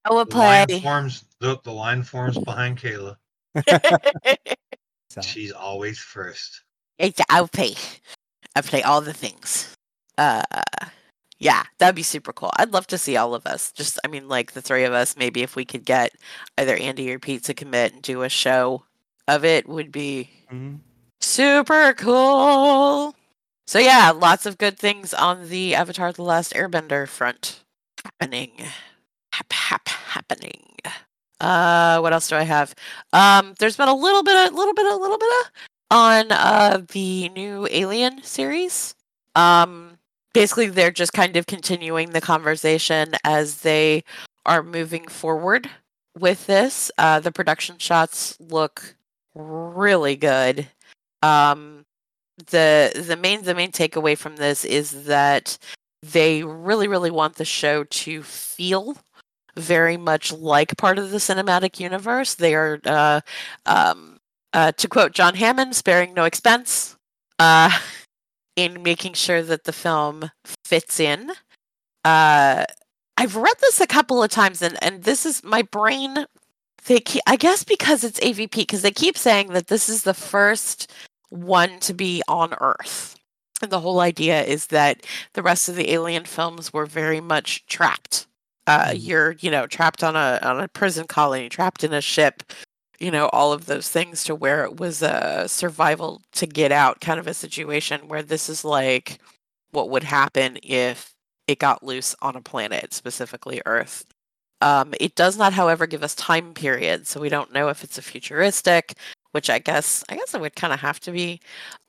I 0.06 0.14
would 0.14 0.30
The 0.30 0.38
line 0.38 0.82
forms 0.82 1.26
the, 1.40 1.60
the 1.64 1.72
line 1.72 2.02
forms 2.02 2.38
behind 2.38 2.80
Kaila. 2.80 3.18
So 5.10 5.22
She's 5.22 5.52
always 5.52 6.00
first. 6.00 6.62
It's 7.00 7.20
I'll 7.30 7.48
play. 7.48 7.76
I 8.56 8.62
play 8.62 8.84
all 8.84 9.02
the 9.02 9.14
things. 9.14 9.74
Uh 10.18 10.44
yeah, 11.40 11.64
that'd 11.78 11.96
be 11.96 12.04
super 12.04 12.34
cool. 12.34 12.52
I'd 12.58 12.74
love 12.74 12.88
to 12.88 12.98
see 12.98 13.16
all 13.16 13.36
of 13.36 13.46
us. 13.46 13.72
Just 13.72 14.00
I 14.04 14.10
mean 14.10 14.28
like 14.28 14.52
the 14.52 14.62
three 14.62 14.84
of 14.84 14.94
us, 14.94 15.16
maybe 15.18 15.44
if 15.44 15.56
we 15.56 15.66
could 15.66 15.86
get 15.86 16.12
either 16.58 16.76
Andy 16.76 17.12
or 17.12 17.20
Pete 17.20 17.44
to 17.46 17.54
commit 17.54 17.94
and 17.94 18.02
do 18.02 18.24
a 18.24 18.30
show 18.30 18.84
of 19.28 19.46
it 19.46 19.68
would 19.68 19.92
be 19.92 20.30
mhm. 20.52 20.80
super 21.22 21.94
cool. 21.94 23.16
So 23.66 23.80
yeah, 23.80 24.12
lots 24.12 24.46
of 24.46 24.58
good 24.58 24.78
things 24.78 25.14
on 25.14 25.50
the 25.50 25.76
Avatar 25.76 26.12
the 26.12 26.24
Last 26.24 26.54
Airbender 26.54 27.08
front 27.08 27.64
happening. 28.04 28.52
Hap, 29.34 29.52
hap, 29.52 29.88
happening. 29.88 30.78
Uh 31.40 32.00
what 32.00 32.14
else 32.14 32.30
do 32.30 32.36
I 32.36 32.44
have? 32.44 32.74
Um 33.14 33.54
there's 33.60 33.78
been 33.78 33.88
a 33.88 33.96
little 33.96 34.24
bit 34.24 34.52
a 34.52 34.56
little 34.56 34.74
bit 34.74 34.86
a 34.86 34.96
little 34.96 35.18
bit 35.18 35.30
of 35.42 35.52
on 35.92 36.32
uh 36.32 36.82
the 36.92 37.30
new 37.30 37.68
Alien 37.72 38.24
series. 38.24 38.96
Um 39.36 39.98
basically 40.34 40.68
they're 40.68 40.92
just 40.92 41.14
kind 41.14 41.38
of 41.38 41.46
continuing 41.46 42.10
the 42.12 42.22
conversation 42.22 43.14
as 43.24 43.62
they 43.62 44.04
are 44.46 44.64
moving 44.64 45.08
forward 45.08 45.70
with 46.18 46.48
this. 46.48 46.92
Uh 46.98 47.20
the 47.20 47.32
production 47.32 47.78
shots 47.78 48.36
look 48.40 48.96
really 49.36 50.16
good. 50.16 50.68
Um 51.22 51.86
the 52.52 52.92
the 53.08 53.18
main 53.18 53.44
the 53.44 53.56
main 53.56 53.72
takeaway 53.72 54.18
from 54.18 54.36
this 54.38 54.66
is 54.66 55.06
that 55.06 55.58
they 56.04 56.44
really 56.44 56.88
really 56.88 57.12
want 57.12 57.36
the 57.36 57.46
show 57.46 57.84
to 57.86 58.22
feel 58.24 58.98
very 59.58 59.98
much 59.98 60.32
like 60.32 60.78
part 60.78 61.00
of 61.00 61.12
the 61.12 61.18
cinematic 61.18 61.80
universe. 61.80 62.36
They 62.36 62.56
are 62.56 62.80
uh 62.86 63.22
um 63.66 64.18
uh, 64.54 64.72
to 64.72 64.88
quote 64.88 65.12
John 65.12 65.36
Hammond, 65.36 65.76
sparing 65.76 66.14
no 66.14 66.24
expense 66.24 66.96
uh, 67.40 67.78
in 68.56 68.82
making 68.84 69.14
sure 69.14 69.42
that 69.44 69.66
the 69.66 69.74
film 69.74 70.32
fits 70.66 71.00
in. 71.00 71.32
Uh, 72.04 72.66
I've 73.18 73.36
read 73.36 73.56
this 73.62 73.82
a 73.82 73.88
couple 73.88 74.24
of 74.24 74.30
times, 74.30 74.62
and, 74.62 74.82
and 74.82 75.04
this 75.04 75.26
is 75.26 75.44
my 75.44 75.62
brain. 75.62 76.26
They 76.86 77.00
keep, 77.00 77.22
I 77.28 77.36
guess 77.36 77.64
because 77.64 78.04
it's 78.04 78.20
AVP, 78.20 78.52
because 78.52 78.82
they 78.82 78.92
keep 78.92 79.18
saying 79.18 79.50
that 79.50 79.68
this 79.68 79.90
is 79.90 80.04
the 80.04 80.14
first 80.14 80.92
one 81.30 81.80
to 81.82 81.94
be 81.94 82.22
on 82.28 82.54
Earth. 82.62 83.16
And 83.62 83.72
the 83.72 83.80
whole 83.80 84.00
idea 84.00 84.44
is 84.44 84.68
that 84.68 85.06
the 85.34 85.42
rest 85.42 85.68
of 85.68 85.76
the 85.76 85.92
alien 85.92 86.26
films 86.26 86.72
were 86.72 86.86
very 86.86 87.20
much 87.20 87.66
trapped. 87.66 88.27
Uh. 88.68 88.94
You're, 88.96 89.34
you 89.40 89.52
know, 89.52 89.68
trapped 89.68 90.04
on 90.04 90.16
a 90.16 90.40
on 90.44 90.60
a 90.62 90.68
prison 90.70 91.08
colony, 91.08 91.50
trapped 91.50 91.84
in 91.84 91.94
a 91.94 92.02
ship, 92.02 92.44
you 93.00 93.12
know, 93.12 93.30
all 93.30 93.54
of 93.54 93.66
those 93.68 93.90
things 93.90 94.24
to 94.26 94.36
where 94.36 94.64
it 94.66 94.78
was 94.80 95.02
a 95.04 95.46
survival 95.48 96.22
to 96.34 96.48
get 96.48 96.72
out 96.72 97.02
kind 97.02 97.20
of 97.20 97.28
a 97.28 97.34
situation 97.36 98.08
where 98.10 98.24
this 98.24 98.50
is 98.50 98.66
like 98.66 99.20
what 99.72 99.90
would 99.90 100.04
happen 100.04 100.58
if 100.64 101.14
it 101.48 101.60
got 101.60 101.84
loose 101.84 102.16
on 102.22 102.36
a 102.36 102.42
planet, 102.42 102.94
specifically 102.94 103.62
Earth. 103.66 104.06
Um, 104.62 104.94
it 105.00 105.16
does 105.16 105.38
not, 105.38 105.54
however, 105.54 105.88
give 105.88 106.04
us 106.04 106.16
time 106.16 106.54
period, 106.54 107.08
so 107.08 107.22
we 107.22 107.30
don't 107.30 107.54
know 107.54 107.70
if 107.70 107.84
it's 107.84 107.98
a 108.00 108.02
futuristic, 108.02 108.96
which 109.34 109.50
I 109.50 109.60
guess 109.60 110.04
I 110.10 110.16
guess 110.18 110.34
it 110.36 110.42
would 110.42 110.56
kind 110.56 110.74
of 110.74 110.80
have 110.82 111.00
to 111.02 111.12
be. 111.12 111.42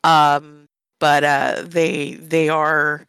Um, 0.04 0.68
but 1.00 1.24
uh, 1.24 1.64
they 1.66 2.14
they 2.16 2.48
are 2.50 3.06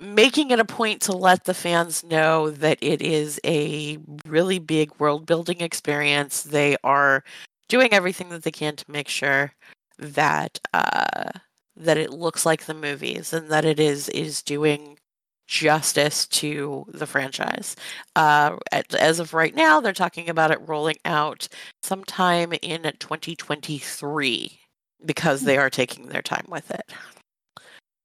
making 0.00 0.50
it 0.50 0.60
a 0.60 0.64
point 0.64 1.02
to 1.02 1.12
let 1.12 1.44
the 1.44 1.54
fans 1.54 2.04
know 2.04 2.50
that 2.50 2.78
it 2.80 3.02
is 3.02 3.40
a 3.44 3.98
really 4.26 4.58
big 4.58 4.92
world 4.98 5.26
building 5.26 5.60
experience. 5.60 6.42
They 6.42 6.76
are 6.84 7.24
doing 7.68 7.92
everything 7.92 8.28
that 8.30 8.42
they 8.44 8.50
can 8.50 8.76
to 8.76 8.90
make 8.90 9.08
sure 9.08 9.52
that 9.98 10.58
uh, 10.72 11.30
that 11.76 11.96
it 11.98 12.10
looks 12.12 12.46
like 12.46 12.66
the 12.66 12.74
movies 12.74 13.32
and 13.32 13.50
that 13.50 13.64
it 13.64 13.80
is 13.80 14.08
is 14.10 14.42
doing 14.42 14.98
justice 15.46 16.26
to 16.28 16.84
the 16.92 17.06
franchise. 17.06 17.74
Uh, 18.16 18.56
as 18.98 19.18
of 19.18 19.34
right 19.34 19.54
now, 19.54 19.80
they're 19.80 19.92
talking 19.92 20.28
about 20.28 20.50
it 20.50 20.60
rolling 20.68 20.98
out 21.04 21.48
sometime 21.82 22.52
in 22.62 22.82
2023 22.98 24.60
because 25.06 25.44
they 25.44 25.56
are 25.58 25.70
taking 25.70 26.06
their 26.08 26.22
time 26.22 26.46
with 26.48 26.70
it. 26.70 26.92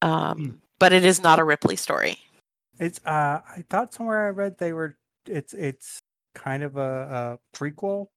Um, 0.01 0.37
Hmm. 0.37 0.62
But 0.79 0.93
it 0.93 1.05
is 1.05 1.21
not 1.21 1.39
a 1.39 1.43
Ripley 1.43 1.75
story. 1.75 2.19
It's 2.79 2.99
uh 3.05 3.41
I 3.47 3.63
thought 3.69 3.93
somewhere 3.93 4.27
I 4.27 4.29
read 4.29 4.57
they 4.57 4.73
were 4.73 4.97
it's 5.27 5.53
it's 5.53 6.01
kind 6.35 6.63
of 6.63 6.77
a, 6.77 7.39
a 7.53 7.57
prequel. 7.57 8.07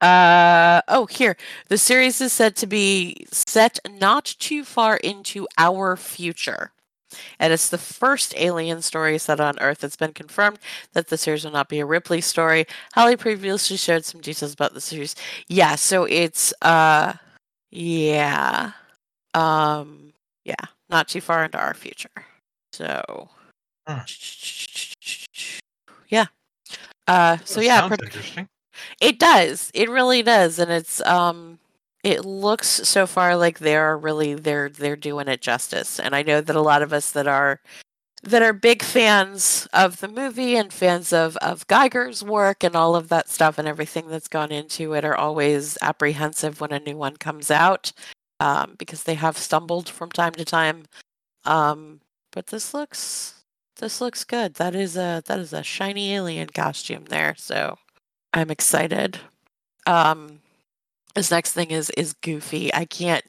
Uh 0.00 0.80
oh, 0.88 1.06
here. 1.06 1.36
The 1.68 1.76
series 1.76 2.20
is 2.20 2.32
said 2.32 2.56
to 2.56 2.66
be 2.66 3.26
set 3.30 3.78
not 3.90 4.24
too 4.38 4.64
far 4.64 4.96
into 4.96 5.46
our 5.58 5.96
future. 5.96 6.72
And 7.38 7.52
it's 7.52 7.68
the 7.68 7.78
first 7.78 8.34
alien 8.36 8.82
story 8.82 9.18
set 9.18 9.40
on 9.40 9.58
Earth. 9.60 9.82
It's 9.82 9.96
been 9.96 10.12
confirmed 10.12 10.58
that 10.92 11.08
the 11.08 11.18
series 11.18 11.44
will 11.44 11.50
not 11.52 11.68
be 11.68 11.80
a 11.80 11.86
Ripley 11.86 12.20
story. 12.20 12.66
Holly 12.94 13.16
previously 13.16 13.76
shared 13.76 14.04
some 14.04 14.20
details 14.20 14.54
about 14.54 14.74
the 14.74 14.80
series. 14.80 15.16
Yeah, 15.48 15.74
so 15.74 16.04
it's 16.04 16.54
uh 16.62 17.14
yeah. 17.70 18.72
Um 19.34 20.12
yeah, 20.44 20.54
not 20.90 21.08
too 21.08 21.20
far 21.20 21.44
into 21.44 21.58
our 21.58 21.74
future. 21.74 22.10
So 22.72 23.28
Huh. 23.86 24.04
yeah. 26.08 26.26
Uh 27.08 27.38
so 27.44 27.60
yeah, 27.60 27.88
it 29.00 29.18
does. 29.18 29.70
It 29.74 29.90
really 29.90 30.22
does, 30.22 30.58
and 30.58 30.70
it's 30.70 31.00
um 31.02 31.58
it 32.04 32.24
looks 32.24 32.68
so 32.68 33.06
far 33.06 33.36
like 33.36 33.58
they 33.58 33.76
are 33.76 33.96
really 33.98 34.34
they're 34.34 34.68
they're 34.70 34.96
doing 34.96 35.28
it 35.28 35.40
justice. 35.42 35.98
And 36.00 36.14
I 36.14 36.22
know 36.22 36.40
that 36.40 36.56
a 36.56 36.60
lot 36.60 36.82
of 36.82 36.92
us 36.92 37.10
that 37.12 37.26
are 37.26 37.60
that 38.22 38.42
are 38.42 38.52
big 38.52 38.82
fans 38.82 39.68
of 39.72 40.00
the 40.00 40.08
movie 40.08 40.56
and 40.56 40.72
fans 40.72 41.12
of 41.12 41.36
of 41.38 41.66
Giger's 41.68 42.22
work 42.24 42.64
and 42.64 42.76
all 42.76 42.96
of 42.96 43.08
that 43.10 43.28
stuff 43.30 43.58
and 43.58 43.68
everything 43.68 44.08
that's 44.08 44.28
gone 44.28 44.52
into 44.52 44.92
it 44.94 45.04
are 45.04 45.16
always 45.16 45.78
apprehensive 45.82 46.60
when 46.60 46.72
a 46.72 46.80
new 46.80 46.96
one 46.96 47.16
comes 47.16 47.50
out 47.50 47.92
um, 48.40 48.74
because 48.78 49.04
they 49.04 49.14
have 49.14 49.38
stumbled 49.38 49.88
from 49.88 50.10
time 50.10 50.32
to 50.32 50.44
time. 50.44 50.86
Um, 51.44 52.00
but 52.32 52.48
this 52.48 52.74
looks 52.74 53.44
this 53.76 54.00
looks 54.00 54.24
good. 54.24 54.54
That 54.54 54.74
is 54.74 54.96
a 54.96 55.22
that 55.26 55.38
is 55.38 55.52
a 55.52 55.62
shiny 55.62 56.14
alien 56.14 56.48
costume 56.48 57.04
there. 57.04 57.34
So 57.36 57.78
I'm 58.32 58.50
excited. 58.50 59.18
Um, 59.86 60.40
this 61.14 61.30
next 61.30 61.52
thing 61.52 61.70
is 61.70 61.90
is 61.90 62.14
goofy. 62.14 62.72
I 62.74 62.84
can't. 62.86 63.24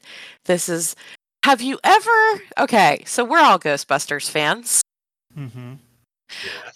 This 0.46 0.68
is. 0.68 0.96
Have 1.44 1.60
you 1.60 1.78
ever? 1.82 2.42
Okay, 2.58 3.02
so 3.04 3.24
we're 3.24 3.40
all 3.40 3.58
Ghostbusters 3.58 4.30
fans. 4.30 4.80
Mm-hmm. 5.36 5.74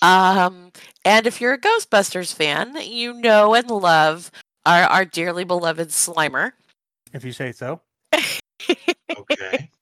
Um, 0.03 0.72
and 1.05 1.26
if 1.26 1.41
you're 1.41 1.55
a 1.55 1.61
Ghostbusters 1.61 2.34
fan, 2.34 2.76
you 2.82 3.14
know 3.14 3.55
and 3.55 3.70
love 3.70 4.30
our 4.64 4.82
our 4.82 5.05
dearly 5.05 5.45
beloved 5.45 5.89
Slimer. 5.91 6.53
If 7.12 7.24
you 7.24 7.32
say 7.32 7.53
so. 7.53 7.80
Okay. 8.14 9.70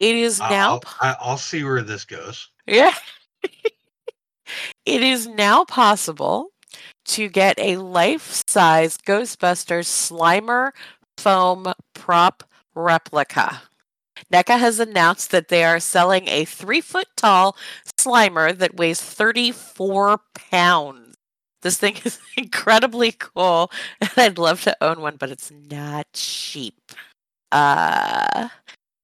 It 0.00 0.16
is 0.16 0.40
now. 0.40 0.80
I'll, 1.00 1.16
I'll 1.20 1.36
see 1.36 1.62
where 1.62 1.80
this 1.80 2.04
goes. 2.04 2.48
Yeah. 2.66 2.92
it 4.84 5.00
is 5.00 5.28
now 5.28 5.64
possible 5.64 6.48
to 7.04 7.28
get 7.28 7.56
a 7.60 7.76
life-size 7.76 8.96
Ghostbusters 8.96 9.86
Slimer 9.86 10.72
foam 11.16 11.72
prop 11.94 12.42
replica. 12.74 13.62
NECA 14.32 14.58
has 14.58 14.80
announced 14.80 15.30
that 15.30 15.48
they 15.48 15.62
are 15.62 15.80
selling 15.80 16.26
a 16.28 16.44
three 16.44 16.80
foot 16.80 17.06
tall 17.16 17.56
Slimer 17.98 18.56
that 18.58 18.76
weighs 18.76 19.00
34 19.00 20.18
pounds. 20.34 21.16
This 21.62 21.78
thing 21.78 21.96
is 22.04 22.18
incredibly 22.36 23.12
cool, 23.12 23.70
and 24.00 24.10
I'd 24.16 24.38
love 24.38 24.62
to 24.62 24.76
own 24.80 25.00
one, 25.00 25.16
but 25.16 25.30
it's 25.30 25.52
not 25.70 26.06
cheap. 26.12 26.74
Uh, 27.52 28.48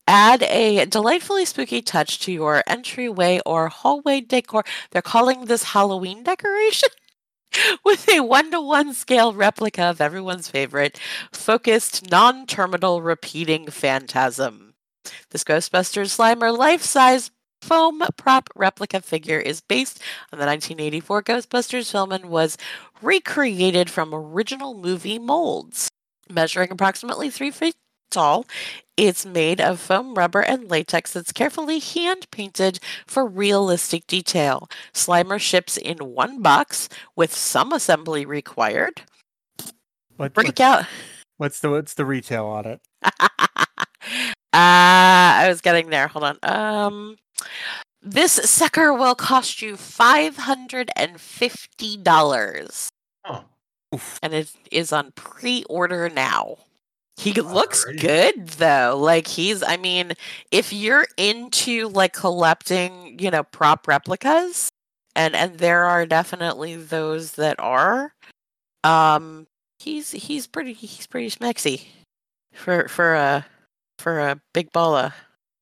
add 0.09 0.43
a 0.45 0.87
delightfully 0.87 1.45
spooky 1.45 1.83
touch 1.83 2.19
to 2.21 2.33
your 2.33 2.65
entryway 2.67 3.41
or 3.45 3.69
hallway 3.69 4.23
decor. 4.23 4.65
They're 4.91 5.03
calling 5.03 5.45
this 5.45 5.63
Halloween 5.63 6.25
decoration. 6.25 6.89
With 7.85 8.09
a 8.09 8.21
one 8.21 8.51
to 8.51 8.61
one 8.61 8.95
scale 8.95 9.33
replica 9.33 9.85
of 9.85 10.01
everyone's 10.01 10.49
favorite, 10.49 10.99
focused, 11.33 12.11
non 12.11 12.47
terminal 12.47 13.03
repeating 13.03 13.71
phantasm. 13.71 14.75
This 15.31 15.45
Ghostbusters 15.45 16.17
Slimer 16.17 16.57
life 16.57 16.83
size 16.83 17.31
foam 17.61 18.03
prop 18.17 18.49
replica 18.55 19.01
figure 19.01 19.39
is 19.39 19.61
based 19.61 20.01
on 20.33 20.39
the 20.39 20.47
1984 20.47 21.23
Ghostbusters 21.23 21.91
film 21.91 22.13
and 22.13 22.27
was 22.27 22.57
recreated 23.03 23.91
from 23.91 24.15
original 24.15 24.75
movie 24.75 25.19
molds. 25.19 25.91
Measuring 26.31 26.71
approximately 26.71 27.31
three 27.31 27.51
feet 27.51 27.75
tall, 28.11 28.47
it's 28.97 29.25
made 29.25 29.61
of 29.61 29.81
foam 29.81 30.15
rubber 30.15 30.41
and 30.41 30.69
latex 30.71 31.13
that's 31.13 31.33
carefully 31.33 31.79
hand 31.79 32.27
painted 32.31 32.81
for 33.07 33.27
realistic 33.27 34.07
detail. 34.07 34.69
Slimer 34.93 35.39
ships 35.41 35.77
in 35.77 35.99
one 35.99 36.43
box 36.43 36.89
with 37.15 37.33
some 37.35 37.73
assembly 37.73 38.27
required. 38.27 39.03
What, 40.17 40.35
Break 40.35 40.49
what's, 40.49 40.61
out. 40.61 40.85
what's 41.37 41.61
the 41.61 41.71
what's 41.71 41.95
the 41.95 42.05
retail 42.05 42.47
on 42.47 42.67
it? 42.67 42.81
uh, 43.05 43.29
I 44.53 45.47
was 45.49 45.61
getting 45.61 45.91
there. 45.91 46.09
Hold 46.09 46.25
on. 46.25 46.39
Um, 46.43 47.17
this 48.03 48.33
sucker 48.33 48.93
will 48.93 49.15
cost 49.15 49.63
you 49.63 49.77
five 49.77 50.37
hundred 50.39 50.91
and 50.97 51.21
fifty 51.21 51.97
dollars, 51.97 52.89
Oh, 53.25 53.45
and 54.23 54.35
it 54.35 54.53
is 54.73 54.93
on 54.93 55.13
pre-order 55.15 56.09
now. 56.09 56.57
He 57.19 57.33
looks 57.33 57.85
good 57.85 58.47
though. 58.47 58.97
Like 58.97 59.27
he's. 59.27 59.63
I 59.65 59.77
mean, 59.77 60.13
if 60.53 60.73
you're 60.73 61.07
into 61.17 61.89
like 61.89 62.13
collecting, 62.13 63.19
you 63.19 63.29
know, 63.31 63.43
prop 63.43 63.89
replicas, 63.89 64.69
and 65.17 65.35
and 65.35 65.59
there 65.59 65.85
are 65.85 66.07
definitely 66.07 66.77
those 66.77 67.33
that 67.33 67.59
are. 67.59 68.13
Um, 68.85 69.49
he's 69.81 70.13
he's 70.13 70.47
pretty 70.47 70.75
he's 70.75 71.09
pretty 71.09 71.29
smexy 71.29 71.87
for 72.55 72.87
for 72.87 73.15
a 73.15 73.45
for 73.99 74.21
a 74.21 74.41
big 74.55 74.71
ball 74.73 74.95
of 74.95 75.13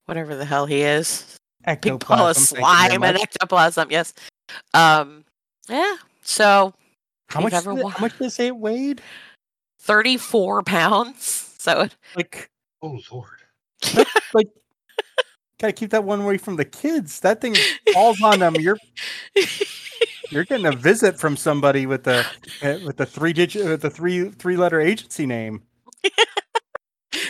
whatever 0.05 0.37
the 0.37 0.45
hell 0.45 0.67
he 0.67 0.83
is. 0.83 1.37
Big 1.81 1.81
ball 2.07 2.29
of 2.29 2.37
Ectoplasm, 2.37 2.45
thank 2.45 2.51
you 2.51 2.57
very 2.57 2.91
slime 2.91 3.03
and 3.03 3.19
ectoplasm. 3.19 3.91
Yes. 3.91 4.13
Um. 4.75 5.25
Yeah. 5.71 5.97
So 6.23 6.75
How 7.31 7.41
much? 7.41 7.53
did 7.55 7.67
it- 7.67 7.73
wa- 7.83 7.89
how 7.89 8.01
much 8.01 8.19
did 8.19 8.39
it 8.39 8.57
weighed? 8.57 9.01
thirty-four 9.81 10.63
pounds. 10.65 11.46
So 11.67 11.81
it- 11.81 11.97
Like 12.17 12.51
oh 12.83 12.99
Lord. 13.11 14.07
like. 14.33 14.49
Gotta 15.59 15.73
keep 15.73 15.89
that 15.91 16.05
one 16.05 16.21
away 16.21 16.37
from 16.37 16.57
the 16.57 16.67
kids. 16.67 17.21
That 17.21 17.41
thing 17.41 17.55
falls 17.95 18.21
on 18.23 18.41
them. 18.41 18.57
You're 18.57 18.77
you're 20.31 20.45
getting 20.45 20.67
a 20.67 20.73
visit 20.77 21.19
from 21.19 21.35
somebody 21.35 21.87
with 21.87 22.05
the 22.05 22.27
uh, 22.63 22.79
with 22.85 22.99
the 22.99 23.07
three 23.07 23.33
digit 23.33 23.65
with 23.65 23.81
the 23.81 23.89
three 23.89 24.29
three 24.29 24.59
letter 24.59 24.83
agency 24.83 25.25
name. 25.25 25.63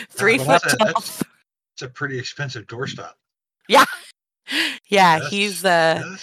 three 0.09 0.37
foot 0.37 0.47
that's 0.61 0.73
a- 0.73 0.77
tall. 0.77 0.87
that's- 0.87 1.23
It's 1.73 1.81
a 1.83 1.87
pretty 1.87 2.19
expensive 2.19 2.67
doorstop. 2.67 3.13
Yeah. 3.69 3.85
Yeah. 4.89 5.19
Just- 5.19 5.31
He's 5.31 5.65
uh. 5.65 6.17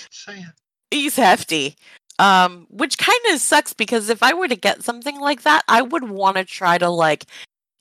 He's 0.91 1.17
hefty 1.17 1.75
um 2.21 2.67
which 2.71 2.97
kind 2.97 3.19
of 3.33 3.41
sucks 3.41 3.73
because 3.73 4.09
if 4.09 4.23
i 4.23 4.33
were 4.33 4.47
to 4.47 4.55
get 4.55 4.85
something 4.85 5.19
like 5.21 5.43
that 5.43 5.65
i 5.67 5.83
would 5.83 6.09
want 6.09 6.37
to 6.37 6.45
try 6.45 6.79
to 6.79 6.89
like 6.89 7.25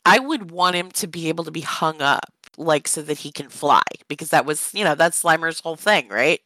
i 0.06 0.20
would 0.20 0.52
want 0.52 0.76
him 0.76 0.90
to 0.92 1.08
be 1.08 1.30
able 1.30 1.44
to 1.44 1.52
be 1.52 1.62
hung 1.62 2.02
up 2.02 2.26
like 2.58 2.88
so 2.88 3.02
that 3.02 3.18
he 3.18 3.32
can 3.32 3.50
fly 3.50 3.82
because 4.08 4.30
that 4.30 4.46
was 4.46 4.72
you 4.74 4.84
know 4.84 4.96
that's 4.96 5.22
slimer's 5.24 5.60
whole 5.60 5.76
thing 5.76 6.08
right 6.10 6.42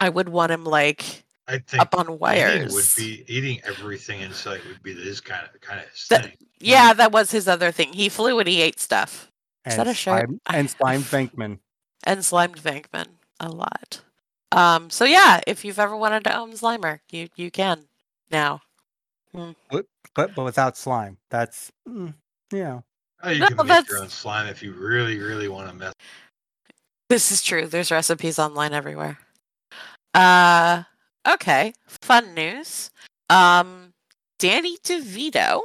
i 0.00 0.08
would 0.08 0.28
want 0.28 0.52
him 0.52 0.64
like 0.64 1.24
I 1.50 1.58
think 1.58 1.80
up 1.80 1.94
on 1.96 2.04
eating 2.06 2.18
wires 2.18 2.74
would 2.74 3.02
be 3.02 3.24
eating 3.26 3.60
everything 3.64 4.20
in 4.20 4.32
sight 4.34 4.60
would 4.68 4.82
be 4.82 4.92
his 4.94 5.20
kind 5.20 5.48
of 5.52 5.58
kind 5.62 5.80
of 5.80 5.88
his 5.88 6.06
That- 6.08 6.24
thing. 6.24 6.36
yeah 6.60 6.92
that 6.92 7.12
was 7.12 7.30
his 7.30 7.48
other 7.48 7.72
thing 7.72 7.92
he 7.92 8.08
flew 8.10 8.38
and 8.38 8.46
he 8.48 8.60
ate 8.60 8.78
stuff 8.80 9.30
Is 9.64 9.72
And 9.72 9.80
that 9.80 9.86
a 9.90 9.94
shirt? 9.94 10.26
slime, 10.28 10.40
I- 10.46 10.58
and 10.58 10.70
slime 10.70 11.00
Venkman. 11.14 11.58
and 12.04 12.22
slimed 12.24 12.58
Venkman 12.58 13.06
a 13.40 13.48
lot 13.48 14.02
um 14.52 14.90
so 14.90 15.04
yeah 15.06 15.40
if 15.46 15.64
you've 15.64 15.78
ever 15.78 15.96
wanted 15.96 16.24
to 16.24 16.36
own 16.36 16.52
slimer 16.52 17.00
you 17.10 17.28
you 17.36 17.50
can 17.50 17.84
now 18.30 18.60
but 19.70 19.86
but 20.14 20.36
without 20.36 20.76
slime. 20.76 21.16
That's 21.30 21.70
mm, 21.88 22.12
yeah. 22.52 22.80
Oh, 23.22 23.30
you 23.30 23.40
No, 23.40 23.46
can 23.48 23.56
make 23.58 23.66
that's- 23.66 23.88
your 23.88 23.98
own 24.00 24.08
slime 24.08 24.46
if 24.46 24.62
you 24.62 24.72
really, 24.72 25.18
really 25.18 25.48
want 25.48 25.68
to 25.68 25.74
mess. 25.74 25.92
this 27.08 27.32
is 27.32 27.42
true 27.42 27.66
there's 27.66 27.90
recipes 27.90 28.38
online 28.38 28.72
everywhere 28.72 29.18
Uh, 30.14 30.82
okay. 31.28 31.72
Fun 31.86 32.34
news. 32.34 32.90
Um, 33.30 33.92
Danny 34.38 34.76
DeVito, 34.78 35.60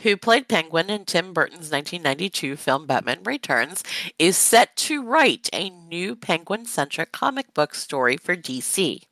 who 0.00 0.16
played 0.16 0.48
Penguin 0.48 0.88
in 0.88 1.04
Tim 1.04 1.32
Burton's 1.34 1.70
1992 1.72 2.56
film 2.56 2.86
Batman 2.86 3.22
Returns, 3.24 3.82
is 4.18 4.36
set 4.36 4.76
to 4.76 5.02
write 5.02 5.48
a 5.52 5.68
new 5.70 6.14
Penguin 6.14 6.64
centric 6.64 7.10
comic 7.12 7.52
book 7.54 7.74
story 7.74 8.16
for 8.16 8.36
DC. 8.36 9.02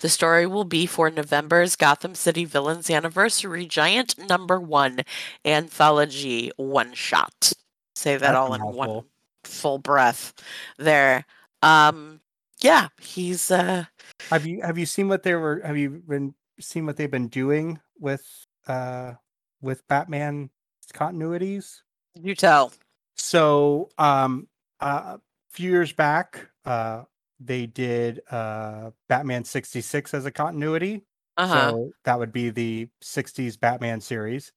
The 0.00 0.08
story 0.08 0.46
will 0.46 0.64
be 0.64 0.86
for 0.86 1.10
November's 1.10 1.76
Gotham 1.76 2.14
City 2.14 2.44
Villains 2.44 2.90
Anniversary 2.90 3.66
Giant 3.66 4.18
Number 4.18 4.60
One 4.60 5.00
anthology 5.44 6.50
one 6.56 6.92
shot. 6.94 7.52
Say 7.94 8.14
that 8.14 8.20
That's 8.20 8.36
all 8.36 8.54
in 8.54 8.62
one 8.62 9.04
full 9.44 9.78
breath 9.78 10.34
there. 10.78 11.24
Um, 11.62 12.20
yeah, 12.60 12.88
he's 13.00 13.50
uh 13.50 13.84
Have 14.30 14.46
you 14.46 14.60
have 14.62 14.78
you 14.78 14.86
seen 14.86 15.08
what 15.08 15.22
they 15.22 15.34
were? 15.34 15.60
Have 15.64 15.76
you 15.76 16.02
been 16.06 16.34
seen 16.60 16.86
what 16.86 16.96
they've 16.96 17.10
been 17.10 17.28
doing 17.28 17.80
with 17.98 18.26
uh 18.66 19.14
with 19.60 19.86
Batman 19.88 20.50
continuities? 20.92 21.80
you 22.22 22.34
tell. 22.34 22.72
So, 23.14 23.88
um, 23.98 24.46
uh, 24.80 25.16
a 25.16 25.20
few 25.50 25.70
years 25.70 25.92
back, 25.92 26.48
uh, 26.64 27.04
they 27.40 27.66
did 27.66 28.20
uh 28.30 28.90
Batman 29.08 29.44
sixty 29.44 29.80
six 29.80 30.14
as 30.14 30.26
a 30.26 30.30
continuity. 30.30 31.02
Uh-huh. 31.36 31.70
So 31.70 31.90
that 32.04 32.18
would 32.18 32.32
be 32.32 32.50
the 32.50 32.88
60s 33.04 33.60
Batman 33.60 34.00
series. 34.00 34.52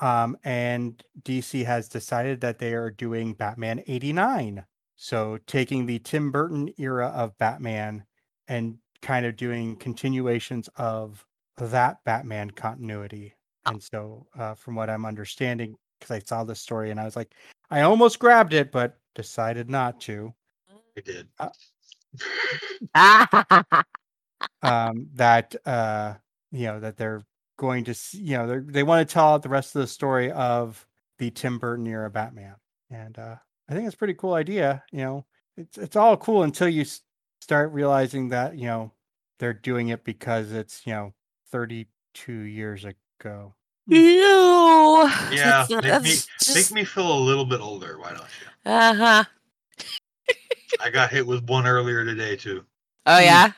Um, 0.00 0.36
and 0.44 1.02
DC 1.22 1.64
has 1.64 1.88
decided 1.88 2.40
that 2.40 2.58
they 2.58 2.72
are 2.72 2.90
doing 2.90 3.34
Batman 3.34 3.82
89. 3.86 4.64
So 4.96 5.38
taking 5.46 5.86
the 5.86 5.98
Tim 5.98 6.30
Burton 6.30 6.72
era 6.78 7.08
of 7.08 7.36
Batman 7.38 8.04
and 8.48 8.78
kind 9.02 9.26
of 9.26 9.36
doing 9.36 9.76
continuations 9.76 10.68
of 10.76 11.24
that 11.58 11.98
Batman 12.04 12.50
continuity. 12.50 13.34
And 13.66 13.82
so, 13.82 14.26
uh, 14.38 14.54
from 14.54 14.74
what 14.74 14.88
I'm 14.88 15.04
understanding, 15.04 15.76
because 15.98 16.10
I 16.10 16.20
saw 16.20 16.44
this 16.44 16.60
story 16.60 16.90
and 16.90 16.98
I 16.98 17.04
was 17.04 17.16
like, 17.16 17.34
I 17.70 17.82
almost 17.82 18.18
grabbed 18.18 18.54
it, 18.54 18.72
but 18.72 18.98
decided 19.14 19.68
not 19.68 20.00
to. 20.02 20.32
I 20.96 21.00
did. 21.02 21.28
Uh, 21.38 21.50
um, 24.62 25.08
that 25.14 25.54
uh, 25.66 26.14
you 26.52 26.66
know 26.66 26.80
that 26.80 26.96
they're 26.96 27.22
going 27.58 27.84
to 27.84 27.90
s- 27.92 28.14
you 28.14 28.36
know 28.36 28.46
they 28.46 28.72
they 28.72 28.82
want 28.82 29.06
to 29.06 29.12
tell 29.12 29.28
out 29.34 29.42
the 29.42 29.48
rest 29.48 29.74
of 29.76 29.80
the 29.80 29.86
story 29.86 30.30
of 30.32 30.86
the 31.18 31.30
Tim 31.30 31.58
Burton 31.58 31.86
era 31.86 32.10
Batman, 32.10 32.54
and 32.90 33.18
uh, 33.18 33.36
I 33.68 33.74
think 33.74 33.86
it's 33.86 33.94
a 33.94 33.98
pretty 33.98 34.14
cool 34.14 34.34
idea. 34.34 34.82
You 34.92 34.98
know, 35.00 35.26
it's 35.56 35.78
it's 35.78 35.96
all 35.96 36.16
cool 36.16 36.42
until 36.42 36.68
you 36.68 36.82
s- 36.82 37.02
start 37.40 37.72
realizing 37.72 38.28
that 38.30 38.56
you 38.56 38.66
know 38.66 38.92
they're 39.38 39.52
doing 39.54 39.88
it 39.88 40.04
because 40.04 40.52
it's 40.52 40.86
you 40.86 40.92
know 40.92 41.12
32 41.52 42.32
years 42.32 42.84
ago. 42.84 43.54
Ew. 43.86 45.10
Yeah, 45.32 45.66
That's- 45.68 45.70
make 45.70 46.02
me 46.02 46.10
that's 46.40 46.54
make 46.54 46.72
me 46.72 46.84
feel 46.84 47.12
a 47.12 47.20
little 47.20 47.44
bit 47.44 47.60
older. 47.60 47.98
Why 47.98 48.10
don't 48.10 48.20
you? 48.20 48.70
Uh-huh. 48.70 49.24
I 50.78 50.90
got 50.90 51.10
hit 51.10 51.26
with 51.26 51.42
one 51.48 51.66
earlier 51.66 52.04
today 52.04 52.36
too. 52.36 52.64
Oh 53.06 53.16
Hmm. 53.18 53.22
yeah? 53.24 53.52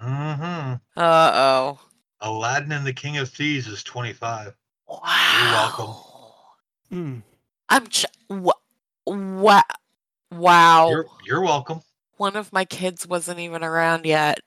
Mm-hmm. 0.00 0.74
Uh-oh. 0.96 1.78
Aladdin 2.20 2.72
and 2.72 2.86
the 2.86 2.92
King 2.92 3.18
of 3.18 3.28
Thieves 3.28 3.66
is 3.66 3.82
25. 3.82 4.54
Wow. 4.88 5.00
You're 5.42 5.52
welcome. 5.52 5.94
Mm. 6.92 7.22
I'm 7.68 7.86
ch- 7.88 8.06
wha- 8.30 8.52
wa- 9.06 9.62
wow. 10.32 10.88
You're 10.90 11.06
you're 11.26 11.42
welcome. 11.42 11.80
One 12.16 12.36
of 12.36 12.52
my 12.52 12.64
kids 12.64 13.06
wasn't 13.06 13.38
even 13.40 13.62
around 13.62 14.06
yet. 14.06 14.40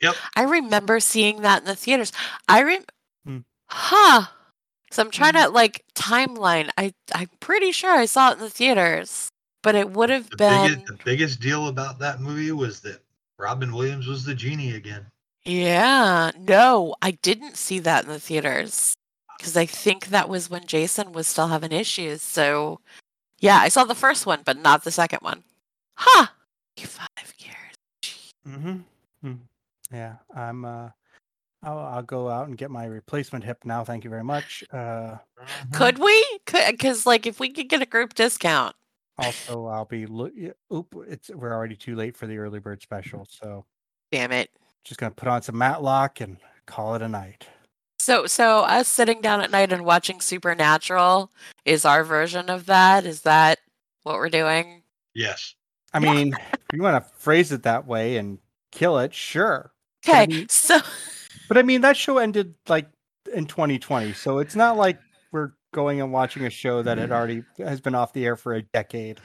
Yep. 0.00 0.14
I 0.36 0.42
remember 0.44 1.00
seeing 1.00 1.42
that 1.42 1.60
in 1.62 1.66
the 1.66 1.74
theaters. 1.76 2.12
I 2.48 2.62
rem 2.62 2.82
Hmm. 3.24 3.38
Huh. 3.68 4.26
So 4.90 5.02
I'm 5.02 5.10
trying 5.10 5.34
Mhm. 5.34 5.44
to 5.44 5.50
like 5.50 5.84
timeline. 5.94 6.68
I 6.76 6.92
I'm 7.14 7.28
pretty 7.40 7.72
sure 7.72 7.92
I 7.92 8.06
saw 8.06 8.30
it 8.30 8.34
in 8.34 8.38
the 8.40 8.50
theaters, 8.50 9.30
but 9.62 9.74
it 9.74 9.90
would 9.90 10.10
have 10.10 10.30
The 10.30 10.36
been 10.36 10.66
biggest 10.66 10.86
the 10.86 10.98
biggest 11.04 11.40
deal 11.40 11.68
about 11.68 11.98
that 11.98 12.20
movie 12.20 12.52
was 12.52 12.80
that 12.80 13.00
Robin 13.38 13.72
Williams 13.72 14.06
was 14.06 14.24
the 14.24 14.34
genie 14.34 14.74
again. 14.74 15.06
Yeah, 15.44 16.30
no, 16.38 16.94
I 17.00 17.12
didn't 17.12 17.56
see 17.56 17.78
that 17.80 18.04
in 18.04 18.10
the 18.10 18.20
theaters 18.20 18.94
because 19.38 19.56
I 19.56 19.64
think 19.64 20.08
that 20.08 20.28
was 20.28 20.50
when 20.50 20.66
Jason 20.66 21.12
was 21.12 21.26
still 21.26 21.48
having 21.48 21.72
issues. 21.72 22.20
So, 22.20 22.80
yeah, 23.38 23.56
I 23.56 23.68
saw 23.68 23.84
the 23.84 23.94
first 23.94 24.26
one, 24.26 24.42
but 24.44 24.58
not 24.58 24.84
the 24.84 24.90
second 24.90 25.20
one. 25.22 25.42
Huh. 25.94 26.26
Five 26.76 27.34
years. 27.38 28.32
Mm-hmm. 28.48 29.28
Mm. 29.28 29.38
Yeah, 29.92 30.14
I'm. 30.34 30.64
uh 30.64 30.88
I'll, 31.62 31.78
I'll 31.78 32.02
go 32.02 32.28
out 32.30 32.48
and 32.48 32.56
get 32.56 32.70
my 32.70 32.86
replacement 32.86 33.44
hip 33.44 33.58
now. 33.64 33.84
Thank 33.84 34.04
you 34.04 34.08
very 34.08 34.24
much. 34.24 34.64
Uh, 34.72 35.16
Could 35.72 35.98
we? 35.98 36.38
Because, 36.46 37.04
like, 37.04 37.26
if 37.26 37.38
we 37.38 37.50
could 37.50 37.68
get 37.68 37.82
a 37.82 37.86
group 37.86 38.14
discount. 38.14 38.74
Also, 39.20 39.66
I'll 39.66 39.84
be. 39.84 40.06
look. 40.06 40.32
oop! 40.72 40.94
It's 41.08 41.30
we're 41.30 41.52
already 41.54 41.76
too 41.76 41.94
late 41.96 42.16
for 42.16 42.26
the 42.26 42.38
early 42.38 42.58
bird 42.58 42.80
mm-hmm. 42.80 42.84
special, 42.84 43.26
so 43.28 43.64
Damn 44.12 44.32
it. 44.32 44.50
just 44.84 44.98
gonna 45.00 45.12
put 45.12 45.28
on 45.28 45.42
some 45.42 45.58
Matlock 45.58 46.20
and 46.20 46.36
call 46.66 46.94
it 46.94 47.02
a 47.02 47.08
night. 47.08 47.46
So, 47.98 48.26
so 48.26 48.60
us 48.60 48.88
sitting 48.88 49.20
down 49.20 49.42
at 49.42 49.50
night 49.50 49.72
and 49.72 49.84
watching 49.84 50.20
Supernatural 50.22 51.30
is 51.66 51.84
our 51.84 52.02
version 52.02 52.48
of 52.48 52.66
that. 52.66 53.04
Is 53.04 53.22
that 53.22 53.58
what 54.04 54.16
we're 54.16 54.30
doing? 54.30 54.82
Yes. 55.14 55.54
I 55.92 55.98
mean, 55.98 56.32
if 56.52 56.60
you 56.72 56.82
want 56.82 57.04
to 57.04 57.10
phrase 57.18 57.52
it 57.52 57.64
that 57.64 57.86
way 57.86 58.16
and 58.16 58.38
kill 58.72 58.98
it, 59.00 59.12
sure. 59.12 59.72
But 60.06 60.12
I 60.14 60.22
Okay, 60.22 60.32
mean- 60.34 60.48
so 60.48 60.78
But 61.48 61.58
I 61.58 61.62
mean, 61.62 61.80
that 61.82 61.96
show 61.96 62.18
ended 62.18 62.54
like 62.68 62.86
in 63.34 63.44
2020, 63.46 64.12
so 64.14 64.38
it's 64.38 64.56
not 64.56 64.76
like 64.76 64.98
we're 64.98 65.09
going 65.72 66.00
and 66.00 66.12
watching 66.12 66.46
a 66.46 66.50
show 66.50 66.82
that 66.82 66.98
had 66.98 67.12
already 67.12 67.42
has 67.58 67.80
been 67.80 67.94
off 67.94 68.12
the 68.12 68.24
air 68.24 68.36
for 68.36 68.54
a 68.54 68.62
decade. 68.62 69.20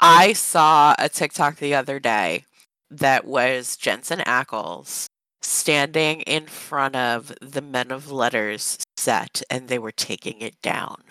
I 0.00 0.32
saw 0.32 0.94
a 0.98 1.08
TikTok 1.08 1.56
the 1.56 1.74
other 1.74 2.00
day 2.00 2.44
that 2.90 3.24
was 3.24 3.76
Jensen 3.76 4.20
Ackles 4.20 5.06
standing 5.40 6.20
in 6.22 6.46
front 6.46 6.96
of 6.96 7.32
the 7.40 7.62
Men 7.62 7.90
of 7.90 8.10
Letters 8.10 8.78
set 8.96 9.42
and 9.50 9.68
they 9.68 9.78
were 9.78 9.92
taking 9.92 10.40
it 10.40 10.60
down. 10.62 11.02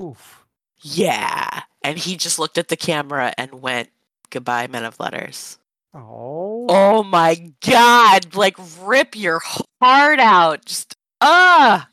Oof. 0.00 0.44
Yeah. 0.80 1.62
And 1.82 1.98
he 1.98 2.16
just 2.16 2.38
looked 2.38 2.58
at 2.58 2.68
the 2.68 2.76
camera 2.76 3.32
and 3.38 3.62
went, 3.62 3.90
Goodbye, 4.30 4.66
Men 4.66 4.84
of 4.84 4.98
Letters. 4.98 5.58
Oh. 5.94 6.66
Oh 6.68 7.02
my 7.04 7.52
God. 7.60 8.34
Like, 8.34 8.56
rip 8.80 9.16
your 9.16 9.40
heart 9.80 10.18
out. 10.18 10.64
Just, 10.64 10.94
ah, 11.20 11.88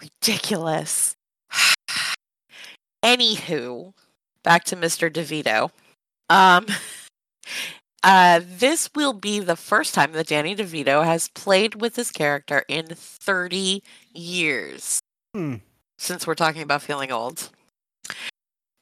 ridiculous. 0.00 1.16
Anywho, 3.04 3.92
back 4.42 4.64
to 4.64 4.76
Mr. 4.76 5.10
DeVito. 5.10 5.70
Um, 6.28 6.66
uh, 8.02 8.40
this 8.44 8.90
will 8.94 9.12
be 9.12 9.40
the 9.40 9.56
first 9.56 9.94
time 9.94 10.12
that 10.12 10.28
Danny 10.28 10.54
DeVito 10.54 11.04
has 11.04 11.28
played 11.28 11.80
with 11.80 11.96
his 11.96 12.10
character 12.10 12.64
in 12.68 12.86
30 12.86 13.82
years. 14.12 15.00
Hmm. 15.34 15.56
Since 15.98 16.26
we're 16.26 16.34
talking 16.34 16.62
about 16.62 16.82
feeling 16.82 17.12
old. 17.12 17.50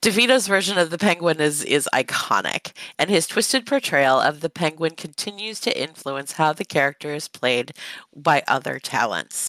DeVito's 0.00 0.46
version 0.46 0.78
of 0.78 0.90
the 0.90 0.98
penguin 0.98 1.40
is, 1.40 1.64
is 1.64 1.88
iconic, 1.92 2.70
and 3.00 3.10
his 3.10 3.26
twisted 3.26 3.66
portrayal 3.66 4.20
of 4.20 4.40
the 4.40 4.48
penguin 4.48 4.92
continues 4.92 5.58
to 5.58 5.80
influence 5.80 6.32
how 6.32 6.52
the 6.52 6.64
character 6.64 7.12
is 7.12 7.26
played 7.26 7.72
by 8.14 8.44
other 8.46 8.78
talents. 8.78 9.47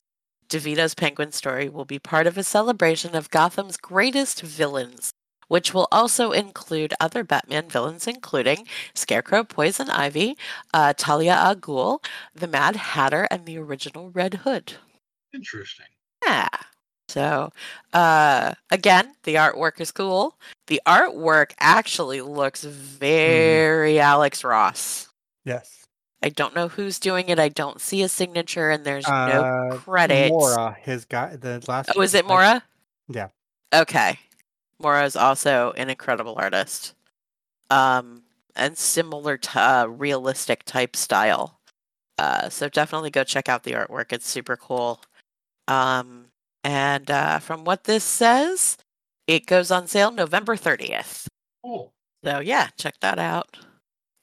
DeVito's 0.49 0.95
penguin 0.95 1.31
story 1.31 1.69
will 1.69 1.85
be 1.85 1.99
part 1.99 2.25
of 2.25 2.37
a 2.37 2.43
celebration 2.43 3.15
of 3.15 3.29
Gotham's 3.29 3.77
greatest 3.77 4.41
villains, 4.41 5.11
which 5.47 5.75
will 5.75 5.87
also 5.91 6.31
include 6.31 6.95
other 6.99 7.23
Batman 7.23 7.69
villains, 7.69 8.07
including 8.07 8.65
Scarecrow, 8.95 9.43
Poison 9.43 9.91
Ivy, 9.91 10.35
uh, 10.73 10.93
Talia 10.97 11.33
al 11.33 11.55
Ghul, 11.55 12.03
the 12.33 12.47
Mad 12.47 12.75
Hatter, 12.75 13.27
and 13.29 13.45
the 13.45 13.59
original 13.59 14.09
Red 14.09 14.33
Hood. 14.35 14.73
Interesting. 15.33 15.85
Yeah. 16.25 16.49
So, 17.09 17.51
uh, 17.93 18.55
again, 18.71 19.13
the 19.23 19.35
artwork 19.35 19.79
is 19.79 19.91
cool. 19.91 20.35
The 20.65 20.81
artwork 20.87 21.51
actually 21.59 22.21
looks 22.21 22.63
very 22.63 23.99
Alex 23.99 24.43
Ross. 24.43 25.09
Yes. 25.45 25.85
I 26.21 26.29
don't 26.29 26.53
know 26.55 26.67
who's 26.67 26.99
doing 26.99 27.29
it. 27.29 27.39
I 27.39 27.47
don't 27.49 27.79
see 27.79 28.03
a 28.03 28.09
signature, 28.09 28.69
and 28.69 28.83
there's 28.85 29.07
no 29.07 29.13
Uh, 29.13 29.77
credit. 29.77 30.29
Mora, 30.29 30.75
his 30.81 31.05
guy, 31.05 31.35
the 31.37 31.63
last. 31.67 31.91
Oh, 31.95 32.01
is 32.01 32.13
it 32.13 32.25
like- 32.25 32.29
Mora? 32.29 32.63
Yeah. 33.07 33.29
Okay. 33.73 34.19
Mora 34.79 35.05
is 35.05 35.15
also 35.15 35.71
an 35.73 35.89
incredible 35.89 36.35
artist. 36.37 36.93
Um, 37.69 38.23
and 38.55 38.77
similar 38.77 39.37
to 39.37 39.59
uh, 39.59 39.85
realistic 39.85 40.63
type 40.63 40.95
style. 40.95 41.59
Uh, 42.17 42.49
so 42.49 42.67
definitely 42.67 43.09
go 43.11 43.23
check 43.23 43.47
out 43.47 43.63
the 43.63 43.71
artwork. 43.73 44.11
It's 44.11 44.27
super 44.27 44.57
cool. 44.57 45.01
Um, 45.67 46.31
and 46.63 47.09
uh, 47.09 47.39
from 47.39 47.63
what 47.63 47.85
this 47.85 48.03
says, 48.03 48.77
it 49.27 49.45
goes 49.45 49.71
on 49.71 49.87
sale 49.87 50.11
November 50.11 50.57
30th. 50.57 51.27
Cool. 51.63 51.93
So 52.25 52.39
yeah, 52.39 52.67
check 52.77 52.95
that 52.99 53.19
out. 53.19 53.57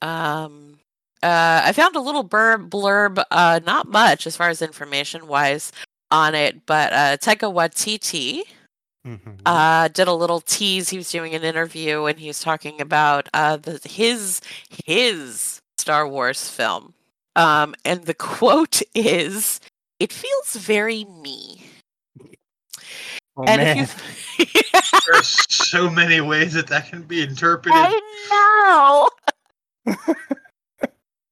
Um, 0.01 0.79
Uh, 1.23 1.61
I 1.65 1.71
found 1.73 1.95
a 1.95 1.99
little 2.01 2.23
blurb, 2.27 2.69
blurb, 2.69 3.23
uh, 3.31 3.59
not 3.65 3.87
much 3.87 4.27
as 4.27 4.35
far 4.37 4.49
as 4.49 4.61
information 4.61 5.27
wise 5.27 5.71
on 6.11 6.35
it, 6.35 6.65
but 6.65 6.93
uh, 6.93 7.17
Taika 7.17 7.51
Waititi 7.51 8.43
Mhm. 9.05 9.39
uh, 9.45 9.87
did 9.87 10.07
a 10.07 10.13
little 10.13 10.41
tease. 10.41 10.89
He 10.89 10.97
was 10.97 11.09
doing 11.09 11.33
an 11.33 11.43
interview 11.43 12.05
and 12.05 12.19
he 12.19 12.27
was 12.27 12.39
talking 12.41 12.81
about 12.81 13.29
uh, 13.33 13.55
the, 13.57 13.79
his 13.89 14.41
his 14.85 15.59
Star 15.77 16.07
Wars 16.07 16.49
film, 16.49 16.93
um, 17.35 17.73
and 17.85 18.03
the 18.05 18.13
quote 18.13 18.81
is, 18.93 19.59
"It 19.99 20.11
feels 20.11 20.55
very 20.57 21.05
me." 21.05 21.63
oh 23.37 23.45
and 23.45 23.61
man, 23.61 23.77
if 23.77 24.35
you, 24.39 24.45
There's 25.07 25.45
so 25.49 25.89
many 25.89 26.19
ways 26.21 26.53
that 26.53 26.67
that 26.67 26.89
can 26.89 27.03
be 27.03 27.21
interpreted. 27.21 27.79
I 27.79 29.09
know. 29.85 29.95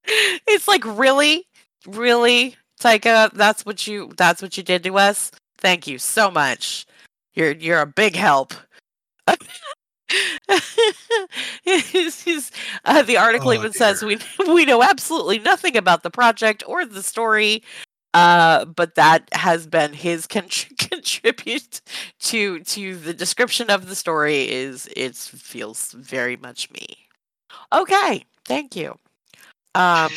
it's 0.06 0.68
like 0.68 0.84
really, 0.84 1.46
really, 1.86 2.56
Taika. 2.80 3.32
That's 3.32 3.64
what 3.66 3.86
you. 3.86 4.12
That's 4.16 4.42
what 4.42 4.56
you 4.56 4.62
did 4.62 4.82
to 4.84 4.98
us. 4.98 5.30
Thank 5.58 5.86
you 5.86 5.98
so 5.98 6.30
much. 6.30 6.86
You're 7.34 7.52
you're 7.52 7.80
a 7.80 7.86
big 7.86 8.16
help. 8.16 8.54
He's- 11.64 12.22
he's- 12.24 12.50
uh, 12.84 13.02
the 13.02 13.16
article 13.16 13.50
Oh, 13.50 13.54
even 13.54 13.72
says 13.72 14.02
we 14.04 14.18
we 14.46 14.64
know 14.64 14.82
absolutely 14.82 15.38
nothing 15.40 15.76
about 15.76 16.02
the 16.02 16.10
project 16.10 16.62
or 16.66 16.84
the 16.84 17.02
story, 17.02 17.62
uh, 18.14 18.64
but 18.66 18.94
that 18.94 19.28
has 19.32 19.66
been 19.66 19.92
his 19.92 20.26
contr- 20.26 20.76
contribute 20.90 21.80
to 22.20 22.60
to 22.60 22.96
the 22.96 23.12
description 23.14 23.70
of 23.70 23.88
the 23.88 23.96
story. 23.96 24.48
Is 24.48 24.88
it 24.96 25.16
feels 25.16 25.92
very 25.92 26.36
much 26.36 26.70
me. 26.70 26.86
Okay, 27.72 28.24
thank 28.44 28.76
you. 28.76 28.96
Um, 29.76 30.10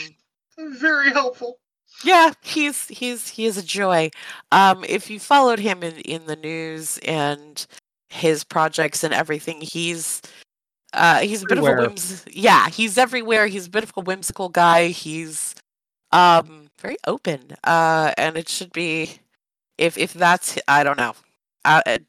Very 0.80 1.12
helpful. 1.12 1.60
yeah, 2.03 2.32
he's 2.41 2.88
he's 2.88 3.28
he 3.28 3.45
is 3.45 3.57
a 3.57 3.64
joy. 3.64 4.10
Um, 4.51 4.84
if 4.88 5.10
you 5.10 5.20
followed 5.20 5.60
him 5.60 5.84
in 5.84 5.97
in 6.01 6.26
the 6.26 6.36
news 6.36 6.97
and 6.99 7.66
his 8.10 8.43
projects 8.43 9.03
and 9.03 9.14
everything, 9.14 9.62
he's 9.62 10.22
uh 10.93 11.20
he's 11.20 11.43
a 11.43 11.45
bit 11.45 11.57
of 11.57 11.66
a 11.66 11.76
whims. 11.76 12.26
Yeah, 12.32 12.70
he's 12.70 12.97
everywhere. 12.97 13.47
He's 13.47 13.68
a 13.68 13.70
bit 13.70 13.84
of 13.84 13.93
a 13.97 14.01
whimsical 14.01 14.49
guy. 14.49 14.88
He's 14.88 15.55
um 16.12 16.70
very 16.80 16.97
open. 17.07 17.55
Uh, 17.64 18.14
and 18.18 18.38
it 18.38 18.49
should 18.49 18.72
be 18.72 19.20
if 19.78 19.97
if 19.97 20.14
that's 20.14 20.57
I 20.68 20.84
don't 20.84 20.97
know. 20.97 21.14
I 21.66 21.99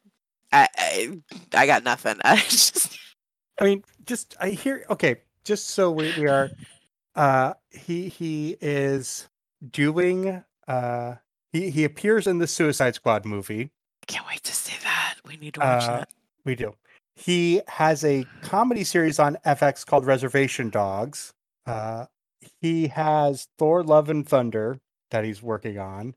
I 0.53 0.69
I, 0.79 1.19
I 1.55 1.67
got 1.67 1.85
nothing. 1.85 2.17
I 2.25 2.37
just 2.37 2.99
I 3.61 3.65
mean, 3.65 3.85
just 4.07 4.37
I 4.41 4.51
hear. 4.51 4.85
Okay, 4.91 5.17
just 5.45 5.69
so 5.71 5.91
we, 5.91 6.13
we 6.19 6.27
are, 6.29 6.51
uh, 7.17 7.55
he 7.71 8.09
he 8.09 8.57
is 8.61 9.29
doing. 9.71 10.43
Uh, 10.69 11.15
he 11.53 11.71
he 11.71 11.85
appears 11.85 12.27
in 12.27 12.39
the 12.39 12.47
Suicide 12.47 12.95
Squad 12.95 13.25
movie. 13.25 13.71
can't 14.07 14.27
wait 14.29 14.43
to 14.45 14.55
see 14.55 14.77
that. 14.83 15.15
We 15.25 15.37
need 15.37 15.55
to 15.55 15.61
watch 15.61 15.85
Uh, 15.85 15.97
that. 15.99 16.11
We 16.45 16.55
do. 16.55 16.75
He 17.17 17.61
has 17.69 18.05
a 18.05 18.25
comedy 18.43 18.85
series 18.85 19.19
on 19.19 19.37
FX 19.45 19.85
called 19.85 20.07
Reservation 20.07 20.71
Dogs. 20.71 21.33
Uh, 21.67 22.07
he 22.61 22.89
has 22.89 23.49
Thor: 23.59 23.83
Love 23.83 24.09
and 24.09 24.27
Thunder 24.27 24.81
that 25.11 25.25
he's 25.25 25.43
working 25.43 25.79
on. 25.79 26.15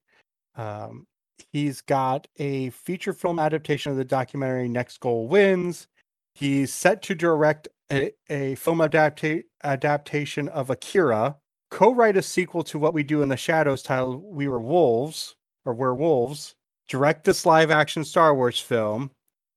Um, 0.55 1.07
he's 1.51 1.81
got 1.81 2.27
a 2.37 2.69
feature 2.69 3.11
film 3.13 3.39
adaptation 3.39 3.91
of 3.91 3.97
the 3.97 4.05
documentary 4.05 4.69
Next 4.69 4.99
Goal 4.99 5.27
Wins. 5.27 5.87
He's 6.35 6.73
set 6.73 7.01
to 7.03 7.15
direct 7.15 7.67
a, 7.91 8.11
a 8.29 8.55
film 8.55 8.79
adapta- 8.79 9.43
adaptation 9.63 10.47
of 10.49 10.69
Akira, 10.69 11.37
co-write 11.69 12.17
a 12.17 12.21
sequel 12.21 12.63
to 12.63 12.79
What 12.79 12.93
We 12.93 13.03
Do 13.03 13.21
in 13.21 13.29
the 13.29 13.37
Shadows 13.37 13.83
titled 13.83 14.23
We 14.23 14.47
Were 14.47 14.61
Wolves 14.61 15.35
or 15.65 15.73
Werewolves, 15.73 16.55
direct 16.87 17.23
this 17.23 17.45
live-action 17.45 18.03
Star 18.03 18.35
Wars 18.35 18.59
film. 18.59 19.11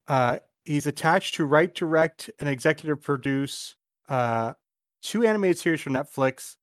Uh, 0.08 0.38
he's 0.64 0.86
attached 0.86 1.34
to 1.36 1.44
write, 1.44 1.74
direct, 1.74 2.30
and 2.40 2.48
executive 2.48 3.02
produce 3.02 3.74
uh, 4.08 4.52
two 5.02 5.26
animated 5.26 5.58
series 5.58 5.80
for 5.80 5.90
Netflix. 5.90 6.56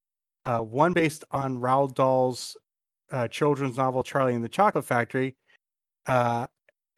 Uh, 0.45 0.59
one 0.59 0.91
based 0.91 1.23
on 1.31 1.57
Roald 1.57 1.95
Dahl's 1.95 2.57
uh, 3.11 3.27
children's 3.29 3.77
novel 3.77 4.03
Charlie 4.03 4.35
and 4.35 4.43
the 4.43 4.49
Chocolate 4.49 4.83
Factory, 4.83 5.35
uh, 6.07 6.47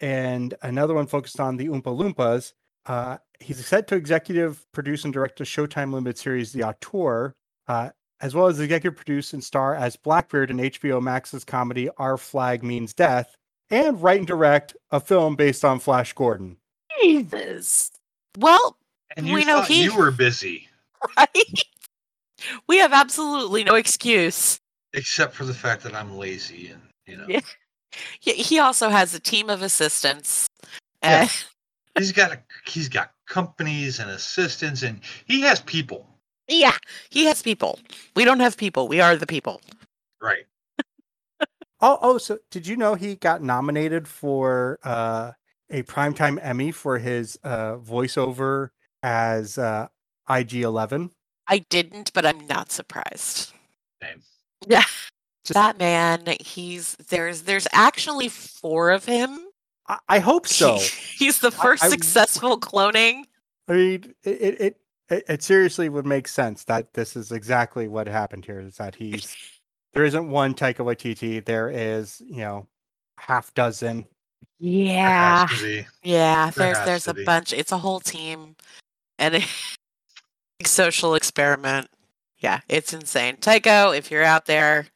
and 0.01 0.53
another 0.63 0.95
one 0.95 1.05
focused 1.05 1.39
on 1.39 1.57
the 1.57 1.68
Oompa 1.68 1.84
Loompas. 1.84 2.53
Uh, 2.86 3.18
he's 3.40 3.66
set 3.66 3.88
to 3.88 3.96
executive 3.96 4.66
produce 4.72 5.04
and 5.04 5.14
direct 5.14 5.38
the 5.40 5.44
Showtime 5.44 5.94
limited 5.94 6.18
series 6.18 6.52
The 6.52 6.62
Auteur, 6.64 7.34
uh, 7.68 7.90
as 8.22 8.36
well 8.36 8.48
as 8.48 8.60
executive 8.60 8.96
produce 8.96 9.34
and 9.34 9.44
star 9.44 9.76
as 9.76 9.96
Blackbeard 9.96 10.52
in 10.52 10.58
HBO 10.58 11.02
Max's 11.02 11.44
comedy 11.44 11.90
Our 11.98 12.18
Flag 12.18 12.64
Means 12.64 12.94
Death, 12.94 13.36
and 13.70 14.02
write 14.02 14.20
and 14.20 14.28
direct 14.28 14.76
a 14.92 15.00
film 15.00 15.36
based 15.36 15.66
on 15.66 15.80
Flash 15.80 16.14
Gordon. 16.14 16.58
Jesus. 17.02 17.92
Well, 18.38 18.78
And 19.18 19.28
you 19.28 19.34
We 19.36 19.46
know 19.46 19.60
thought 19.60 19.68
he- 19.68 19.84
you 19.84 19.96
were 19.98 20.12
busy, 20.12 20.68
right? 21.18 21.28
We 22.68 22.78
have 22.78 22.94
absolutely 22.94 23.64
no 23.64 23.76
excuse. 23.76 24.60
except 24.94 25.34
for 25.36 25.46
the 25.46 25.54
fact 25.54 25.84
that 25.84 25.96
I'm 25.96 26.18
lazy 26.18 26.68
and 26.70 26.82
you 27.08 27.18
know 27.18 27.26
Yeah. 27.30 27.42
He, 28.20 28.34
he 28.34 28.60
also 28.60 28.90
has 28.90 29.14
a 29.16 29.20
team 29.20 29.50
of 29.50 29.62
assistants. 29.62 30.48
Yeah. 31.04 31.28
And- 31.96 32.04
he's 32.04 32.12
got 32.14 32.32
a 32.34 32.39
he's 32.68 32.89
got 32.89 33.12
companies 33.28 34.00
and 34.00 34.12
assistants 34.12 34.84
and 34.84 35.02
he 35.26 35.41
has 35.41 35.62
people. 35.62 36.08
yeah, 36.48 36.78
he 37.10 37.26
has 37.26 37.41
people. 37.41 37.80
We 38.16 38.26
don't 38.26 38.41
have 38.41 38.58
people. 38.58 38.88
We 38.88 39.02
are 39.02 39.16
the 39.18 39.28
people. 39.28 39.62
Right. 40.22 40.46
Oh, 41.82 42.00
oh, 42.02 42.18
so 42.18 42.39
did 42.52 42.68
you 42.68 42.78
know 42.78 42.96
he 42.96 43.16
got 43.16 43.43
nominated 43.43 44.08
for 44.08 44.80
uh, 44.84 45.34
a 45.70 45.84
primetime 45.84 46.39
Emmy 46.41 46.72
for 46.72 47.00
his 47.00 47.38
uh, 47.43 47.76
voiceover 47.76 48.70
as 49.04 49.58
uh, 49.60 49.88
IG11? 50.30 51.12
I 51.48 51.60
didn't, 51.70 52.14
but 52.14 52.26
I'm 52.26 52.48
not 52.48 52.72
surprised. 52.72 53.52
Same. 54.02 54.24
Yeah. 54.68 54.84
Just- 55.46 55.54
that 55.56 55.78
man, 55.78 56.24
he's 56.41 56.96
there's 57.10 57.43
there's 57.43 57.68
actually 57.74 58.30
four 58.30 58.91
of 58.91 59.06
him. 59.06 59.39
I, 59.88 59.98
I 60.08 60.20
hope 60.20 60.48
so. 60.48 60.78
he's 61.18 61.40
the 61.40 61.52
first 61.52 61.84
I- 61.84 61.90
successful 61.90 62.60
cloning. 62.60 63.24
I 63.68 63.74
mean, 63.74 64.14
it, 64.24 64.30
it 64.30 64.62
it 64.62 64.78
it 65.10 65.24
it 65.28 65.44
seriously 65.44 65.90
would 65.90 66.06
make 66.06 66.28
sense 66.28 66.64
that 66.66 66.94
this 66.94 67.16
is 67.16 67.32
exactly 67.32 67.88
what 67.88 68.08
happened 68.08 68.46
here. 68.46 68.60
Is 68.60 68.78
that 68.78 68.96
he's 68.96 69.36
there 69.94 70.06
isn't 70.06 70.30
one 70.30 70.54
Taika 70.54 70.78
Waititi. 70.78 71.44
There 71.44 71.70
is 71.70 72.22
you 72.26 72.38
know 72.38 72.68
half 73.18 73.54
dozen. 73.54 74.06
Yeah. 74.60 75.48
has 75.48 75.60
to 75.60 75.66
be. 75.66 75.88
Yeah, 76.04 76.52
there's 76.52 76.78
there's 76.86 77.08
a 77.08 77.14
bunch. 77.14 77.54
It's 77.54 77.72
a 77.72 77.78
whole 77.78 78.00
team, 78.00 78.56
and 79.20 79.36
a 79.36 79.44
big 80.60 80.68
social 80.68 81.16
experiment. 81.16 81.90
Yeah, 82.40 82.62
it's 82.70 82.94
insane. 82.94 83.38
Taika, 83.38 83.98
if 83.98 84.12
you're 84.12 84.24
out 84.24 84.46
there, 84.46 84.88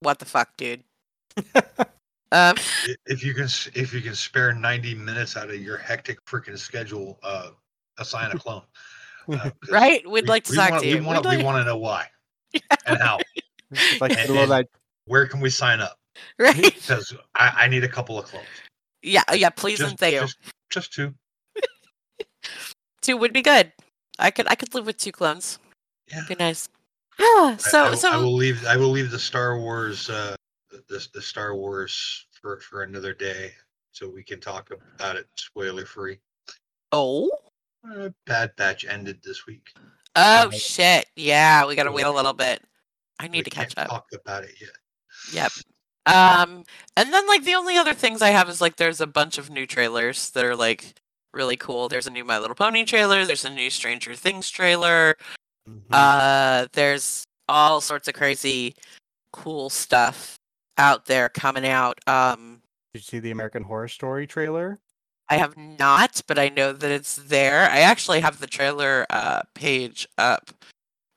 what 0.00 0.18
the 0.18 0.24
fuck, 0.24 0.56
dude? 0.56 0.84
Um, 2.32 2.56
If 3.06 3.22
you 3.22 3.34
can 3.34 3.44
if 3.74 3.92
you 3.92 4.00
can 4.00 4.14
spare 4.14 4.52
90 4.54 4.94
minutes 4.94 5.36
out 5.36 5.50
of 5.50 5.56
your 5.60 5.76
hectic 5.76 6.24
freaking 6.24 6.58
schedule, 6.58 7.18
uh 7.22 7.50
assign 7.98 8.30
a 8.32 8.38
clone. 8.38 8.62
Uh, 9.28 9.36
'cause 9.60 9.70
right? 9.70 10.02
We'd 10.10 10.24
we- 10.24 10.28
like 10.28 10.44
to 10.44 10.52
we 10.52 10.56
talk 10.56 10.70
wanna- 10.70 10.82
to 10.82 10.88
you. 10.88 10.94
We 10.96 11.00
want 11.02 11.22
to 11.22 11.28
like- 11.28 11.38
to 11.38 11.64
know 11.64 11.76
why 11.76 12.06
and 12.86 12.98
how. 12.98 13.18
Like 14.00 14.12
And- 14.16 14.28
the 14.28 14.32
little 14.32 14.42
and- 14.44 14.50
that 14.52 14.68
Where 15.04 15.26
can 15.26 15.40
we 15.40 15.50
sign 15.50 15.80
up? 15.80 15.98
right? 16.38 16.56
Because 16.74 17.14
I, 17.34 17.52
I 17.64 17.68
need 17.68 17.84
a 17.84 17.88
couple 17.88 18.18
of 18.18 18.24
clones. 18.24 18.46
Yeah, 19.02 19.22
yeah. 19.34 19.50
Please 19.50 19.78
Just, 19.78 19.90
and 19.90 19.98
thank 19.98 20.14
you. 20.14 20.20
just, 20.20 20.38
just 20.70 20.92
two. 20.92 21.12
Two 23.02 23.16
would 23.16 23.32
be 23.32 23.42
good. 23.42 23.72
I 24.18 24.30
could 24.30 24.46
I 24.48 24.54
could 24.54 24.72
live 24.74 24.86
with 24.86 24.96
two 24.96 25.12
clones. 25.12 25.58
Yeah. 26.10 26.22
Be 26.28 26.36
nice. 26.36 26.68
Ah, 27.20 27.52
I- 27.54 27.56
so 27.56 27.84
I, 27.84 27.90
will- 27.90 27.96
so 27.96 28.10
I 28.12 28.16
will 28.16 28.34
leave. 28.34 28.64
I 28.66 28.76
will 28.76 28.90
leave 28.90 29.10
the 29.10 29.18
Star 29.18 29.58
Wars. 29.58 30.08
Uh, 30.08 30.36
the 30.88 31.06
the 31.14 31.22
Star 31.22 31.54
Wars 31.54 32.26
for 32.40 32.60
for 32.60 32.82
another 32.82 33.12
day, 33.14 33.52
so 33.92 34.08
we 34.08 34.22
can 34.22 34.40
talk 34.40 34.70
about 34.70 35.16
it 35.16 35.26
spoiler 35.36 35.86
free. 35.86 36.18
oh 36.92 37.30
Uh, 37.88 38.10
Bad 38.26 38.54
Batch 38.56 38.84
ended 38.84 39.20
this 39.22 39.46
week. 39.46 39.72
oh 40.16 40.48
Right. 40.48 40.54
shit 40.54 41.06
yeah 41.16 41.66
we 41.66 41.74
gotta 41.74 41.92
wait 41.92 42.06
a 42.06 42.10
little 42.10 42.32
bit. 42.34 42.62
I 43.18 43.28
need 43.28 43.44
to 43.44 43.50
catch 43.50 43.76
up. 43.76 43.88
Talk 43.88 44.08
about 44.14 44.44
it 44.44 44.54
yet. 44.60 44.70
Yep. 45.32 45.52
Um, 46.06 46.64
and 46.96 47.12
then 47.12 47.26
like 47.28 47.44
the 47.44 47.54
only 47.54 47.76
other 47.76 47.94
things 47.94 48.20
I 48.22 48.30
have 48.30 48.48
is 48.48 48.60
like 48.60 48.76
there's 48.76 49.00
a 49.00 49.06
bunch 49.06 49.38
of 49.38 49.50
new 49.50 49.66
trailers 49.66 50.30
that 50.30 50.44
are 50.44 50.56
like 50.56 50.94
really 51.32 51.56
cool. 51.56 51.88
There's 51.88 52.08
a 52.08 52.10
new 52.10 52.24
My 52.24 52.38
Little 52.40 52.56
Pony 52.56 52.84
trailer. 52.84 53.24
There's 53.24 53.44
a 53.44 53.50
new 53.50 53.70
Stranger 53.70 54.14
Things 54.16 54.50
trailer. 54.50 55.14
Mhm. 55.68 55.82
Uh, 55.92 56.66
there's 56.72 57.22
all 57.48 57.80
sorts 57.80 58.08
of 58.08 58.14
crazy, 58.14 58.74
cool 59.32 59.70
stuff 59.70 60.34
out 60.78 61.06
there 61.06 61.28
coming 61.28 61.66
out. 61.66 61.98
Um, 62.06 62.62
did 62.92 63.00
you 63.00 63.04
see 63.04 63.18
the 63.18 63.30
American 63.30 63.62
Horror 63.62 63.88
Story 63.88 64.26
trailer? 64.26 64.78
I 65.28 65.36
have 65.36 65.56
not, 65.56 66.20
but 66.26 66.38
I 66.38 66.48
know 66.50 66.72
that 66.72 66.90
it's 66.90 67.16
there. 67.16 67.62
I 67.70 67.80
actually 67.80 68.20
have 68.20 68.38
the 68.40 68.46
trailer 68.46 69.06
uh 69.08 69.42
page 69.54 70.06
up 70.18 70.50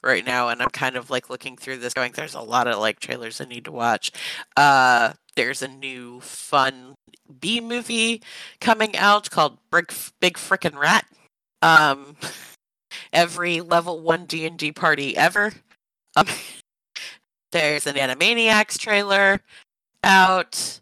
right 0.03 0.25
now, 0.25 0.49
and 0.49 0.61
I'm 0.61 0.69
kind 0.69 0.95
of 0.95 1.09
like 1.09 1.29
looking 1.29 1.57
through 1.57 1.77
this, 1.77 1.93
going, 1.93 2.13
"There's 2.13 2.35
a 2.35 2.41
lot 2.41 2.67
of 2.67 2.79
like 2.79 2.99
trailers 2.99 3.41
I 3.41 3.45
need 3.45 3.65
to 3.65 3.71
watch." 3.71 4.11
Uh, 4.55 5.13
there's 5.35 5.61
a 5.61 5.67
new 5.67 6.21
fun 6.21 6.95
B 7.39 7.59
movie 7.59 8.21
coming 8.61 8.95
out 8.95 9.29
called 9.29 9.57
Big 9.71 9.91
Big 10.21 10.37
Frickin' 10.37 10.77
Rat. 10.77 11.05
Um, 11.61 12.15
every 13.13 13.61
level 13.61 13.99
one 13.99 14.25
D 14.25 14.45
and 14.45 14.57
D 14.57 14.71
party 14.71 15.17
ever. 15.17 15.53
Um, 16.15 16.27
there's 17.55 17.87
an 17.87 17.95
Animaniacs 17.95 18.77
trailer 18.77 19.39
out. 20.03 20.81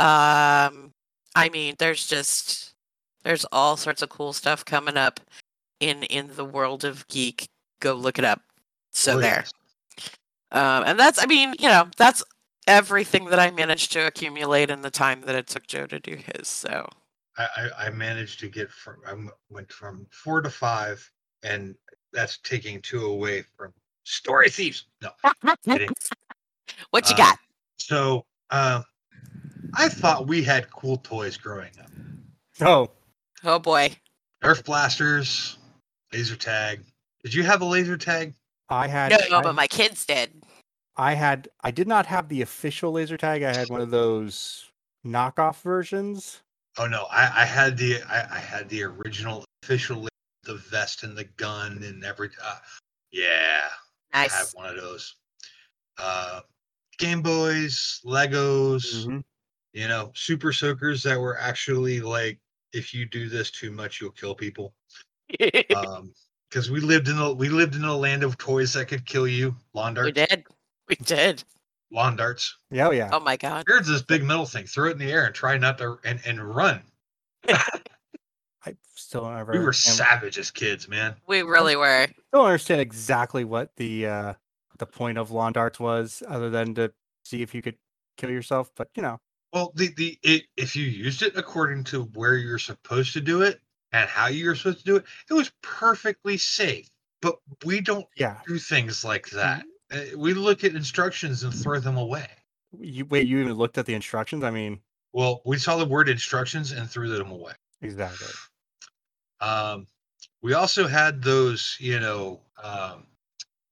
Um, 0.00 0.92
I 1.36 1.48
mean, 1.52 1.76
there's 1.78 2.08
just 2.08 2.74
there's 3.22 3.46
all 3.52 3.76
sorts 3.76 4.02
of 4.02 4.08
cool 4.08 4.32
stuff 4.32 4.64
coming 4.64 4.96
up 4.96 5.20
in 5.78 6.02
in 6.04 6.28
the 6.34 6.44
world 6.44 6.84
of 6.84 7.06
geek. 7.06 7.48
Go 7.80 7.94
look 7.94 8.18
it 8.18 8.24
up. 8.24 8.42
So 8.90 9.16
Oh, 9.16 9.20
there. 9.20 9.44
yes. 9.44 9.52
Um, 10.50 10.84
and 10.86 10.98
that's, 10.98 11.22
I 11.22 11.26
mean, 11.26 11.54
you 11.60 11.68
know, 11.68 11.88
that's 11.96 12.24
everything 12.66 13.26
that 13.26 13.38
I 13.38 13.50
managed 13.52 13.92
to 13.92 14.06
accumulate 14.06 14.70
in 14.70 14.82
the 14.82 14.90
time 14.90 15.20
that 15.20 15.36
it 15.36 15.46
took 15.46 15.66
Joe 15.68 15.86
to 15.86 16.00
do 16.00 16.16
his. 16.16 16.48
So 16.48 16.88
I, 17.36 17.46
I, 17.56 17.86
I 17.86 17.90
managed 17.90 18.40
to 18.40 18.48
get 18.48 18.70
from 18.70 18.96
I 19.06 19.14
went 19.50 19.70
from 19.70 20.06
four 20.10 20.40
to 20.40 20.50
five, 20.50 21.08
and 21.44 21.76
that's 22.12 22.38
taking 22.38 22.82
two 22.82 23.06
away 23.06 23.44
from 23.56 23.72
story 24.08 24.50
thieves. 24.50 24.84
No, 25.02 25.10
what 26.90 27.08
you 27.08 27.14
Uh, 27.14 27.16
got? 27.16 27.38
So 27.76 28.24
uh, 28.50 28.82
I 29.74 29.88
thought 29.88 30.26
we 30.26 30.42
had 30.42 30.70
cool 30.70 30.96
toys 30.98 31.36
growing 31.36 31.72
up. 31.80 31.90
Oh, 32.60 32.90
Oh 33.44 33.58
boy. 33.58 33.96
Nerf 34.42 34.64
blasters, 34.64 35.58
laser 36.12 36.36
tag. 36.36 36.84
Did 37.22 37.34
you 37.34 37.42
have 37.44 37.60
a 37.60 37.64
laser 37.64 37.96
tag? 37.96 38.34
I 38.68 38.88
had. 38.88 39.10
No, 39.10 39.38
I, 39.38 39.42
but 39.42 39.54
my 39.54 39.66
kids 39.66 40.04
did. 40.04 40.42
I 40.96 41.14
had. 41.14 41.48
I 41.62 41.70
did 41.70 41.86
not 41.88 42.06
have 42.06 42.28
the 42.28 42.42
official 42.42 42.92
laser 42.92 43.16
tag. 43.16 43.42
I 43.42 43.56
had 43.56 43.68
one 43.68 43.80
of 43.80 43.90
those 43.90 44.70
knockoff 45.04 45.62
versions. 45.62 46.42
Oh 46.78 46.86
no, 46.86 47.06
I, 47.10 47.42
I 47.42 47.44
had 47.44 47.76
the 47.76 48.00
I, 48.08 48.36
I 48.36 48.38
had 48.38 48.68
the 48.68 48.82
original 48.84 49.44
official 49.62 50.08
the 50.44 50.54
vest 50.54 51.02
and 51.02 51.16
the 51.16 51.24
gun 51.24 51.82
and 51.82 52.04
every 52.04 52.30
uh, 52.44 52.56
yeah. 53.12 53.68
I 54.18 54.28
have 54.28 54.50
one 54.54 54.68
of 54.68 54.76
those. 54.76 55.16
Uh, 55.98 56.40
Game 56.98 57.22
Boys, 57.22 58.00
Legos, 58.04 59.06
Mhm. 59.06 59.22
you 59.72 59.88
know, 59.88 60.12
Super 60.14 60.52
Soakers 60.52 61.02
that 61.04 61.18
were 61.18 61.38
actually 61.38 62.00
like, 62.00 62.40
if 62.72 62.92
you 62.92 63.06
do 63.06 63.28
this 63.28 63.50
too 63.50 63.70
much, 63.70 64.00
you'll 64.00 64.10
kill 64.10 64.34
people. 64.34 64.74
Um, 65.76 66.14
because 66.48 66.70
we 66.70 66.80
lived 66.80 67.08
in 67.08 67.18
a 67.18 67.30
we 67.32 67.50
lived 67.50 67.74
in 67.74 67.84
a 67.84 67.94
land 67.94 68.24
of 68.24 68.38
toys 68.38 68.72
that 68.72 68.88
could 68.88 69.04
kill 69.04 69.28
you. 69.28 69.54
Lawn 69.74 69.92
we 69.94 70.10
darts, 70.12 70.34
did. 70.34 70.46
We 70.88 70.96
did. 70.96 71.44
lawn 71.90 72.16
darts. 72.16 72.56
Yeah, 72.70 72.88
oh, 72.88 72.90
yeah. 72.90 73.10
Oh 73.12 73.20
my 73.20 73.36
god. 73.36 73.64
Here's 73.68 73.86
this 73.86 74.00
big 74.02 74.24
metal 74.24 74.46
thing. 74.46 74.66
Throw 74.66 74.88
it 74.88 74.92
in 74.92 74.98
the 74.98 75.12
air 75.12 75.26
and 75.26 75.34
try 75.34 75.58
not 75.58 75.76
to 75.78 75.98
and 76.04 76.20
and 76.24 76.42
run. 76.42 76.82
I 79.08 79.10
still 79.10 79.22
don't 79.22 79.38
ever. 79.38 79.52
We 79.52 79.58
were 79.58 79.64
understand- 79.64 79.96
savage 79.96 80.38
as 80.38 80.50
kids, 80.50 80.86
man. 80.86 81.16
We 81.26 81.40
really 81.40 81.76
were. 81.76 82.02
I 82.02 82.12
don't 82.30 82.44
understand 82.44 82.82
exactly 82.82 83.42
what 83.42 83.74
the 83.76 84.06
uh 84.06 84.34
the 84.78 84.84
point 84.86 85.16
of 85.16 85.30
lawn 85.30 85.54
darts 85.54 85.80
was, 85.80 86.22
other 86.28 86.50
than 86.50 86.74
to 86.74 86.92
see 87.24 87.40
if 87.40 87.54
you 87.54 87.62
could 87.62 87.76
kill 88.18 88.30
yourself. 88.30 88.70
But 88.76 88.88
you 88.94 89.02
know, 89.02 89.18
Well, 89.54 89.72
the 89.74 89.88
the 89.94 90.18
it, 90.22 90.42
if 90.58 90.76
you 90.76 90.84
used 90.84 91.22
it 91.22 91.36
according 91.36 91.84
to 91.84 92.02
where 92.14 92.34
you're 92.36 92.58
supposed 92.58 93.14
to 93.14 93.22
do 93.22 93.40
it 93.40 93.62
and 93.92 94.06
how 94.10 94.26
you're 94.26 94.54
supposed 94.54 94.80
to 94.80 94.84
do 94.84 94.96
it, 94.96 95.04
it 95.30 95.32
was 95.32 95.50
perfectly 95.62 96.36
safe. 96.36 96.90
But 97.22 97.36
we 97.64 97.80
don't 97.80 98.06
yeah. 98.14 98.40
do 98.46 98.58
things 98.58 99.04
like 99.06 99.30
that. 99.30 99.64
Uh, 99.90 100.00
We 100.18 100.34
look 100.34 100.64
at 100.64 100.74
instructions 100.74 101.44
and 101.44 101.54
throw 101.54 101.80
them 101.80 101.96
away. 101.96 102.28
You 102.78 103.06
wait. 103.06 103.26
You 103.26 103.40
even 103.40 103.54
looked 103.54 103.78
at 103.78 103.86
the 103.86 103.94
instructions. 103.94 104.44
I 104.44 104.50
mean, 104.50 104.80
Well, 105.14 105.40
we 105.46 105.56
saw 105.56 105.78
the 105.78 105.86
word 105.86 106.10
instructions 106.10 106.72
and 106.72 106.88
threw 106.90 107.08
them 107.08 107.30
away. 107.30 107.54
exactly. 107.80 108.28
Um, 109.40 109.86
we 110.42 110.54
also 110.54 110.86
had 110.86 111.22
those, 111.22 111.76
you 111.80 112.00
know, 112.00 112.40
um, 112.62 113.06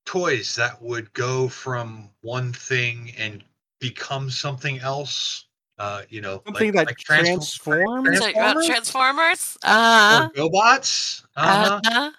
toys 0.05 0.55
that 0.57 0.81
would 0.81 1.13
go 1.13 1.49
from 1.49 2.11
one 2.21 2.53
thing 2.53 3.13
and 3.19 3.45
become 3.81 4.31
something 4.31 4.79
else. 4.79 5.47
Uh, 5.79 6.03
you 6.09 6.21
know, 6.23 6.43
Something 6.47 6.73
that 6.73 6.97
transform- 6.99 8.05
transforms. 8.05 8.19
So 8.19 8.27
you 8.29 8.35
got 8.35 8.53
Transformers? 8.65 8.67
Transformers? 8.67 9.59
Uh, 9.63 10.29
or 10.33 10.49
GoBots. 10.51 11.25
Uh-huh. 11.37 11.81
uh, 11.85 12.11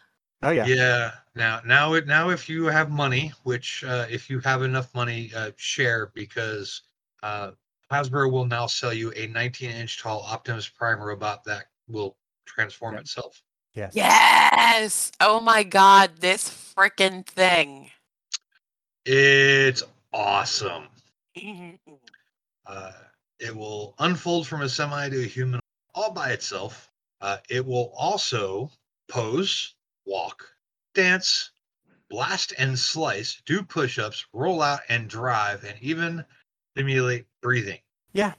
Oh 0.43 0.52
yeah. 0.52 0.66
Yeah. 0.68 1.12
Now, 1.36 1.62
now, 1.66 1.93
it 1.93 2.06
now, 2.06 2.30
if 2.30 2.48
you 2.48 2.66
have 2.66 2.91
money, 2.91 3.34
which 3.43 3.84
uh, 3.84 4.06
if 4.10 4.30
you 4.30 4.39
have 4.41 4.62
enough 4.62 4.93
money, 4.93 5.32
uh, 5.36 5.52
share 5.56 6.12
because 6.14 6.84
uh, 7.24 7.52
Hasbro 7.91 8.32
will 8.32 8.45
now 8.45 8.68
sell 8.68 8.93
you 8.93 9.12
a 9.12 9.28
19-inch 9.30 10.00
tall 10.00 10.22
Optimus 10.22 10.68
Prime 10.68 11.00
robot 11.00 11.43
that 11.45 11.66
will 11.88 12.18
transform 12.48 12.93
Yep. 12.95 13.02
itself. 13.02 13.43
Yes. 13.74 13.93
yes. 13.95 15.12
Oh 15.20 15.39
my 15.39 15.64
god, 15.64 16.18
this 16.20 16.50
freaking 16.50 17.26
thing. 17.26 17.91
It's 19.06 19.84
awesome. 20.14 20.88
Uh, 22.66 22.91
it 23.39 23.56
will 23.56 23.95
unfold 24.00 24.45
from 24.45 24.62
a 24.62 24.68
semi 24.68 25.08
to 25.08 25.22
a 25.22 25.26
human 25.26 25.58
all 25.95 26.12
by 26.12 26.32
itself. 26.32 26.91
Uh, 27.22 27.38
it 27.50 27.66
will 27.66 27.93
also 27.98 28.70
pose, 29.08 29.76
walk, 30.06 30.45
dance, 30.93 31.52
blast 32.10 32.54
and 32.58 32.78
slice, 32.78 33.41
do 33.45 33.64
push 33.64 33.98
ups, 34.00 34.26
roll 34.34 34.62
out 34.62 34.82
and 34.89 35.08
drive, 35.10 35.64
and 35.64 35.78
even 35.82 36.26
simulate 36.76 37.26
breathing. 37.41 37.80
Yeah. 38.12 38.34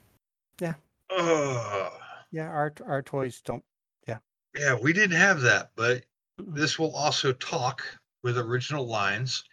Yeah. 0.60 0.74
Ugh. 1.08 1.90
Yeah. 2.30 2.48
Our 2.48 2.74
our 2.84 3.00
toys 3.00 3.40
don't. 3.42 3.64
Yeah, 4.56 4.76
we 4.80 4.92
didn't 4.92 5.16
have 5.16 5.40
that, 5.42 5.70
but 5.76 6.04
this 6.38 6.78
will 6.78 6.94
also 6.94 7.32
talk 7.32 7.84
with 8.22 8.38
original 8.38 8.86
lines 8.86 9.44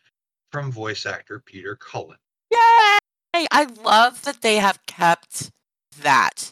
from 0.51 0.71
voice 0.71 1.05
actor 1.05 1.41
Peter 1.45 1.75
Cullen. 1.75 2.17
Yay! 2.51 2.99
I 3.51 3.67
love 3.83 4.23
that 4.23 4.41
they 4.41 4.57
have 4.57 4.85
kept 4.85 5.51
that 6.01 6.51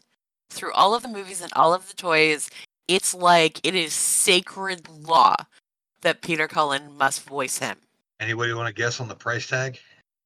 through 0.50 0.74
all 0.74 0.94
of 0.94 1.04
the 1.04 1.10
movies 1.10 1.42
and 1.42 1.52
all 1.54 1.74
of 1.74 1.88
the 1.88 1.96
toys. 1.96 2.50
It's 2.88 3.14
like 3.14 3.60
it 3.64 3.76
is 3.76 3.94
sacred 3.94 4.90
law 4.90 5.36
that 6.02 6.22
Peter 6.22 6.48
Cullen 6.48 6.98
must 6.98 7.24
voice 7.24 7.60
him. 7.60 7.78
Anybody 8.20 8.54
want 8.54 8.68
to 8.68 8.74
guess 8.74 9.00
on 9.00 9.08
the 9.08 9.16
price 9.16 9.48
tag? 9.48 9.80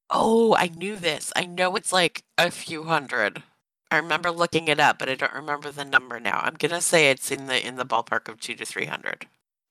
Oh, 0.09 0.55
I 0.55 0.67
knew 0.67 0.95
this. 0.95 1.31
I 1.35 1.45
know 1.45 1.75
it's 1.75 1.93
like 1.93 2.23
a 2.37 2.49
few 2.49 2.83
hundred. 2.83 3.43
I 3.91 3.97
remember 3.97 4.31
looking 4.31 4.67
it 4.67 4.79
up, 4.79 4.99
but 4.99 5.09
I 5.09 5.15
don't 5.15 5.33
remember 5.33 5.71
the 5.71 5.85
number 5.85 6.19
now. 6.19 6.41
I'm 6.43 6.55
gonna 6.55 6.81
say 6.81 7.09
it's 7.09 7.31
in 7.31 7.47
the 7.47 7.65
in 7.65 7.75
the 7.77 7.85
ballpark 7.85 8.27
of 8.27 8.39
two 8.39 8.55
to 8.55 8.65
three 8.65 8.85
hundred. 8.85 9.25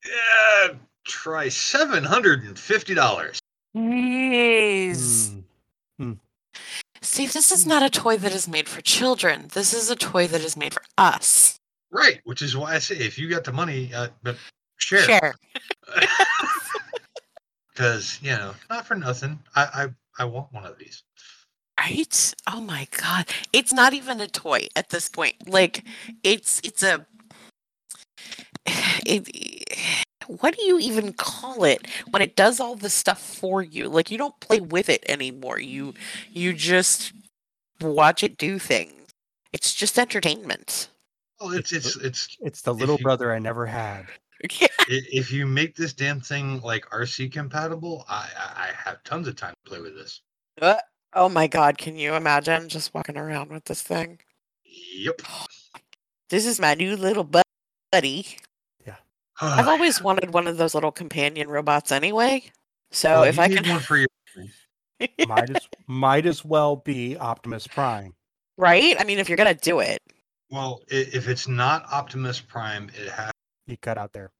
Yeah, 0.04 0.74
try 1.04 1.48
seven 1.48 2.04
hundred 2.04 2.44
and 2.44 2.58
fifty 2.58 2.94
dollars. 2.94 3.38
Jeez. 3.76 5.42
Mm. 6.00 6.18
See, 7.02 7.26
this 7.26 7.52
is 7.52 7.66
not 7.66 7.82
a 7.82 7.90
toy 7.90 8.16
that 8.16 8.32
is 8.32 8.48
made 8.48 8.68
for 8.68 8.80
children. 8.80 9.48
This 9.52 9.74
is 9.74 9.90
a 9.90 9.96
toy 9.96 10.26
that 10.28 10.40
is 10.40 10.56
made 10.56 10.72
for 10.72 10.82
us. 10.96 11.58
Right, 11.90 12.20
which 12.24 12.42
is 12.42 12.56
why 12.56 12.74
I 12.74 12.78
say 12.78 12.96
if 12.96 13.18
you 13.18 13.28
got 13.28 13.44
the 13.44 13.52
money, 13.52 13.92
uh, 13.94 14.08
but 14.22 14.36
share. 14.78 15.02
Share. 15.02 15.34
Because 17.76 18.18
you 18.22 18.30
know, 18.30 18.54
not 18.70 18.86
for 18.86 18.94
nothing. 18.94 19.38
I, 19.54 19.90
I 20.18 20.22
I 20.22 20.24
want 20.24 20.50
one 20.50 20.64
of 20.64 20.78
these. 20.78 21.02
Right? 21.86 22.34
Oh 22.52 22.60
my 22.60 22.88
god. 23.00 23.26
It's 23.52 23.72
not 23.72 23.92
even 23.94 24.20
a 24.20 24.26
toy 24.26 24.66
at 24.74 24.90
this 24.90 25.08
point. 25.08 25.48
Like 25.48 25.84
it's 26.24 26.60
it's 26.64 26.82
a 26.82 27.06
it, 29.06 29.28
what 30.26 30.56
do 30.56 30.62
you 30.64 30.78
even 30.80 31.12
call 31.12 31.62
it 31.64 31.86
when 32.10 32.22
it 32.22 32.34
does 32.34 32.58
all 32.58 32.74
the 32.74 32.90
stuff 32.90 33.20
for 33.20 33.62
you? 33.62 33.88
Like 33.88 34.10
you 34.10 34.18
don't 34.18 34.38
play 34.40 34.60
with 34.60 34.88
it 34.88 35.04
anymore. 35.08 35.60
You 35.60 35.94
you 36.32 36.52
just 36.52 37.12
watch 37.80 38.22
it 38.24 38.36
do 38.36 38.58
things. 38.58 38.92
It's 39.52 39.72
just 39.74 39.98
entertainment. 39.98 40.88
Well, 41.40 41.52
it's 41.52 41.72
it's 41.72 41.96
it's 41.96 42.36
It's 42.40 42.62
the 42.62 42.74
little 42.74 42.96
you- 42.98 43.04
brother 43.04 43.32
I 43.32 43.38
never 43.38 43.64
had. 43.66 44.06
i- 44.42 44.58
if 44.88 45.30
you 45.32 45.46
make 45.46 45.76
this 45.76 45.92
damn 45.92 46.20
thing 46.20 46.60
like 46.62 46.84
RC 46.90 47.30
compatible, 47.32 48.04
I 48.08 48.28
I 48.36 48.68
I 48.68 48.72
have 48.74 49.02
tons 49.04 49.28
of 49.28 49.36
time 49.36 49.54
to 49.64 49.70
play 49.70 49.80
with 49.80 49.94
this. 49.94 50.20
Uh, 50.60 50.76
oh 51.16 51.28
my 51.28 51.46
god, 51.46 51.78
can 51.78 51.96
you 51.96 52.14
imagine 52.14 52.68
just 52.68 52.94
walking 52.94 53.16
around 53.16 53.50
with 53.50 53.64
this 53.64 53.82
thing? 53.82 54.18
Yep. 54.96 55.22
This 56.30 56.46
is 56.46 56.60
my 56.60 56.74
new 56.74 56.96
little 56.96 57.24
buddy. 57.92 58.26
Yeah. 58.86 58.96
I've 59.40 59.68
always 59.74 60.02
wanted 60.02 60.32
one 60.32 60.46
of 60.46 60.56
those 60.56 60.74
little 60.74 60.92
companion 60.92 61.48
robots 61.48 61.92
anyway. 61.92 62.44
So 62.90 63.10
Well, 63.10 63.22
if 63.24 63.36
you 63.36 63.42
I 63.42 63.46
need 63.48 63.64
can 63.64 63.70
one 63.72 63.80
for 63.80 63.96
your 63.96 64.08
might 65.26 65.50
as 65.50 65.68
might 65.86 66.24
as 66.26 66.44
well 66.44 66.76
be 66.76 67.16
Optimus 67.18 67.66
Prime. 67.66 68.14
right? 68.56 68.96
I 68.98 69.04
mean 69.04 69.18
if 69.18 69.28
you're 69.28 69.36
gonna 69.36 69.54
do 69.54 69.80
it. 69.80 69.98
well, 70.50 70.80
if 70.88 71.28
it's 71.28 71.48
not 71.48 71.84
Optimus 71.92 72.40
Prime, 72.40 72.90
it 72.94 73.10
has 73.10 73.30
You 73.66 73.76
cut 73.76 73.98
out 73.98 74.12
there. 74.14 74.30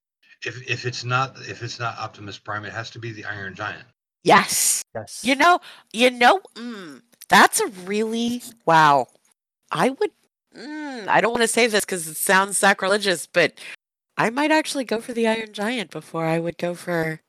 if 0.47 0.63
if 0.71 0.87
it's 0.87 1.05
not 1.05 1.37
if 1.49 1.63
it's 1.63 1.79
not 1.79 1.99
Optimus 1.99 2.39
Prime, 2.39 2.65
it 2.65 2.73
has 2.73 2.91
to 2.91 2.99
be 2.99 3.13
the 3.13 3.25
Iron 3.27 3.55
Giant. 3.55 3.87
Yes. 4.23 4.83
Yes. 4.95 5.21
You 5.25 5.35
know, 5.37 5.61
you 5.93 6.11
know, 6.11 6.41
mm, 6.55 7.03
that's 7.29 7.61
a 7.61 7.69
really 7.85 8.43
wow. 8.65 9.07
I 9.73 9.91
would. 9.91 10.13
Mm, 10.57 11.09
I 11.09 11.21
don't 11.21 11.33
want 11.33 11.43
to 11.43 11.49
say 11.49 11.67
this 11.67 11.85
because 11.85 12.09
it 12.09 12.17
sounds 12.17 12.59
sacrilegious, 12.59 13.27
but 13.27 13.55
I 14.19 14.31
might 14.31 14.51
actually 14.53 14.85
go 14.85 15.01
for 15.01 15.13
the 15.15 15.27
Iron 15.29 15.53
Giant 15.53 15.91
before 15.91 16.27
I 16.27 16.39
would 16.41 16.59
go 16.59 16.75
for 16.75 17.21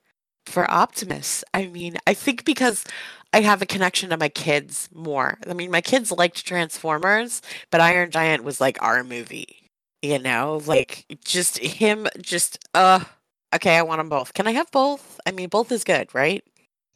for 0.48 0.70
Optimus. 0.72 1.44
I 1.54 1.68
mean, 1.68 1.98
I 2.08 2.14
think 2.16 2.46
because 2.46 2.86
I 3.34 3.42
have 3.42 3.62
a 3.62 3.66
connection 3.68 4.10
to 4.12 4.18
my 4.18 4.30
kids 4.30 4.90
more. 4.94 5.38
I 5.50 5.54
mean, 5.54 5.72
my 5.72 5.82
kids 5.82 6.12
liked 6.12 6.46
Transformers, 6.46 7.42
but 7.72 7.82
Iron 7.82 8.12
Giant 8.12 8.44
was 8.44 8.62
like 8.62 8.82
our 8.84 9.04
movie. 9.04 9.70
You 10.04 10.20
know, 10.20 10.62
like 10.68 11.06
just 11.26 11.60
him, 11.60 12.08
just 12.22 12.60
uh. 12.74 13.04
Okay, 13.56 13.78
I 13.78 13.82
want 13.84 14.00
them 14.00 14.10
both. 14.10 14.34
Can 14.34 14.48
I 14.48 14.52
have 14.54 14.72
both? 14.72 15.20
I 15.26 15.32
mean, 15.32 15.50
both 15.50 15.72
is 15.72 15.84
good, 15.86 16.14
right? 16.14 16.44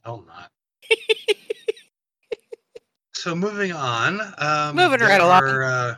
Hell 0.03 0.23
not. 0.27 0.51
so 3.13 3.35
moving 3.35 3.71
on. 3.71 4.19
Um, 4.37 4.75
Moving 4.75 5.01
right 5.01 5.21
along. 5.21 5.43
Uh, 5.43 5.95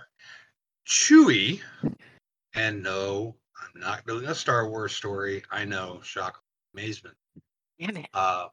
Chewy, 0.85 1.61
and 2.53 2.83
no, 2.83 3.35
I'm 3.61 3.79
not 3.79 4.05
doing 4.05 4.25
a 4.25 4.35
Star 4.35 4.67
Wars 4.67 4.93
story. 4.93 5.43
I 5.49 5.63
know, 5.63 6.01
shock, 6.03 6.41
amazement. 6.73 7.15
Damn 7.79 7.97
it. 7.97 8.09
Uh, 8.13 8.47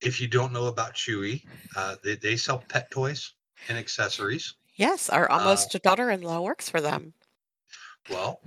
if 0.00 0.20
you 0.20 0.28
don't 0.28 0.52
know 0.52 0.66
about 0.66 0.94
Chewy, 0.94 1.44
uh, 1.76 1.96
they, 2.02 2.16
they 2.16 2.36
sell 2.36 2.64
pet 2.68 2.90
toys 2.90 3.34
and 3.68 3.76
accessories. 3.76 4.54
Yes, 4.76 5.08
our 5.10 5.30
Uh, 5.30 5.38
almost 5.38 5.76
daughter-in-law 5.82 6.40
works 6.40 6.68
for 6.68 6.80
them. 6.80 7.12
Well, 8.10 8.40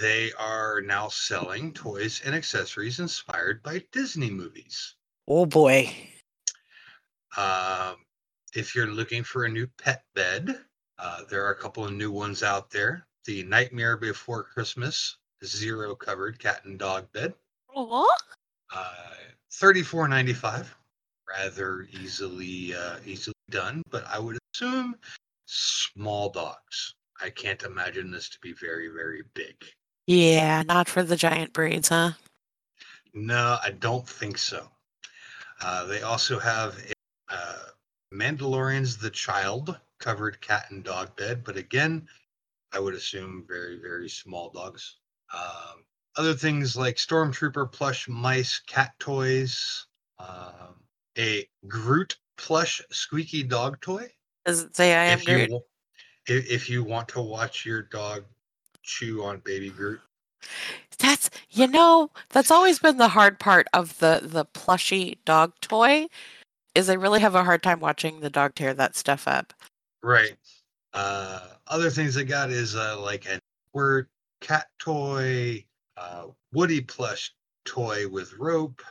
they 0.00 0.32
are 0.38 0.80
now 0.82 1.08
selling 1.08 1.72
toys 1.72 2.20
and 2.24 2.34
accessories 2.34 3.00
inspired 3.00 3.62
by 3.62 3.84
Disney 3.92 4.30
movies. 4.30 4.94
Oh 5.32 5.46
boy. 5.46 5.88
Um, 7.36 7.94
if 8.52 8.74
you're 8.74 8.88
looking 8.88 9.22
for 9.22 9.44
a 9.44 9.48
new 9.48 9.68
pet 9.78 10.02
bed, 10.12 10.58
uh, 10.98 11.20
there 11.30 11.46
are 11.46 11.52
a 11.52 11.56
couple 11.56 11.84
of 11.84 11.92
new 11.92 12.10
ones 12.10 12.42
out 12.42 12.68
there. 12.68 13.06
The 13.26 13.44
Nightmare 13.44 13.96
Before 13.96 14.42
Christmas 14.42 15.18
zero 15.44 15.94
covered 15.94 16.40
cat 16.40 16.64
and 16.64 16.80
dog 16.80 17.12
bed, 17.12 17.32
Aw. 17.76 18.16
uh, 18.74 19.14
thirty-four 19.52 20.08
ninety-five. 20.08 20.74
Rather 21.28 21.86
easily 21.92 22.74
uh, 22.74 22.96
easily 23.06 23.34
done, 23.50 23.84
but 23.88 24.04
I 24.08 24.18
would 24.18 24.36
assume 24.52 24.96
small 25.46 26.30
dogs. 26.30 26.96
I 27.22 27.30
can't 27.30 27.62
imagine 27.62 28.10
this 28.10 28.28
to 28.30 28.38
be 28.42 28.52
very 28.52 28.88
very 28.88 29.22
big. 29.34 29.54
Yeah, 30.08 30.64
not 30.66 30.88
for 30.88 31.04
the 31.04 31.14
giant 31.14 31.52
breeds, 31.52 31.90
huh? 31.90 32.14
No, 33.14 33.58
I 33.62 33.70
don't 33.70 34.08
think 34.08 34.36
so. 34.36 34.66
Uh, 35.60 35.84
they 35.86 36.02
also 36.02 36.38
have 36.38 36.78
a, 36.78 37.34
uh, 37.34 37.58
Mandalorian's 38.12 38.96
The 38.96 39.10
Child 39.10 39.78
covered 39.98 40.40
cat 40.40 40.66
and 40.70 40.82
dog 40.82 41.16
bed, 41.16 41.44
but 41.44 41.56
again, 41.56 42.08
I 42.72 42.78
would 42.80 42.94
assume 42.94 43.44
very, 43.46 43.78
very 43.80 44.08
small 44.08 44.50
dogs. 44.50 44.96
Um, 45.32 45.84
other 46.16 46.34
things 46.34 46.76
like 46.76 46.96
Stormtrooper 46.96 47.70
plush 47.70 48.08
mice, 48.08 48.58
cat 48.60 48.92
toys, 48.98 49.86
um, 50.18 50.82
a 51.18 51.48
Groot 51.68 52.16
plush 52.36 52.80
squeaky 52.90 53.42
dog 53.42 53.80
toy. 53.80 54.10
Does 54.44 54.62
it 54.62 54.74
say 54.76 54.94
I 54.94 55.04
am 55.12 55.18
If 55.18 55.24
Groot? 55.26 55.50
wa- 55.50 55.60
if, 56.26 56.50
if 56.50 56.70
you 56.70 56.84
want 56.84 57.08
to 57.10 57.20
watch 57.20 57.64
your 57.66 57.82
dog 57.82 58.24
chew 58.82 59.22
on 59.24 59.40
baby 59.40 59.70
Groot, 59.70 60.00
That's 60.98 61.30
you 61.50 61.66
know, 61.66 62.10
that's 62.30 62.50
always 62.50 62.78
been 62.78 62.98
the 62.98 63.08
hard 63.08 63.38
part 63.38 63.66
of 63.72 63.98
the 63.98 64.20
the 64.22 64.44
plushy 64.44 65.18
dog 65.24 65.52
toy 65.60 66.06
is 66.74 66.88
I 66.88 66.94
really 66.94 67.20
have 67.20 67.34
a 67.34 67.44
hard 67.44 67.62
time 67.62 67.80
watching 67.80 68.20
the 68.20 68.30
dog 68.30 68.54
tear 68.54 68.74
that 68.74 68.96
stuff 68.96 69.26
up. 69.26 69.52
Right. 70.02 70.36
Uh, 70.92 71.48
other 71.66 71.90
things 71.90 72.16
I 72.16 72.24
got 72.24 72.50
is 72.50 72.74
uh, 72.74 73.00
like 73.00 73.26
a 73.26 73.38
word 73.72 74.08
cat 74.40 74.66
toy, 74.78 75.64
uh, 75.96 76.26
Woody 76.52 76.80
plush 76.80 77.32
toy 77.64 78.08
with 78.08 78.32
rope, 78.34 78.82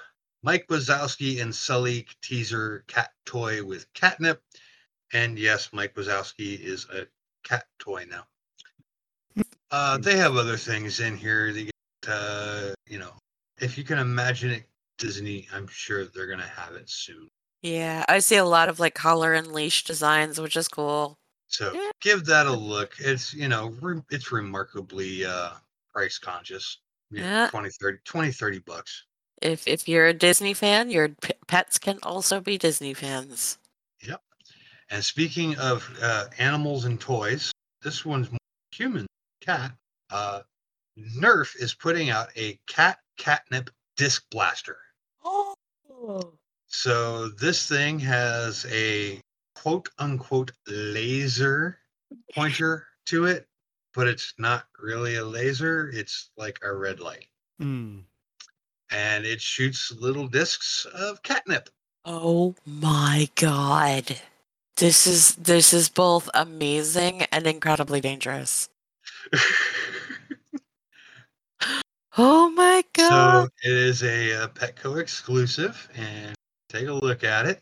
Mike 0.43 0.67
Wazowski 0.67 1.41
and 1.41 1.53
Sulley 1.53 2.07
teaser 2.21 2.85
cat 2.87 3.11
toy 3.25 3.63
with 3.63 3.91
catnip, 3.93 4.41
and 5.11 5.37
yes, 5.37 5.69
Mike 5.73 5.95
Wazowski 5.95 6.59
is 6.59 6.85
a 6.93 7.07
cat 7.43 7.65
toy 7.79 8.05
now. 8.09 8.25
Uh, 9.71 9.97
they 9.97 10.17
have 10.17 10.35
other 10.35 10.57
things 10.57 10.99
in 10.99 11.15
here. 11.15 11.53
They 11.53 11.65
get, 11.65 11.73
uh, 12.07 12.73
you 12.87 12.97
know, 12.99 13.13
if 13.59 13.77
you 13.77 13.83
can 13.83 13.99
imagine 13.99 14.51
it, 14.51 14.63
Disney, 14.97 15.47
I'm 15.53 15.67
sure 15.67 16.05
they're 16.05 16.27
gonna 16.27 16.43
have 16.47 16.73
it 16.75 16.89
soon. 16.89 17.27
Yeah, 17.61 18.03
I 18.09 18.19
see 18.19 18.35
a 18.37 18.45
lot 18.45 18.69
of 18.69 18.79
like 18.79 18.95
collar 18.95 19.33
and 19.33 19.47
leash 19.47 19.83
designs, 19.83 20.39
which 20.41 20.55
is 20.57 20.67
cool. 20.67 21.15
So 21.47 21.73
Yeah. 21.73 21.91
give 22.01 22.25
that 22.25 22.47
a 22.47 22.53
look. 22.53 22.93
It's 22.99 23.33
you 23.33 23.47
know 23.47 23.69
re- 23.81 24.01
it's 24.09 24.31
remarkably 24.31 25.25
uh 25.25 25.51
price 25.93 26.17
conscious. 26.17 26.79
You 27.11 27.21
know, 27.21 27.27
Yeah. 27.27 27.47
20 27.49 27.69
30 27.69 27.97
20 28.05 28.31
30 28.31 28.59
bucks. 28.59 29.05
If 29.41 29.67
if 29.67 29.87
you're 29.87 30.07
a 30.07 30.13
Disney 30.13 30.53
fan, 30.53 30.89
your 30.91 31.09
p- 31.09 31.33
pets 31.47 31.77
can 31.79 31.99
also 32.03 32.39
be 32.41 32.57
Disney 32.57 32.93
fans. 32.93 33.57
Yep. 34.03 34.21
And 34.89 35.03
speaking 35.03 35.55
of 35.57 35.89
uh, 36.01 36.27
animals 36.39 36.85
and 36.85 36.99
toys, 36.99 37.51
this 37.81 38.03
one's 38.05 38.29
more 38.31 38.39
human 38.73 39.05
cat. 39.39 39.71
Uh, 40.09 40.41
Nerf 40.97 41.55
is 41.55 41.73
putting 41.73 42.09
out 42.09 42.29
a 42.35 42.59
cat 42.67 42.99
catnip 43.17 43.69
disc 43.95 44.25
blaster. 44.31 44.77
Oh. 45.23 45.55
So 46.67 47.29
this 47.29 47.67
thing 47.67 47.99
has 47.99 48.65
a 48.69 49.19
quote 49.55 49.89
unquote 49.97 50.51
laser 50.67 51.79
pointer 52.33 52.87
to 53.07 53.25
it, 53.25 53.47
but 53.93 54.07
it's 54.07 54.33
not 54.37 54.67
really 54.79 55.15
a 55.15 55.25
laser. 55.25 55.89
It's 55.89 56.29
like 56.37 56.59
a 56.63 56.73
red 56.73 56.99
light. 56.99 57.27
Mm. 57.61 58.03
And 58.91 59.25
it 59.25 59.41
shoots 59.41 59.91
little 59.91 60.27
discs 60.27 60.85
of 60.93 61.21
catnip. 61.23 61.69
Oh 62.05 62.55
my 62.65 63.29
god. 63.35 64.21
This 64.77 65.05
is 65.05 65.35
this 65.35 65.73
is 65.73 65.89
both 65.89 66.29
amazing 66.33 67.23
and 67.31 67.45
incredibly 67.45 67.99
dangerous. 67.99 68.69
Oh 72.17 72.49
my 72.49 72.83
god. 72.93 73.43
so 73.43 73.49
it 73.63 73.71
is 73.77 74.03
a, 74.03 74.43
uh 74.43 74.47
Petco 74.49 74.99
exclusive, 74.99 75.87
and 75.95 76.35
take 76.67 76.87
a 76.87 76.93
look 76.93 77.23
at 77.23 77.45
it. 77.45 77.61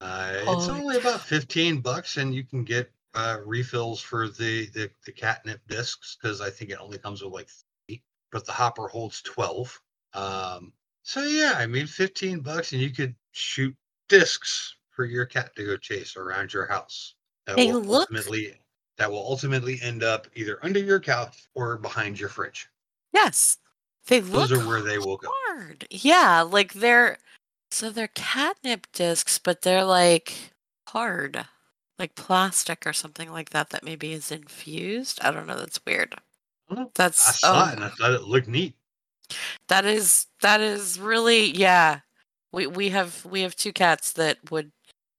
Uh, 0.00 0.32
it's 0.34 0.68
Oh, 0.68 0.74
only 0.74 0.98
about 0.98 1.20
15 1.22 1.80
bucks, 1.80 2.16
and 2.18 2.34
you 2.34 2.44
can 2.44 2.64
get 2.64 2.90
uh, 3.14 3.38
refills 3.46 4.00
for 4.00 4.28
the, 4.28 4.66
the, 4.74 4.90
the 5.06 5.12
catnip 5.12 5.60
discs 5.68 6.18
because 6.20 6.42
I 6.42 6.50
think 6.50 6.70
it 6.70 6.78
only 6.78 6.98
comes 6.98 7.22
with 7.22 7.32
like 7.32 7.48
three, 7.88 8.02
but 8.30 8.44
the 8.44 8.52
hopper 8.52 8.88
holds 8.88 9.22
12. 9.22 9.80
Um, 10.12 10.72
so 11.02 11.22
yeah, 11.22 11.54
I 11.56 11.66
mean, 11.66 11.86
15 11.86 12.40
bucks, 12.40 12.72
and 12.72 12.82
you 12.82 12.90
could 12.90 13.14
shoot 13.32 13.74
discs 14.10 14.76
for 14.90 15.06
your 15.06 15.24
cat 15.24 15.56
to 15.56 15.64
go 15.64 15.76
chase 15.78 16.16
around 16.16 16.52
your 16.52 16.66
house. 16.66 17.14
That 17.46 17.56
They 17.56 17.72
look- 17.72 18.10
ultimately 18.10 18.60
that 18.98 19.10
will 19.10 19.18
ultimately 19.26 19.78
end 19.82 20.02
up 20.02 20.26
either 20.34 20.58
under 20.62 20.80
your 20.80 21.00
couch 21.00 21.44
or 21.54 21.76
behind 21.76 22.18
your 22.18 22.28
fridge. 22.28 22.68
yes. 23.12 23.58
They 24.08 24.20
look 24.20 24.50
Those 24.50 24.52
are 24.52 24.66
where 24.68 24.82
they 24.82 24.98
will 24.98 25.16
go. 25.16 25.28
hard. 25.48 25.84
Yeah, 25.90 26.42
like 26.42 26.74
they're 26.74 27.18
so 27.72 27.90
they're 27.90 28.06
catnip 28.08 28.86
discs, 28.92 29.38
but 29.38 29.62
they're 29.62 29.84
like 29.84 30.52
hard. 30.88 31.44
Like 31.98 32.14
plastic 32.14 32.86
or 32.86 32.92
something 32.92 33.32
like 33.32 33.50
that 33.50 33.70
that 33.70 33.82
maybe 33.84 34.12
is 34.12 34.30
infused. 34.30 35.18
I 35.22 35.30
don't 35.32 35.46
know, 35.48 35.58
that's 35.58 35.80
weird. 35.84 36.14
Oh, 36.70 36.72
I 36.72 36.74
don't. 36.76 36.86
I 36.88 36.90
That's 36.94 37.40
saw 37.40 37.64
oh, 37.66 37.68
it 37.70 37.74
and 37.76 37.84
I 37.84 37.88
thought 37.88 38.12
it 38.12 38.22
looked 38.22 38.48
neat. 38.48 38.74
that 39.68 39.84
is 39.84 40.26
that 40.42 40.60
is 40.60 40.98
really 41.00 41.50
yeah. 41.52 42.00
We 42.52 42.66
we 42.68 42.90
have 42.90 43.24
we 43.24 43.40
have 43.42 43.56
two 43.56 43.72
cats 43.72 44.12
that 44.12 44.38
would 44.50 44.70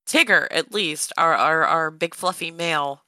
Tigger 0.08 0.48
at 0.52 0.72
least 0.74 1.12
our 1.18 1.34
our 1.36 1.66
our 1.66 1.92
big 1.92 2.16
fluffy 2.16 2.52
male. 2.52 3.04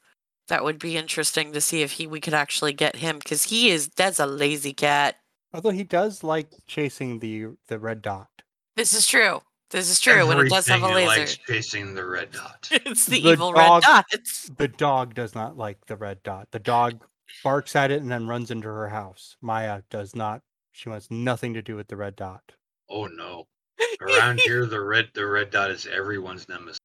That 0.50 0.64
would 0.64 0.80
be 0.80 0.98
interesting 0.98 1.54
to 1.54 1.62
see 1.62 1.84
if 1.84 1.94
he 1.94 2.08
we 2.08 2.20
could 2.20 2.34
actually 2.34 2.74
get 2.74 2.98
him 2.98 3.20
because 3.20 3.44
he 3.44 3.70
is 3.70 3.88
that's 3.96 4.20
a 4.20 4.26
lazy 4.26 4.74
cat. 4.74 5.16
Although 5.54 5.70
he 5.70 5.84
does 5.84 6.24
like 6.24 6.50
chasing 6.68 7.20
the 7.20 7.48
the 7.68 7.80
red 7.80 8.02
dot. 8.02 8.30
This 8.76 8.94
is 8.94 9.08
true. 9.08 9.42
This 9.70 9.92
is 9.92 10.00
true. 10.00 10.28
When 10.28 10.40
it 10.40 10.50
does 10.50 10.68
have 10.68 10.82
a 10.82 10.86
Everything 10.88 11.04
it 11.04 11.10
laser, 11.10 11.20
likes 11.22 11.38
chasing 11.38 11.94
the 11.94 12.06
red 12.06 12.32
dot. 12.32 12.68
it's 12.72 13.06
the, 13.06 13.22
The 13.22 13.30
evil 13.30 13.52
dog- 13.54 13.84
red 13.84 14.04
dots. 14.12 14.50
The 14.58 14.68
dog 14.68 15.14
does 15.14 15.36
not 15.36 15.56
like 15.58 15.86
the 15.86 15.96
red 15.96 16.24
dot. 16.24 16.48
The 16.52 16.60
dog 16.60 17.06
barks 17.44 17.76
at 17.76 17.92
it 17.92 18.02
and 18.02 18.10
then 18.12 18.28
runs 18.28 18.50
into 18.50 18.68
her 18.68 18.90
house. 18.90 19.38
Maya 19.42 19.84
does 19.92 20.16
not. 20.16 20.42
She 20.72 20.90
wants 20.90 21.12
nothing 21.12 21.54
to 21.54 21.62
do 21.62 21.76
with 21.76 21.88
the 21.88 21.98
red 21.98 22.16
dot. 22.16 22.42
Oh 22.90 23.06
no! 23.06 23.46
Around 24.02 24.40
here, 24.40 24.66
the 24.66 24.82
red 24.82 25.10
the 25.14 25.28
red 25.28 25.52
dot 25.52 25.70
is 25.70 25.86
everyone's 25.86 26.50
nemesis. 26.50 26.80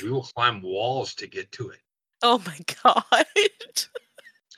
We 0.00 0.10
will 0.10 0.22
climb 0.22 0.62
walls 0.62 1.14
to 1.16 1.26
get 1.26 1.50
to 1.52 1.70
it. 1.70 1.80
Oh 2.22 2.42
my 2.46 2.58
god. 2.82 3.26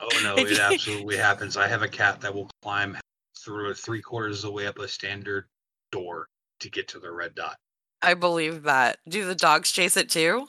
Oh 0.01 0.21
no! 0.23 0.35
It 0.37 0.59
absolutely 0.59 1.17
happens. 1.17 1.57
I 1.57 1.69
have 1.69 1.83
a 1.83 1.89
cat 1.89 2.21
that 2.21 2.35
will 2.35 2.51
climb 2.63 2.99
through 3.39 3.75
three 3.75 4.03
quarters 4.03 4.39
of 4.39 4.49
the 4.49 4.53
way 4.53 4.67
up 4.67 4.79
a 4.79 4.89
standard 4.89 5.47
door 5.91 6.27
to 6.61 6.71
get 6.71 6.89
to 6.89 6.99
the 6.99 7.11
red 7.11 7.35
dot. 7.35 7.57
I 8.03 8.15
believe 8.15 8.65
that. 8.65 8.99
Do 9.09 9.25
the 9.25 9.35
dogs 9.35 9.71
chase 9.71 9.97
it 9.97 10.11
too? 10.11 10.49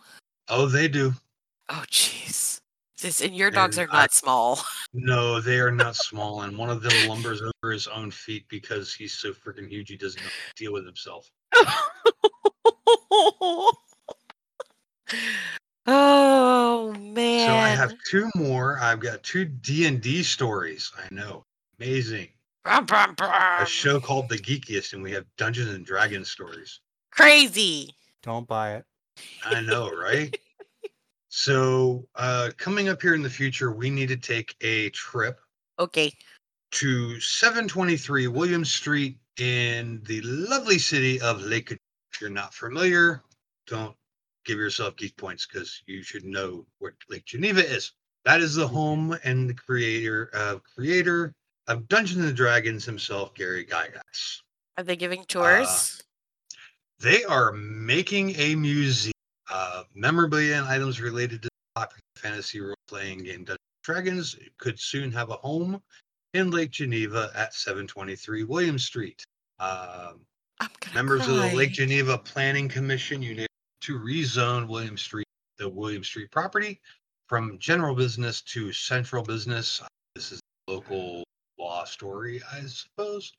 Oh, 0.50 0.66
they 0.66 0.88
do. 0.88 1.14
Oh, 1.70 1.84
jeez. 1.90 2.60
This 3.02 3.22
and 3.22 3.36
your 3.36 3.52
dogs 3.52 3.78
And 3.78 3.90
are 3.90 3.94
not 3.94 4.14
small. 4.14 4.60
No, 4.96 5.42
they 5.42 5.60
are 5.60 5.72
not 5.72 5.96
small, 5.96 6.44
and 6.44 6.56
one 6.56 6.70
of 6.70 6.84
them 6.84 7.10
lumbers 7.10 7.42
over 7.42 7.72
his 7.72 7.88
own 7.88 8.12
feet 8.12 8.46
because 8.48 8.94
he's 8.94 9.14
so 9.14 9.34
freaking 9.34 9.68
huge 9.68 9.90
he 9.90 9.98
doesn't 9.98 10.22
know 10.22 10.28
how 10.28 10.54
to 10.56 10.64
deal 10.64 10.72
with 10.72 10.86
himself. 10.86 11.28
oh 15.88 16.94
man! 16.98 17.48
So 17.48 17.56
I 17.56 17.70
have 17.70 17.94
two 18.10 18.30
more. 18.36 18.80
I've 18.80 19.00
got 19.00 19.24
two 19.24 19.46
D 19.46 19.86
and 19.86 20.02
D 20.02 20.24
stories. 20.24 20.92
I 20.98 21.14
know, 21.14 21.44
amazing. 21.80 22.30
Brum, 22.64 22.86
brum, 22.86 23.16
A 23.20 23.66
show 23.66 24.00
called 24.00 24.30
The 24.30 24.38
Geekiest, 24.38 24.94
and 24.94 25.04
we 25.04 25.12
have 25.12 25.26
Dungeons 25.38 25.72
and 25.72 25.86
Dragons 25.86 26.30
stories. 26.32 26.80
Crazy. 27.12 27.94
Don't 28.22 28.48
buy 28.48 28.76
it. 28.76 28.86
I 29.44 29.60
know, 29.60 29.92
right? 29.92 30.38
so, 31.28 32.08
uh, 32.16 32.52
coming 32.58 32.88
up 32.88 33.02
here 33.02 33.16
in 33.16 33.22
the 33.22 33.30
future, 33.30 33.74
we 33.74 33.90
need 33.90 34.08
to 34.08 34.16
take 34.18 34.56
a 34.62 34.90
trip 34.92 35.42
Okay. 35.78 36.14
to 36.72 37.20
723 37.20 38.28
William 38.28 38.64
Street 38.64 39.18
in 39.38 40.02
the 40.06 40.22
lovely 40.22 40.80
city 40.80 41.20
of 41.20 41.42
Lake. 41.42 41.72
If 41.72 42.22
you're 42.22 42.30
not 42.30 42.54
familiar, 42.54 43.24
don't 43.68 43.96
give 44.46 44.58
yourself 44.58 44.96
geek 44.96 45.16
points 45.18 45.46
because 45.46 45.82
you 45.86 46.04
should 46.04 46.26
know 46.26 46.66
what 46.80 46.94
Lake 47.10 47.26
Geneva 47.26 47.66
is. 47.68 47.92
That 48.26 48.42
is 48.42 48.56
the 48.56 48.68
home 48.68 49.18
and 49.24 49.50
the 49.50 49.54
creator 49.54 50.30
of 50.34 50.62
creator 50.64 51.34
of 51.68 51.88
Dungeons 51.88 52.26
and 52.26 52.36
Dragons 52.36 52.86
himself, 52.86 53.34
Gary 53.34 53.66
Gygax. 53.66 54.42
Are 54.78 54.84
they 54.84 54.96
giving 54.96 55.24
tours? 55.26 56.02
They 57.00 57.24
are 57.26 57.52
making 57.52 58.36
a 58.38 58.56
museum 58.56 59.14
of 59.52 59.88
memorabilia 59.94 60.56
and 60.56 60.68
items 60.68 61.02
related 61.02 61.42
to 61.44 61.50
the 61.50 61.80
popular 61.80 62.02
fantasy 62.16 62.62
role 62.62 62.76
playing 62.88 63.24
game 63.24 63.44
Dungeons 63.44 63.50
and 63.50 63.84
Dragons 63.84 64.36
could 64.58 64.80
soon 64.80 65.12
have 65.12 65.30
a 65.30 65.36
home 65.36 65.82
in 66.34 66.50
Lake 66.50 66.72
Geneva 66.72 67.32
at 67.36 67.54
723 67.54 68.46
William 68.46 68.80
Street. 68.80 69.24
Um, 69.60 70.26
I'm 70.60 70.70
gonna 70.80 70.96
members 70.96 71.28
of 71.28 71.36
the 71.36 71.56
Lake. 71.56 71.72
Geneva 71.72 72.18
Planning 72.18 72.70
Commission 72.70 73.22
unite 73.22 73.48
to 73.84 74.00
rezone 74.00 74.68
William 74.68 74.98
Street, 74.98 75.28
the 75.58 75.68
William 75.68 76.04
Street 76.04 76.32
property, 76.32 76.80
from 77.28 77.60
general 77.60 77.96
business 77.96 78.42
to 78.42 78.72
central 78.72 79.24
business. 79.24 79.82
This 80.16 80.32
is 80.32 80.40
a 80.68 80.72
local 80.72 81.24
law 81.60 81.84
story, 81.84 82.42
I 82.52 82.62
suppose. 82.62 83.34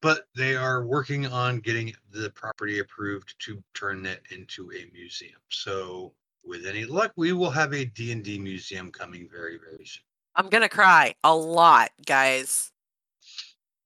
But 0.00 0.26
they 0.36 0.54
are 0.56 0.84
working 0.84 1.26
on 1.26 1.58
getting 1.58 1.92
the 2.10 2.30
property 2.30 2.78
approved 2.78 3.34
to 3.40 3.62
turn 3.74 4.06
it 4.06 4.22
into 4.30 4.70
a 4.72 4.90
museum. 4.92 5.40
So, 5.50 6.12
with 6.44 6.66
any 6.66 6.84
luck, 6.84 7.12
we 7.16 7.32
will 7.32 7.50
have 7.50 7.72
a 7.72 7.84
D&D 7.84 8.38
museum 8.38 8.92
coming 8.92 9.28
very, 9.30 9.58
very 9.58 9.84
soon. 9.84 10.02
I'm 10.36 10.48
gonna 10.48 10.68
cry 10.68 11.14
a 11.24 11.34
lot, 11.34 11.90
guys. 12.06 12.70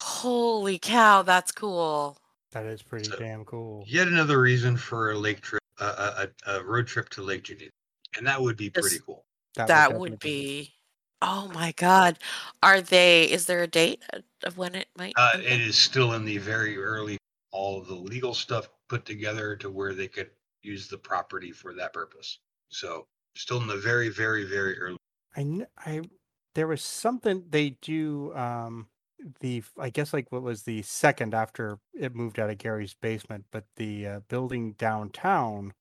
Holy 0.03 0.79
cow, 0.79 1.23
that's 1.23 1.53
cool. 1.53 2.19
That 2.51 2.67
is 2.67 2.83
pretty 2.83 3.09
So, 3.09 3.17
damn 3.17 3.47
cool. 3.47 3.85
Yet 3.87 4.09
another 4.09 4.39
reason 4.39 4.77
for 4.77 5.13
a 5.13 5.19
lake 5.19 5.41
trip, 5.41 5.62
a, 5.85 6.29
a, 6.47 6.57
a 6.59 6.65
road 6.65 6.87
trip 6.87 7.09
to 7.11 7.23
Lake 7.23 7.45
Geneva. 7.45 7.71
And 8.17 8.27
that 8.27 8.41
would 8.41 8.57
be 8.57 8.71
Yes. 8.75 8.83
pretty 8.83 8.99
cool. 9.05 9.25
That 9.55 9.69
would 9.69 9.75
definitely 9.75 10.17
be. 10.17 10.75
Oh 11.21 11.49
my 11.55 11.73
god. 11.73 12.19
Are 12.63 12.81
they? 12.81 13.25
Is 13.25 13.47
there 13.47 13.63
a 13.63 13.67
date 13.67 14.03
of 14.45 14.59
when 14.59 14.75
it 14.75 14.89
might? 14.97 15.15
Uh, 15.17 15.33
it 15.37 15.61
is 15.61 15.77
still 15.77 16.15
in 16.15 16.25
the 16.25 16.39
very 16.39 16.77
early, 16.77 17.17
all 17.53 17.81
of 17.81 17.87
the 17.87 17.95
legal 17.95 18.35
stuff 18.35 18.69
put 18.89 19.05
together 19.05 19.57
to 19.57 19.71
where 19.71 19.95
they 19.95 20.09
could 20.09 20.31
use 20.63 20.89
the 20.89 20.99
property 20.99 21.53
for 21.53 21.75
that 21.75 21.93
purpose. 21.93 22.39
So 22.69 23.07
still 23.37 23.61
in 23.61 23.67
the 23.67 23.77
very, 23.77 24.09
very, 24.09 24.45
very 24.45 24.79
early. 24.79 24.97
I, 25.37 25.43
kn- 25.43 25.67
I 25.79 26.03
there 26.55 26.67
was 26.67 26.83
something 26.83 27.45
they 27.49 27.71
do 27.81 28.35
um 28.35 28.89
the 29.41 29.63
I 29.79 29.91
guess 29.91 30.13
like 30.13 30.31
what 30.33 30.43
was 30.43 30.63
the 30.65 30.83
second 30.83 31.35
after 31.35 31.79
it 31.95 32.15
moved 32.15 32.39
out 32.39 32.51
of 32.51 32.59
Gary's 32.59 32.95
basement, 32.95 33.47
but 33.51 33.65
the 33.77 34.07
uh, 34.07 34.21
building 34.29 34.73
downtown 34.75 35.73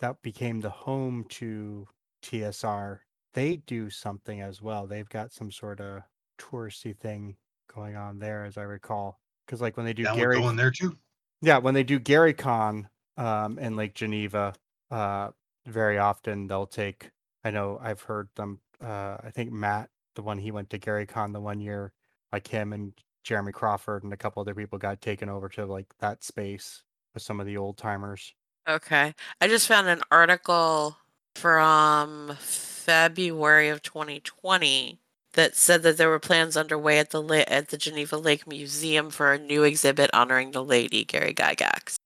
that 0.00 0.22
became 0.22 0.60
the 0.60 0.70
home 0.70 1.24
to 1.30 1.88
TSR. 2.22 3.00
They 3.34 3.56
do 3.56 3.90
something 3.90 4.40
as 4.40 4.60
well. 4.62 4.86
They've 4.86 5.08
got 5.08 5.32
some 5.32 5.50
sort 5.52 5.80
of 5.80 6.02
touristy 6.38 6.96
thing 6.96 7.36
going 7.74 7.96
on 7.96 8.18
there, 8.18 8.44
as 8.44 8.56
I 8.58 8.62
recall. 8.62 9.20
Because 9.46 9.60
like 9.60 9.76
when 9.76 9.86
they 9.86 9.92
do 9.92 10.04
That 10.04 10.16
Gary, 10.16 10.36
would 10.36 10.42
go 10.42 10.48
in 10.50 10.56
there 10.56 10.70
too. 10.70 10.98
yeah, 11.42 11.58
when 11.58 11.74
they 11.74 11.82
do 11.84 11.98
Gary 11.98 12.34
Con 12.34 12.88
um, 13.16 13.58
in 13.58 13.76
Lake 13.76 13.94
Geneva, 13.94 14.54
uh, 14.90 15.30
very 15.66 15.98
often 15.98 16.46
they'll 16.46 16.66
take. 16.66 17.10
I 17.44 17.50
know 17.50 17.78
I've 17.80 18.02
heard 18.02 18.28
them. 18.36 18.60
Uh, 18.80 19.16
I 19.22 19.30
think 19.30 19.52
Matt, 19.52 19.90
the 20.14 20.22
one 20.22 20.38
he 20.38 20.50
went 20.50 20.70
to 20.70 20.78
Gary 20.78 21.06
Con 21.06 21.32
the 21.32 21.40
one 21.40 21.60
year, 21.60 21.92
like 22.32 22.46
him 22.46 22.72
and 22.72 22.92
Jeremy 23.22 23.52
Crawford 23.52 24.04
and 24.04 24.12
a 24.12 24.16
couple 24.16 24.40
other 24.40 24.54
people 24.54 24.78
got 24.78 25.00
taken 25.00 25.28
over 25.28 25.48
to 25.50 25.66
like 25.66 25.86
that 25.98 26.24
space 26.24 26.82
with 27.14 27.22
some 27.22 27.40
of 27.40 27.46
the 27.46 27.56
old 27.56 27.76
timers. 27.76 28.34
Okay. 28.68 29.14
I 29.40 29.48
just 29.48 29.68
found 29.68 29.88
an 29.88 30.00
article 30.10 30.96
from 31.34 32.36
February 32.38 33.68
of 33.68 33.82
2020 33.82 34.98
that 35.34 35.56
said 35.56 35.82
that 35.82 35.96
there 35.96 36.08
were 36.08 36.18
plans 36.18 36.56
underway 36.56 36.98
at 36.98 37.10
the 37.10 37.22
la- 37.22 37.44
at 37.46 37.68
the 37.68 37.76
Geneva 37.76 38.16
Lake 38.16 38.46
Museum 38.46 39.10
for 39.10 39.32
a 39.32 39.38
new 39.38 39.62
exhibit 39.62 40.10
honoring 40.12 40.50
the 40.50 40.64
lady 40.64 41.04
Gary 41.04 41.34
Gygax. 41.34 41.96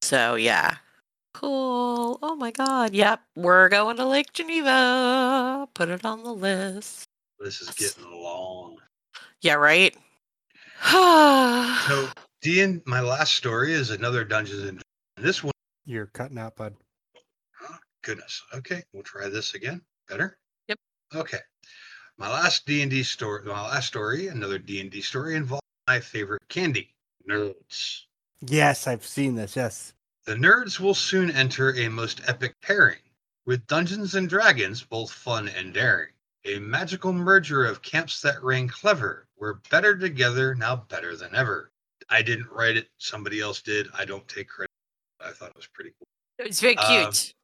So 0.00 0.34
yeah. 0.34 0.76
Cool. 1.34 2.18
Oh 2.22 2.36
my 2.36 2.50
god. 2.50 2.94
Yep. 2.94 3.20
We're 3.36 3.68
going 3.68 3.96
to 3.96 4.06
Lake 4.06 4.32
Geneva. 4.32 5.68
Put 5.74 5.88
it 5.88 6.04
on 6.04 6.22
the 6.22 6.32
list. 6.32 7.08
This 7.40 7.60
is 7.60 7.70
getting 7.70 8.10
long. 8.10 8.78
Yeah, 9.42 9.54
right? 9.54 9.94
So 11.86 12.08
D 12.42 12.60
and 12.60 12.80
my 12.86 13.00
last 13.00 13.34
story 13.34 13.72
is 13.72 13.90
another 13.90 14.24
Dungeons 14.24 14.62
and 14.62 14.82
this 15.16 15.42
one. 15.42 15.52
You're 15.84 16.06
cutting 16.06 16.38
out, 16.38 16.54
bud. 16.54 16.74
oh, 17.62 17.76
goodness. 18.02 18.40
Okay, 18.54 18.82
we'll 18.92 19.02
try 19.02 19.28
this 19.28 19.54
again. 19.54 19.80
Better. 20.08 20.38
Yep. 20.68 20.78
Okay. 21.14 21.38
My 22.18 22.28
last 22.30 22.66
D 22.66 22.82
and 22.82 22.90
D 22.90 23.02
story. 23.02 23.44
My 23.44 23.62
last 23.62 23.88
story, 23.88 24.28
another 24.28 24.58
D 24.58 24.80
and 24.80 24.90
D 24.92 25.00
story, 25.00 25.34
involved 25.34 25.64
my 25.88 25.98
favorite 25.98 26.42
candy, 26.48 26.94
nerds. 27.28 28.02
Yes, 28.40 28.86
I've 28.86 29.04
seen 29.04 29.34
this. 29.34 29.56
Yes. 29.56 29.92
The 30.24 30.34
nerds 30.34 30.78
will 30.78 30.94
soon 30.94 31.32
enter 31.32 31.74
a 31.74 31.88
most 31.88 32.20
epic 32.28 32.54
pairing 32.62 33.00
with 33.44 33.66
Dungeons 33.66 34.14
and 34.14 34.28
Dragons, 34.28 34.84
both 34.84 35.10
fun 35.12 35.48
and 35.48 35.74
daring. 35.74 36.11
A 36.44 36.58
magical 36.58 37.12
merger 37.12 37.64
of 37.64 37.82
camps 37.82 38.20
that 38.22 38.42
rang 38.42 38.66
clever. 38.68 39.28
We're 39.36 39.54
better 39.70 39.96
together, 39.96 40.54
now 40.54 40.76
better 40.76 41.16
than 41.16 41.34
ever. 41.36 41.70
I 42.10 42.22
didn't 42.22 42.50
write 42.50 42.76
it, 42.76 42.88
somebody 42.98 43.40
else 43.40 43.62
did. 43.62 43.86
I 43.94 44.04
don't 44.04 44.26
take 44.26 44.48
credit. 44.48 44.70
I 45.20 45.30
thought 45.30 45.50
it 45.50 45.56
was 45.56 45.68
pretty 45.68 45.90
cool. 45.98 46.06
It's 46.44 46.60
very 46.60 46.76
Um, 46.78 47.12
cute. 47.12 47.34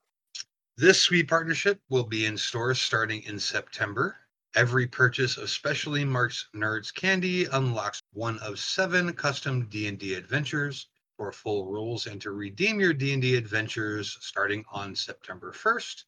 This 0.76 1.00
sweet 1.00 1.28
partnership 1.28 1.80
will 1.88 2.04
be 2.04 2.26
in 2.26 2.36
stores 2.36 2.80
starting 2.80 3.22
in 3.22 3.38
September. 3.38 4.16
Every 4.56 4.86
purchase 4.86 5.36
of 5.36 5.48
specially 5.50 6.04
marked 6.04 6.46
Nerds 6.54 6.92
candy 6.92 7.44
unlocks 7.46 8.00
one 8.12 8.38
of 8.40 8.58
seven 8.58 9.12
custom 9.12 9.68
D&D 9.68 10.14
adventures. 10.14 10.88
For 11.16 11.32
full 11.32 11.66
rules 11.66 12.06
and 12.06 12.20
to 12.22 12.30
redeem 12.30 12.78
your 12.78 12.92
D&D 12.94 13.34
adventures 13.34 14.16
starting 14.20 14.64
on 14.70 14.94
September 14.94 15.52
1st, 15.52 16.04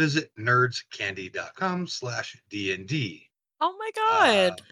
visit 0.00 0.30
nerdscandy.com 0.38 1.86
slash 1.86 2.34
D&D. 2.48 3.28
oh 3.60 3.76
my 3.78 3.90
god. 3.94 4.50
Uh, 4.60 4.64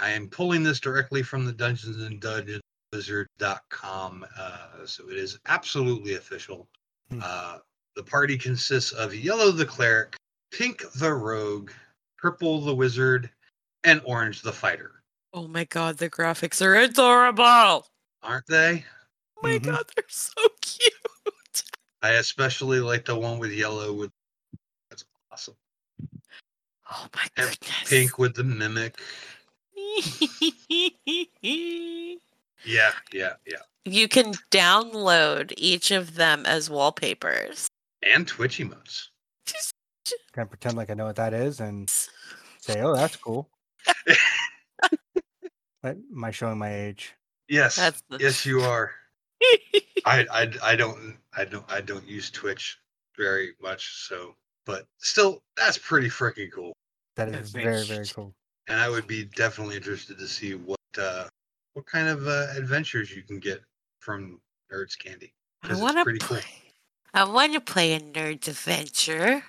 I 0.00 0.10
am 0.10 0.28
pulling 0.28 0.64
this 0.64 0.80
directly 0.80 1.22
from 1.22 1.44
the 1.44 1.52
Dungeons 1.52 2.02
and 2.02 2.20
Dungeons 2.20 2.60
Wizard.com, 2.92 4.26
uh, 4.36 4.84
so 4.84 5.08
it 5.08 5.16
is 5.16 5.38
absolutely 5.46 6.14
official. 6.14 6.66
Hmm. 7.10 7.20
Uh, 7.22 7.58
the 7.94 8.02
party 8.02 8.36
consists 8.36 8.90
of 8.90 9.14
Yellow 9.14 9.52
the 9.52 9.64
Cleric, 9.64 10.16
Pink 10.50 10.82
the 10.96 11.12
Rogue, 11.12 11.70
Purple 12.18 12.60
the 12.60 12.74
Wizard, 12.74 13.30
and 13.84 14.02
Orange 14.04 14.42
the 14.42 14.52
Fighter. 14.52 14.90
oh 15.32 15.46
my 15.46 15.62
god, 15.64 15.98
the 15.98 16.10
graphics 16.10 16.60
are 16.60 16.74
adorable. 16.74 17.86
Aren't 18.24 18.46
they? 18.48 18.84
Oh 19.36 19.40
my 19.44 19.58
Mhm. 19.58 19.66
god, 19.66 19.84
they're 19.94 20.04
so 20.08 20.32
cute. 20.60 21.62
I 22.02 22.10
especially 22.14 22.80
like 22.80 23.04
the 23.04 23.16
one 23.16 23.38
with 23.38 23.52
yellow 23.52 23.92
with 23.92 24.10
that's 24.10 24.12
awesome. 24.12 24.23
Oh 26.94 27.06
my 27.14 27.26
And 27.36 27.50
goodness. 27.50 27.88
Pink 27.90 28.18
with 28.18 28.34
the 28.34 28.44
mimic. 28.44 28.98
Yeah, 32.64 32.92
yeah, 33.12 33.32
yeah. 33.46 33.58
you 33.84 34.08
can 34.08 34.32
download 34.50 35.52
each 35.56 35.90
of 35.90 36.14
them 36.14 36.46
as 36.46 36.70
wallpapers. 36.70 37.68
And 38.02 38.26
Twitch 38.26 38.58
emotes. 38.58 39.08
Can 40.32 40.42
I 40.42 40.44
pretend 40.44 40.76
like 40.76 40.90
I 40.90 40.94
know 40.94 41.04
what 41.06 41.16
that 41.16 41.34
is 41.34 41.60
and 41.60 41.88
say, 42.58 42.80
"Oh, 42.82 42.94
that's 42.94 43.16
cool." 43.16 43.48
But 45.82 45.98
am 46.16 46.24
I 46.24 46.30
showing 46.30 46.56
my 46.56 46.74
age? 46.74 47.12
Yes, 47.46 47.76
That's 47.76 48.02
the- 48.08 48.16
yes, 48.18 48.46
you 48.46 48.60
are. 48.62 48.92
I, 50.06 50.24
I 50.32 50.50
I 50.62 50.76
don't 50.76 51.18
I 51.36 51.44
don't 51.44 51.70
I 51.70 51.82
don't 51.82 52.06
use 52.08 52.30
Twitch 52.30 52.78
very 53.18 53.52
much, 53.60 54.06
so 54.08 54.34
but 54.64 54.86
still, 54.96 55.42
that's 55.58 55.76
pretty 55.76 56.08
freaking 56.08 56.50
cool. 56.50 56.72
That 57.16 57.30
That's 57.32 57.50
very 57.50 57.64
very 57.64 57.84
very 57.84 58.06
cool. 58.06 58.34
And 58.68 58.80
I 58.80 58.88
would 58.88 59.06
be 59.06 59.24
definitely 59.24 59.76
interested 59.76 60.18
to 60.18 60.26
see 60.26 60.54
what 60.54 60.78
uh 60.98 61.28
what 61.74 61.86
kind 61.86 62.08
of 62.08 62.26
uh, 62.26 62.46
adventures 62.56 63.14
you 63.14 63.22
can 63.22 63.38
get 63.38 63.60
from 63.98 64.40
Nerds 64.72 64.98
Candy. 64.98 65.32
I 65.62 65.74
want 65.74 65.96
to 65.98 66.04
pretty 66.04 66.20
cool. 66.20 66.38
play. 66.38 66.46
I 67.12 67.24
want 67.24 67.52
to 67.54 67.60
play 67.60 67.94
a 67.94 68.00
Nerd's 68.00 68.48
Adventure. 68.48 69.42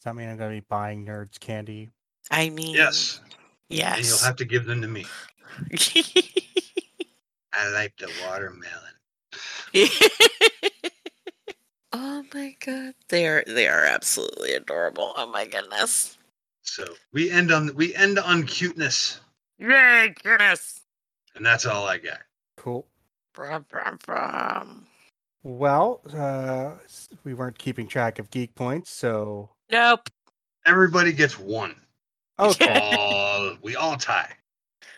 Does 0.00 0.04
that 0.04 0.16
mean 0.16 0.28
I'm 0.30 0.38
gonna 0.38 0.50
be 0.50 0.60
buying 0.60 1.04
nerds 1.04 1.38
candy? 1.38 1.90
I 2.30 2.48
mean, 2.48 2.74
Yes, 2.74 3.20
yes. 3.68 3.98
and 3.98 4.06
you'll 4.06 4.18
have 4.18 4.36
to 4.36 4.46
give 4.46 4.64
them 4.64 4.80
to 4.80 4.88
me. 4.88 5.04
I 7.52 7.68
like 7.70 7.96
the 7.98 8.10
watermelon. 8.24 8.94
oh 11.92 12.24
my 12.32 12.56
god, 12.64 12.94
they 13.10 13.26
are 13.26 13.44
they 13.46 13.68
are 13.68 13.84
absolutely 13.84 14.54
adorable. 14.54 15.12
Oh 15.16 15.26
my 15.26 15.46
goodness. 15.46 16.16
So 16.70 16.84
we 17.12 17.30
end 17.30 17.50
on 17.50 17.74
we 17.74 17.92
end 17.96 18.20
on 18.20 18.44
cuteness, 18.44 19.20
Yay, 19.58 20.14
cuteness! 20.22 20.82
and 21.34 21.44
that's 21.44 21.66
all 21.66 21.84
I 21.88 21.98
got. 21.98 22.20
Cool. 22.56 22.86
Brum, 23.34 23.66
brum, 23.68 23.98
brum. 24.06 24.86
Well, 25.42 26.00
uh, 26.14 26.74
we 27.24 27.34
weren't 27.34 27.58
keeping 27.58 27.88
track 27.88 28.20
of 28.20 28.30
geek 28.30 28.54
points, 28.54 28.90
so 28.90 29.50
Nope. 29.72 30.10
Everybody 30.64 31.12
gets 31.12 31.36
one. 31.40 31.74
okay. 32.38 32.78
All 32.96 33.56
we 33.62 33.74
all 33.74 33.96
tie. 33.96 34.32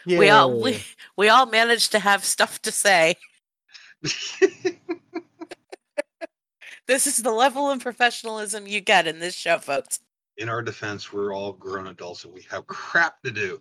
We 0.05 0.29
all 0.29 0.61
we, 0.61 0.83
we 1.17 1.31
all 1.31 1.47
managed 1.47 1.93
to 1.93 2.01
have 2.01 2.23
stuff 2.23 2.61
to 2.63 2.71
say. 2.73 3.15
This 6.89 7.07
is 7.07 7.23
the 7.23 7.31
level 7.31 7.71
of 7.71 7.81
professionalism 7.81 8.67
you 8.67 8.81
get 8.81 9.07
in 9.07 9.21
this 9.21 9.35
show, 9.35 9.59
folks. 9.59 10.01
In 10.39 10.49
our 10.49 10.63
defense, 10.63 11.13
we're 11.13 11.35
all 11.35 11.53
grown 11.53 11.89
adults 11.89 12.25
and 12.25 12.33
we 12.33 12.45
have 12.51 12.67
crap 12.67 13.23
to 13.23 13.31
do. 13.31 13.61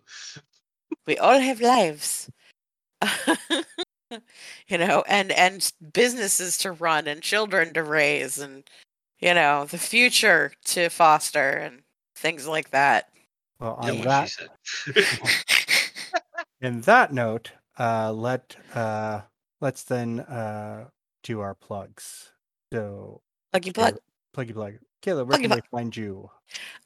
We 1.05 1.17
all 1.17 1.39
have 1.39 1.61
lives. 1.61 2.29
you 4.67 4.77
know, 4.77 5.03
and 5.07 5.31
and 5.31 5.71
businesses 5.93 6.57
to 6.59 6.71
run 6.71 7.07
and 7.07 7.21
children 7.21 7.73
to 7.73 7.83
raise 7.83 8.37
and 8.37 8.63
you 9.19 9.33
know, 9.33 9.65
the 9.65 9.77
future 9.77 10.51
to 10.65 10.89
foster 10.89 11.51
and 11.51 11.83
things 12.15 12.47
like 12.47 12.71
that. 12.71 13.09
Well, 13.59 13.79
Yeah, 13.83 13.91
on 13.91 13.99
what 13.99 14.07
that 14.07 15.45
in 16.61 16.81
that 16.81 17.13
note, 17.13 17.51
uh, 17.79 18.11
let 18.11 18.55
uh, 18.73 19.21
let's 19.59 19.83
then 19.83 20.21
uh, 20.21 20.87
do 21.23 21.39
our 21.39 21.53
plugs. 21.53 22.31
So 22.73 23.21
Lucky 23.53 23.71
plug. 23.71 23.97
Pluggy 24.35 24.53
plug. 24.53 24.73
Kaila, 25.01 25.25
where 25.25 25.37
Pluggy 25.37 25.41
can 25.41 25.49
they 25.51 25.61
plug. 25.61 25.69
find 25.71 25.95
you? 25.97 26.29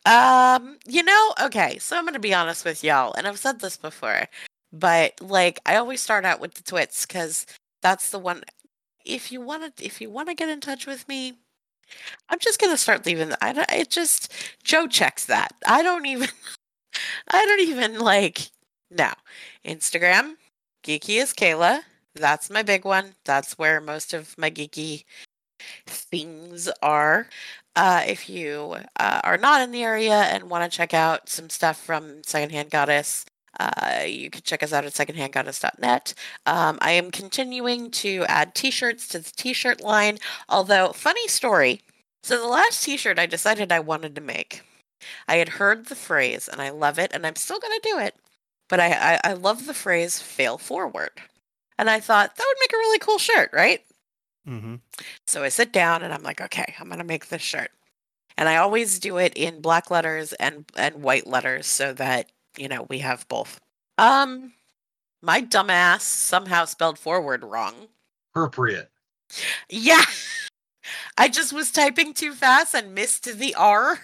Um, 0.06 0.78
you 0.86 1.04
know, 1.04 1.34
okay, 1.42 1.78
so 1.80 1.98
I'm 1.98 2.06
gonna 2.06 2.20
be 2.20 2.34
honest 2.34 2.66
with 2.66 2.84
y'all, 2.84 3.14
and 3.14 3.28
I've 3.28 3.40
said 3.40 3.60
this 3.60 3.78
before, 3.78 4.28
but 4.72 5.14
like 5.22 5.60
I 5.66 5.76
always 5.78 6.02
start 6.02 6.26
out 6.26 6.40
with 6.40 6.54
the 6.54 6.64
twits 6.64 7.06
because 7.06 7.46
that's 7.82 8.10
the 8.12 8.20
one. 8.20 8.44
If 9.06 9.32
you 9.32 9.42
want 9.42 9.78
to, 9.78 9.86
if 9.86 10.02
you 10.02 10.10
want 10.10 10.30
to 10.30 10.36
get 10.36 10.50
in 10.50 10.62
touch 10.62 10.86
with 10.88 11.08
me, 11.08 11.34
I'm 12.30 12.40
just 12.40 12.60
gonna 12.60 12.78
start 12.78 13.06
leaving. 13.06 13.34
I 13.42 13.54
don't- 13.54 13.72
it 13.72 13.90
just 13.90 14.32
Joe 14.64 14.88
checks 14.88 15.26
that. 15.26 15.54
I 15.68 15.84
don't 15.84 16.06
even. 16.06 16.30
I 17.32 17.46
don't 17.46 17.62
even 17.62 18.00
like 18.00 18.50
no 18.92 19.12
Instagram. 19.66 20.36
Geeky 20.84 21.22
is 21.22 21.34
Kaila. 21.34 21.82
That's 22.16 22.50
my 22.50 22.64
big 22.64 22.86
one. 22.86 23.16
That's 23.26 23.58
where 23.58 23.82
most 23.82 24.14
of 24.14 24.38
my 24.38 24.50
geeky 24.52 25.04
things 25.88 26.70
are. 26.82 27.28
Uh, 27.76 28.04
if 28.08 28.30
you 28.30 28.78
uh, 29.00 29.22
are 29.24 29.38
not 29.38 29.62
in 29.62 29.72
the 29.72 29.84
area 29.84 30.14
and 30.14 30.50
want 30.50 30.70
to 30.70 30.78
check 30.78 30.94
out 30.94 31.30
some 31.30 31.50
stuff 31.50 31.78
from 31.78 32.24
Secondhand 32.24 32.70
Goddess, 32.72 33.26
uh, 33.60 34.04
you 34.06 34.30
can 34.30 34.42
check 34.44 34.64
us 34.64 34.74
out 34.74 34.86
at 34.86 34.94
secondhandgoddess.net. 34.94 36.14
Um, 36.46 36.78
I 36.82 36.92
am 36.92 37.12
continuing 37.12 37.92
to 37.92 38.26
add 38.28 38.56
t 38.56 38.72
shirts 38.72 39.08
to 39.10 39.20
the 39.20 39.32
t 39.32 39.54
shirt 39.54 39.82
line. 39.82 40.18
Although, 40.50 40.92
funny 40.94 41.28
story. 41.28 41.82
So, 42.24 42.38
the 42.42 42.48
last 42.48 42.84
t 42.84 42.98
shirt 42.98 43.20
I 43.20 43.26
decided 43.26 43.72
I 43.72 43.80
wanted 43.80 44.16
to 44.16 44.22
make, 44.22 44.64
I 45.28 45.38
had 45.38 45.50
heard 45.50 45.88
the 45.88 45.96
phrase 45.96 46.48
and 46.48 46.62
I 46.62 46.70
love 46.70 47.00
it, 47.00 47.12
and 47.14 47.26
I'm 47.26 47.36
still 47.36 47.60
going 47.60 47.80
to 47.80 47.90
do 47.90 48.00
it. 48.00 48.16
But 48.70 48.80
I, 48.80 49.20
I, 49.24 49.32
I 49.32 49.34
love 49.34 49.66
the 49.68 49.74
phrase 49.74 50.22
fail 50.22 50.58
forward. 50.58 51.12
And 51.78 51.90
I 51.90 52.00
thought 52.00 52.36
that 52.36 52.46
would 52.48 52.58
make 52.62 52.74
a 52.74 52.78
really 52.78 53.00
cool 53.00 53.18
shirt, 53.18 53.50
right? 53.54 53.82
Mm-hmm. 54.48 54.76
So 55.26 55.44
I 55.44 55.50
sit 55.50 55.72
down 55.72 56.04
and 56.04 56.14
I'm 56.14 56.24
like, 56.24 56.42
okay, 56.42 56.76
I'm 56.80 56.90
gonna 56.90 57.04
make 57.04 57.28
this 57.28 57.42
shirt. 57.42 57.72
And 58.38 58.50
I 58.50 58.58
always 58.58 59.00
do 59.00 59.18
it 59.18 59.34
in 59.36 59.62
black 59.62 59.90
letters 59.90 60.34
and 60.34 60.66
and 60.76 61.02
white 61.04 61.28
letters 61.28 61.68
so 61.68 61.94
that, 61.94 62.32
you 62.58 62.68
know, 62.68 62.86
we 62.90 63.00
have 63.00 63.28
both. 63.28 63.60
Um 63.98 64.54
my 65.22 65.42
dumbass 65.42 66.02
somehow 66.02 66.66
spelled 66.66 67.00
forward 67.00 67.44
wrong. 67.44 67.74
Appropriate. 68.34 68.92
Yeah. 69.70 70.04
I 71.18 71.30
just 71.30 71.52
was 71.52 71.72
typing 71.72 72.14
too 72.14 72.34
fast 72.34 72.76
and 72.76 72.94
missed 72.94 73.24
the 73.40 73.56
R. 73.56 74.00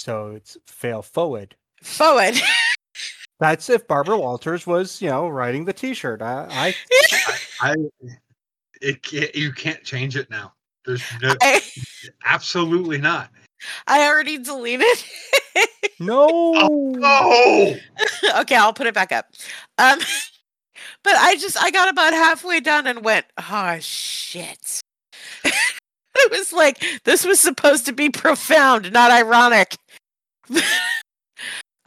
So 0.00 0.32
it's 0.32 0.56
fail 0.66 1.02
forward. 1.02 1.56
Forward. 1.82 2.34
That's 3.40 3.70
if 3.70 3.86
Barbara 3.86 4.18
Walters 4.18 4.66
was, 4.66 5.00
you 5.00 5.08
know, 5.08 5.28
writing 5.28 5.64
the 5.64 5.72
T-shirt. 5.72 6.20
I, 6.22 6.46
I 6.50 6.74
I, 7.62 7.72
I 7.72 7.74
it 8.80 9.02
can't 9.02 9.34
you 9.34 9.52
can't 9.52 9.82
change 9.82 10.16
it 10.16 10.30
now. 10.30 10.52
There's 10.84 11.02
no 11.20 11.34
I, 11.42 11.60
absolutely 12.24 12.98
not. 12.98 13.30
I 13.86 14.08
already 14.08 14.38
deleted 14.38 14.86
it. 15.54 15.70
no. 16.00 16.28
Oh 16.30 17.76
okay, 18.40 18.56
I'll 18.56 18.72
put 18.72 18.86
it 18.86 18.94
back 18.94 19.12
up. 19.12 19.26
Um, 19.78 19.98
but 21.04 21.14
I 21.16 21.36
just 21.36 21.62
I 21.62 21.70
got 21.70 21.88
about 21.88 22.12
halfway 22.12 22.60
done 22.60 22.86
and 22.86 23.04
went, 23.04 23.26
oh 23.38 23.78
shit. 23.80 24.80
it 25.44 26.30
was 26.30 26.52
like 26.52 26.82
this 27.04 27.24
was 27.24 27.40
supposed 27.40 27.86
to 27.86 27.92
be 27.92 28.10
profound, 28.10 28.92
not 28.92 29.10
ironic. 29.10 29.76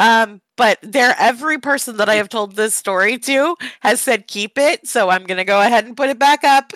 Um, 0.01 0.41
but 0.57 0.79
there, 0.81 1.15
every 1.19 1.59
person 1.59 1.97
that 1.97 2.09
I 2.09 2.15
have 2.15 2.29
told 2.29 2.55
this 2.55 2.73
story 2.73 3.17
to 3.19 3.55
has 3.81 4.01
said 4.01 4.27
keep 4.27 4.57
it, 4.57 4.87
so 4.87 5.09
I'm 5.09 5.25
gonna 5.25 5.45
go 5.45 5.61
ahead 5.61 5.85
and 5.85 5.95
put 5.95 6.09
it 6.09 6.19
back 6.19 6.43
up, 6.43 6.73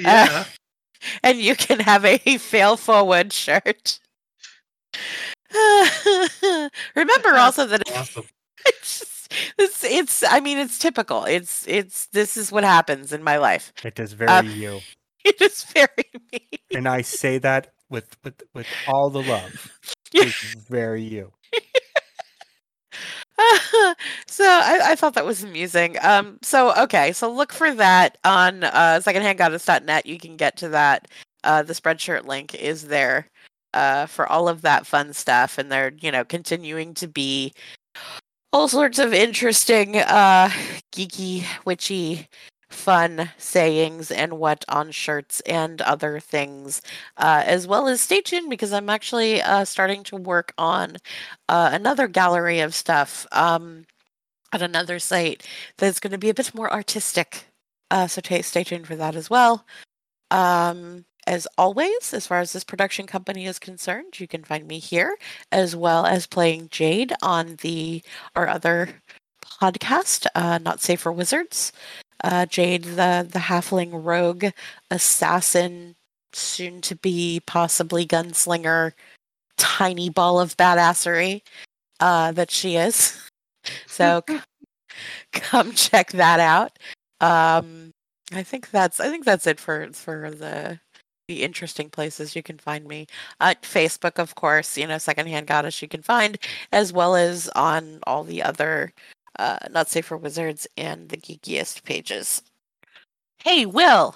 yeah. 0.00 0.44
and 1.22 1.38
you 1.38 1.56
can 1.56 1.80
have 1.80 2.04
a 2.04 2.18
fail 2.38 2.76
forward 2.76 3.32
shirt. 3.32 3.98
Remember 6.94 7.36
also 7.36 7.66
that 7.66 7.82
awesome. 7.94 8.24
it's 8.66 8.98
just, 9.00 9.32
it's 9.58 9.84
it's 9.84 10.24
I 10.28 10.40
mean 10.40 10.58
it's 10.58 10.78
typical. 10.78 11.24
It's 11.24 11.66
it's 11.66 12.06
this 12.08 12.36
is 12.36 12.52
what 12.52 12.64
happens 12.64 13.12
in 13.12 13.22
my 13.24 13.36
life. 13.38 13.72
It 13.84 13.98
is 13.98 14.12
very 14.12 14.30
Uh, 14.30 14.42
you. 14.42 14.80
It 15.24 15.40
is 15.40 15.64
very 15.64 16.04
me. 16.32 16.60
And 16.72 16.88
I 16.88 17.02
say 17.02 17.38
that 17.38 17.72
with 17.90 18.16
with 18.24 18.42
with 18.54 18.68
all 18.86 19.10
the 19.10 19.22
love. 19.22 19.72
It's 20.20 20.54
very 20.54 21.02
you. 21.02 21.32
so 24.26 24.44
I, 24.44 24.80
I 24.84 24.94
thought 24.96 25.14
that 25.14 25.24
was 25.24 25.42
amusing. 25.42 25.96
Um 26.02 26.38
so 26.42 26.74
okay, 26.82 27.12
so 27.12 27.32
look 27.32 27.52
for 27.52 27.74
that 27.74 28.18
on 28.24 28.64
uh 28.64 29.00
secondhandgoddess.net. 29.02 30.06
You 30.06 30.18
can 30.18 30.36
get 30.36 30.56
to 30.58 30.68
that. 30.70 31.08
Uh 31.44 31.62
the 31.62 31.72
spreadshirt 31.74 32.26
link 32.26 32.54
is 32.54 32.88
there 32.88 33.28
uh 33.74 34.06
for 34.06 34.30
all 34.30 34.48
of 34.48 34.62
that 34.62 34.86
fun 34.86 35.12
stuff 35.12 35.58
and 35.58 35.70
they're, 35.70 35.92
you 36.00 36.10
know, 36.12 36.24
continuing 36.24 36.94
to 36.94 37.08
be 37.08 37.52
all 38.52 38.68
sorts 38.68 38.98
of 38.98 39.12
interesting 39.12 39.96
uh 39.98 40.48
geeky 40.92 41.44
witchy 41.64 42.28
fun 42.74 43.30
sayings 43.38 44.10
and 44.10 44.34
what 44.34 44.64
on 44.68 44.90
shirts 44.90 45.40
and 45.40 45.80
other 45.82 46.20
things 46.20 46.82
uh, 47.16 47.42
as 47.46 47.66
well 47.66 47.88
as 47.88 48.00
stay 48.00 48.20
tuned 48.20 48.50
because 48.50 48.72
i'm 48.72 48.90
actually 48.90 49.40
uh, 49.42 49.64
starting 49.64 50.02
to 50.02 50.16
work 50.16 50.52
on 50.58 50.96
uh, 51.48 51.70
another 51.72 52.08
gallery 52.08 52.60
of 52.60 52.74
stuff 52.74 53.26
um, 53.32 53.84
at 54.52 54.62
another 54.62 54.98
site 54.98 55.46
that's 55.78 56.00
going 56.00 56.12
to 56.12 56.18
be 56.18 56.30
a 56.30 56.34
bit 56.34 56.54
more 56.54 56.72
artistic 56.72 57.46
uh, 57.90 58.06
so 58.06 58.20
ta 58.20 58.40
stay 58.40 58.64
tuned 58.64 58.86
for 58.86 58.96
that 58.96 59.14
as 59.14 59.30
well. 59.30 59.64
Um, 60.30 61.04
as 61.26 61.46
always 61.56 62.12
as 62.12 62.26
far 62.26 62.40
as 62.40 62.52
this 62.52 62.64
production 62.64 63.06
company 63.06 63.46
is 63.46 63.58
concerned 63.58 64.20
you 64.20 64.28
can 64.28 64.44
find 64.44 64.66
me 64.66 64.78
here 64.78 65.16
as 65.52 65.74
well 65.74 66.04
as 66.04 66.26
playing 66.26 66.68
jade 66.70 67.14
on 67.22 67.56
the 67.62 68.02
our 68.36 68.46
other 68.46 68.90
podcast 69.42 70.26
uh, 70.34 70.58
not 70.58 70.82
safe 70.82 71.00
for 71.00 71.12
wizards 71.12 71.72
uh, 72.22 72.46
Jade, 72.46 72.84
the 72.84 73.26
the 73.30 73.38
halfling 73.40 73.90
rogue 74.04 74.46
assassin, 74.90 75.96
soon 76.32 76.80
to 76.82 76.96
be 76.96 77.40
possibly 77.46 78.06
gunslinger, 78.06 78.92
tiny 79.56 80.10
ball 80.10 80.40
of 80.40 80.56
badassery 80.56 81.42
uh, 82.00 82.32
that 82.32 82.50
she 82.50 82.76
is. 82.76 83.18
So 83.86 84.22
c- 84.28 84.40
come 85.32 85.72
check 85.72 86.12
that 86.12 86.40
out. 86.40 86.78
Um, 87.20 87.92
I 88.32 88.42
think 88.42 88.70
that's 88.70 89.00
I 89.00 89.08
think 89.10 89.24
that's 89.24 89.46
it 89.46 89.60
for 89.60 89.88
for 89.92 90.30
the 90.30 90.80
the 91.28 91.42
interesting 91.42 91.88
places 91.90 92.36
you 92.36 92.42
can 92.42 92.58
find 92.58 92.86
me. 92.86 93.06
Uh, 93.40 93.54
Facebook, 93.62 94.18
of 94.18 94.34
course, 94.34 94.76
you 94.76 94.86
know, 94.86 94.98
Secondhand 94.98 95.46
Goddess 95.46 95.80
you 95.82 95.88
can 95.88 96.02
find, 96.02 96.38
as 96.72 96.92
well 96.92 97.16
as 97.16 97.48
on 97.56 98.00
all 98.06 98.24
the 98.24 98.42
other 98.42 98.92
uh, 99.38 99.58
Not 99.70 99.88
Safe 99.88 100.06
for 100.06 100.16
Wizards 100.16 100.66
and 100.76 101.08
the 101.08 101.16
Geekiest 101.16 101.84
pages. 101.84 102.42
Hey, 103.38 103.66
Will, 103.66 104.14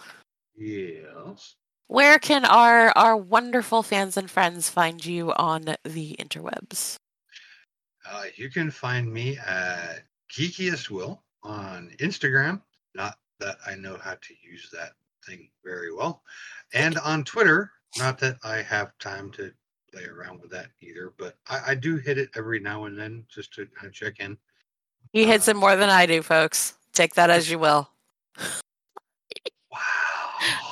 Yes. 0.57 1.55
where 1.87 2.19
can 2.19 2.45
our 2.45 2.91
our 2.97 3.17
wonderful 3.17 3.83
fans 3.83 4.17
and 4.17 4.31
friends 4.31 4.69
find 4.71 5.05
you 5.05 5.33
on 5.35 5.77
the 5.85 6.17
interwebs? 6.19 6.97
Uh, 8.11 8.25
you 8.37 8.51
can 8.51 8.71
find 8.71 9.13
me 9.13 9.37
at 9.39 10.05
Geekiest 10.33 10.91
Will 10.91 11.23
on 11.43 11.91
Instagram. 11.99 12.63
Not 12.95 13.19
that 13.41 13.57
I 13.67 13.75
know 13.75 13.97
how 13.99 14.15
to 14.15 14.35
use 14.43 14.71
that 14.73 14.93
thing 15.27 15.51
very 15.65 15.93
well. 15.93 16.23
And 16.75 16.99
on 16.99 17.25
Twitter. 17.25 17.71
Not 17.97 18.19
that 18.19 18.37
I 18.45 18.61
have 18.61 18.93
time 18.99 19.31
to 19.33 19.51
play 19.91 20.05
around 20.05 20.43
with 20.43 20.51
that 20.51 20.67
either, 20.83 21.15
but 21.17 21.37
I, 21.49 21.71
I 21.71 21.75
do 21.75 21.97
hit 21.97 22.19
it 22.19 22.29
every 22.37 22.61
now 22.61 22.85
and 22.85 22.99
then 22.99 23.25
just 23.31 23.51
to 23.55 23.65
kind 23.65 23.87
of 23.87 23.95
check 23.95 24.21
in. 24.21 24.37
He 25.13 25.25
hits 25.25 25.49
it 25.49 25.57
more 25.57 25.77
than 25.77 25.89
I 25.89 26.07
do, 26.07 26.23
folks. 26.23 26.75
Take 26.93 27.15
that 27.15 27.31
as 27.31 27.51
you 27.51 27.59
will. 27.59 27.89
Wow. 29.71 29.79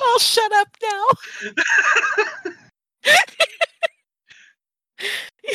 I'll 0.03 0.19
shut 0.19 0.51
up 0.53 0.67
now. 0.83 1.05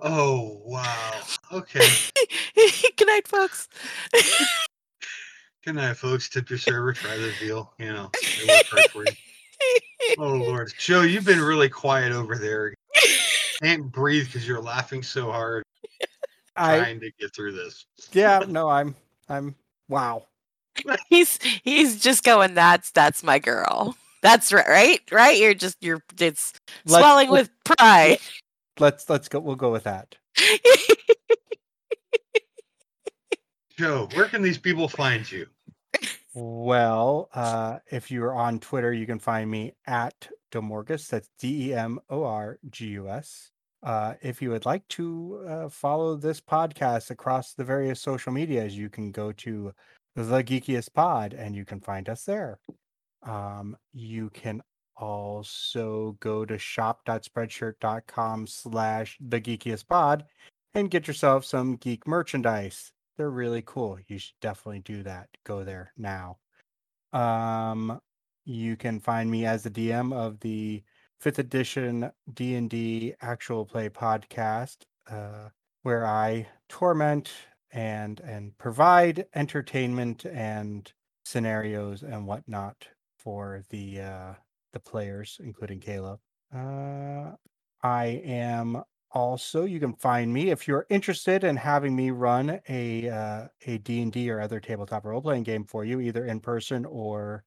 oh, 0.00 0.60
wow. 0.64 1.20
Okay. 1.52 1.86
Good 2.96 3.06
night, 3.06 3.26
folks. 3.26 3.68
Good 5.64 5.76
night, 5.76 5.96
folks. 5.96 6.28
Tip 6.28 6.50
your 6.50 6.58
server. 6.58 6.92
Try 6.92 7.16
the 7.16 7.32
veal. 7.40 7.72
You 7.78 7.92
know, 7.92 8.10
it 8.14 8.48
worked 8.48 8.70
hard 8.70 8.90
for 8.90 9.04
you. 9.04 9.16
Oh 10.18 10.34
Lord, 10.34 10.72
Joe, 10.76 11.02
you've 11.02 11.24
been 11.24 11.40
really 11.40 11.68
quiet 11.68 12.12
over 12.12 12.36
there. 12.36 12.74
Can't 13.62 13.92
breathe 13.92 14.26
because 14.26 14.46
you're 14.46 14.60
laughing 14.60 15.02
so 15.02 15.30
hard 15.30 15.62
I 16.56 16.78
trying 16.78 17.00
to 17.00 17.10
get 17.18 17.34
through 17.34 17.52
this. 17.52 17.86
yeah, 18.12 18.44
no, 18.48 18.68
I'm 18.68 18.94
I'm 19.28 19.54
wow. 19.88 20.26
he's 21.08 21.38
he's 21.64 22.00
just 22.00 22.24
going. 22.24 22.54
That's 22.54 22.90
that's 22.90 23.22
my 23.22 23.38
girl. 23.38 23.96
That's 24.22 24.52
right, 24.52 24.68
right, 24.68 25.00
right. 25.10 25.38
You're 25.38 25.54
just 25.54 25.76
you're 25.82 26.02
it's 26.18 26.52
Let's- 26.86 27.02
swelling 27.02 27.30
with 27.30 27.50
pride. 27.64 28.18
Let's 28.78 29.08
let's 29.10 29.28
go. 29.28 29.38
We'll 29.40 29.56
go 29.56 29.70
with 29.70 29.84
that. 29.84 30.16
Joe, 33.78 34.08
where 34.14 34.26
can 34.26 34.42
these 34.42 34.58
people 34.58 34.88
find 34.88 35.30
you? 35.30 35.46
Well, 36.34 37.28
uh, 37.34 37.78
if 37.90 38.10
you're 38.10 38.34
on 38.34 38.58
Twitter, 38.60 38.92
you 38.92 39.06
can 39.06 39.18
find 39.18 39.50
me 39.50 39.74
at 39.86 40.28
Demorgus. 40.50 41.08
That's 41.08 41.28
D 41.38 41.70
E 41.70 41.74
M 41.74 41.98
O 42.10 42.24
R 42.24 42.58
G 42.70 42.86
U 42.88 43.08
S. 43.08 43.51
Uh, 43.82 44.14
if 44.22 44.40
you 44.40 44.50
would 44.50 44.64
like 44.64 44.86
to 44.88 45.44
uh, 45.48 45.68
follow 45.68 46.16
this 46.16 46.40
podcast 46.40 47.10
across 47.10 47.54
the 47.54 47.64
various 47.64 48.00
social 48.00 48.32
medias, 48.32 48.76
you 48.76 48.88
can 48.88 49.10
go 49.10 49.32
to 49.32 49.72
the 50.14 50.42
Geekiest 50.42 50.92
Pod 50.94 51.34
and 51.34 51.56
you 51.56 51.64
can 51.64 51.80
find 51.80 52.08
us 52.08 52.24
there. 52.24 52.58
Um, 53.22 53.76
you 53.92 54.30
can 54.30 54.62
also 54.96 56.16
go 56.20 56.44
to 56.44 56.58
shop.spreadshirt.com 56.58 58.46
slash 58.46 59.18
the 59.20 59.40
geekiest 59.40 59.88
pod 59.88 60.24
and 60.74 60.90
get 60.90 61.06
yourself 61.06 61.44
some 61.44 61.76
geek 61.76 62.06
merchandise. 62.06 62.92
They're 63.16 63.30
really 63.30 63.62
cool. 63.66 63.98
You 64.06 64.18
should 64.18 64.34
definitely 64.40 64.80
do 64.80 65.02
that. 65.02 65.28
Go 65.44 65.64
there 65.64 65.92
now. 65.96 66.38
Um, 67.12 68.00
you 68.44 68.76
can 68.76 69.00
find 69.00 69.30
me 69.30 69.44
as 69.44 69.62
the 69.62 69.70
DM 69.70 70.14
of 70.14 70.40
the 70.40 70.82
fifth 71.22 71.38
edition 71.38 72.10
D 72.34 72.56
and 72.56 72.68
D 72.68 73.14
actual 73.20 73.64
play 73.64 73.88
podcast, 73.88 74.78
uh, 75.08 75.50
where 75.82 76.04
I 76.04 76.48
torment 76.68 77.30
and 77.70 78.18
and 78.20 78.58
provide 78.58 79.26
entertainment 79.34 80.26
and 80.26 80.92
scenarios 81.24 82.02
and 82.02 82.26
whatnot 82.26 82.88
for 83.18 83.62
the 83.70 84.00
uh, 84.00 84.34
the 84.72 84.80
players, 84.80 85.38
including 85.44 85.78
Caleb. 85.78 86.18
Uh, 86.52 87.36
I 87.84 88.06
am 88.24 88.82
also 89.12 89.64
you 89.64 89.78
can 89.78 89.94
find 89.94 90.32
me 90.32 90.50
if 90.50 90.66
you're 90.66 90.86
interested 90.90 91.44
in 91.44 91.54
having 91.54 91.94
me 91.94 92.10
run 92.10 92.60
a 92.68 93.08
uh, 93.08 93.46
a 93.66 93.78
D&D 93.78 94.28
or 94.28 94.40
other 94.40 94.58
tabletop 94.58 95.04
role 95.04 95.22
playing 95.22 95.44
game 95.44 95.64
for 95.64 95.84
you 95.84 96.00
either 96.00 96.26
in 96.26 96.40
person 96.40 96.84
or 96.84 97.44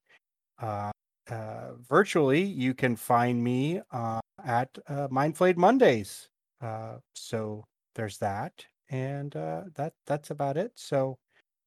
uh, 0.62 0.92
uh, 1.30 1.74
virtually 1.88 2.44
you 2.44 2.74
can 2.74 2.96
find 2.96 3.44
me 3.44 3.82
uh, 3.92 4.20
at 4.46 4.70
uh, 4.88 5.08
Mindflayed 5.08 5.58
Mondays 5.58 6.30
uh, 6.62 6.98
so 7.14 7.64
there's 7.96 8.18
that 8.20 8.66
and 8.90 9.36
uh, 9.36 9.64
that 9.76 9.94
that's 10.06 10.32
about 10.32 10.58
it 10.58 10.72
so 10.76 11.18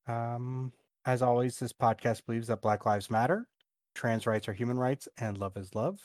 um, 0.07 0.73
as 1.07 1.23
always 1.23 1.59
this 1.59 1.73
podcast 1.73 2.25
believes 2.27 2.49
that 2.49 2.63
black 2.63 2.87
lives 2.87 3.11
matter 3.11 3.49
trans 3.95 4.27
rights 4.27 4.49
are 4.49 4.53
human 4.53 4.79
rights 4.79 5.09
and 5.19 5.39
love 5.39 5.57
is 5.57 5.75
love 5.75 5.99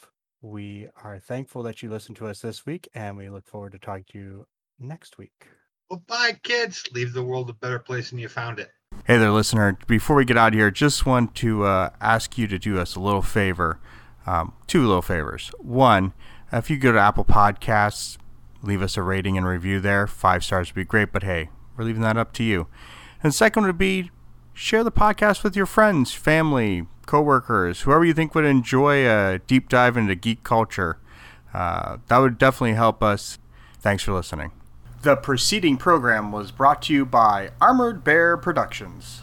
we 0.43 0.89
are 1.01 1.19
thankful 1.19 1.63
that 1.63 1.81
you 1.81 1.89
listened 1.89 2.17
to 2.17 2.27
us 2.27 2.41
this 2.41 2.65
week, 2.65 2.89
and 2.93 3.15
we 3.15 3.30
look 3.30 3.47
forward 3.47 3.71
to 3.71 3.80
talking 3.80 4.03
to 4.09 4.17
you 4.17 4.45
next 4.77 5.17
week. 5.17 5.47
Well, 5.89 6.03
bye, 6.05 6.38
kids. 6.43 6.84
Leave 6.91 7.13
the 7.13 7.23
world 7.23 7.49
a 7.49 7.53
better 7.53 7.80
place 7.80 8.09
than 8.09 8.19
you 8.19 8.27
found 8.27 8.59
it. 8.59 8.69
Hey 9.06 9.18
there, 9.18 9.32
listener. 9.32 9.78
Before 9.86 10.15
we 10.15 10.24
get 10.24 10.38
out 10.38 10.53
of 10.53 10.60
here, 10.60 10.72
just 10.72 11.06
want 11.06 11.36
to 11.36 11.65
uh, 11.65 11.90
ask 11.99 12.38
you 12.38 12.48
to 12.48 12.57
do 12.57 12.80
us 12.80 12.95
a 12.95 13.02
little 13.02 13.22
favor. 13.22 13.80
Um, 14.26 14.53
two 14.65 14.86
little 14.86 15.02
favors. 15.02 15.52
One, 15.60 16.14
if 16.53 16.70
you 16.70 16.78
go 16.78 16.94
to 16.94 16.99
Apple 16.99 17.26
Podcasts, 17.26 18.18
leave 18.61 18.82
us 18.82 18.95
a 18.95 19.02
rating 19.02 19.38
and 19.38 19.45
review 19.45 19.82
there. 19.82 20.07
Five 20.07 20.45
stars 20.45 20.70
would 20.70 20.76
be 20.76 20.86
great, 20.86 21.11
but 21.11 21.24
hey, 21.24 21.49
we're 21.76 21.84
leaving 21.84 22.02
that 22.03 22.15
up 22.15 22.32
to 22.34 22.44
you. 22.44 22.68
And 23.22 23.34
second 23.34 23.65
would 23.65 23.78
be 23.78 24.10
share 24.53 24.86
the 24.86 24.91
podcast 24.91 25.44
with 25.44 25.57
your 25.57 25.65
friends, 25.65 26.14
family, 26.14 26.88
coworkers, 27.06 27.82
whoever 27.82 28.06
you 28.06 28.14
think 28.14 28.34
would 28.34 28.45
enjoy 28.45 29.06
a 29.06 29.40
deep 29.40 29.68
dive 29.68 29.98
into 29.98 30.15
geek 30.15 30.44
culture. 30.44 30.98
Uh, 31.53 31.98
that 32.07 32.20
would 32.20 32.38
definitely 32.38 32.74
help 32.74 33.03
us. 33.03 33.38
Thanks 33.82 34.03
for 34.03 34.14
listening. 34.14 34.52
The 35.03 35.17
preceding 35.17 35.75
program 35.75 36.31
was 36.31 36.51
brought 36.51 36.84
to 36.84 36.93
you 36.93 37.05
by 37.05 37.49
Armored 37.59 38.05
Bear 38.05 38.38
Productions. 38.38 39.22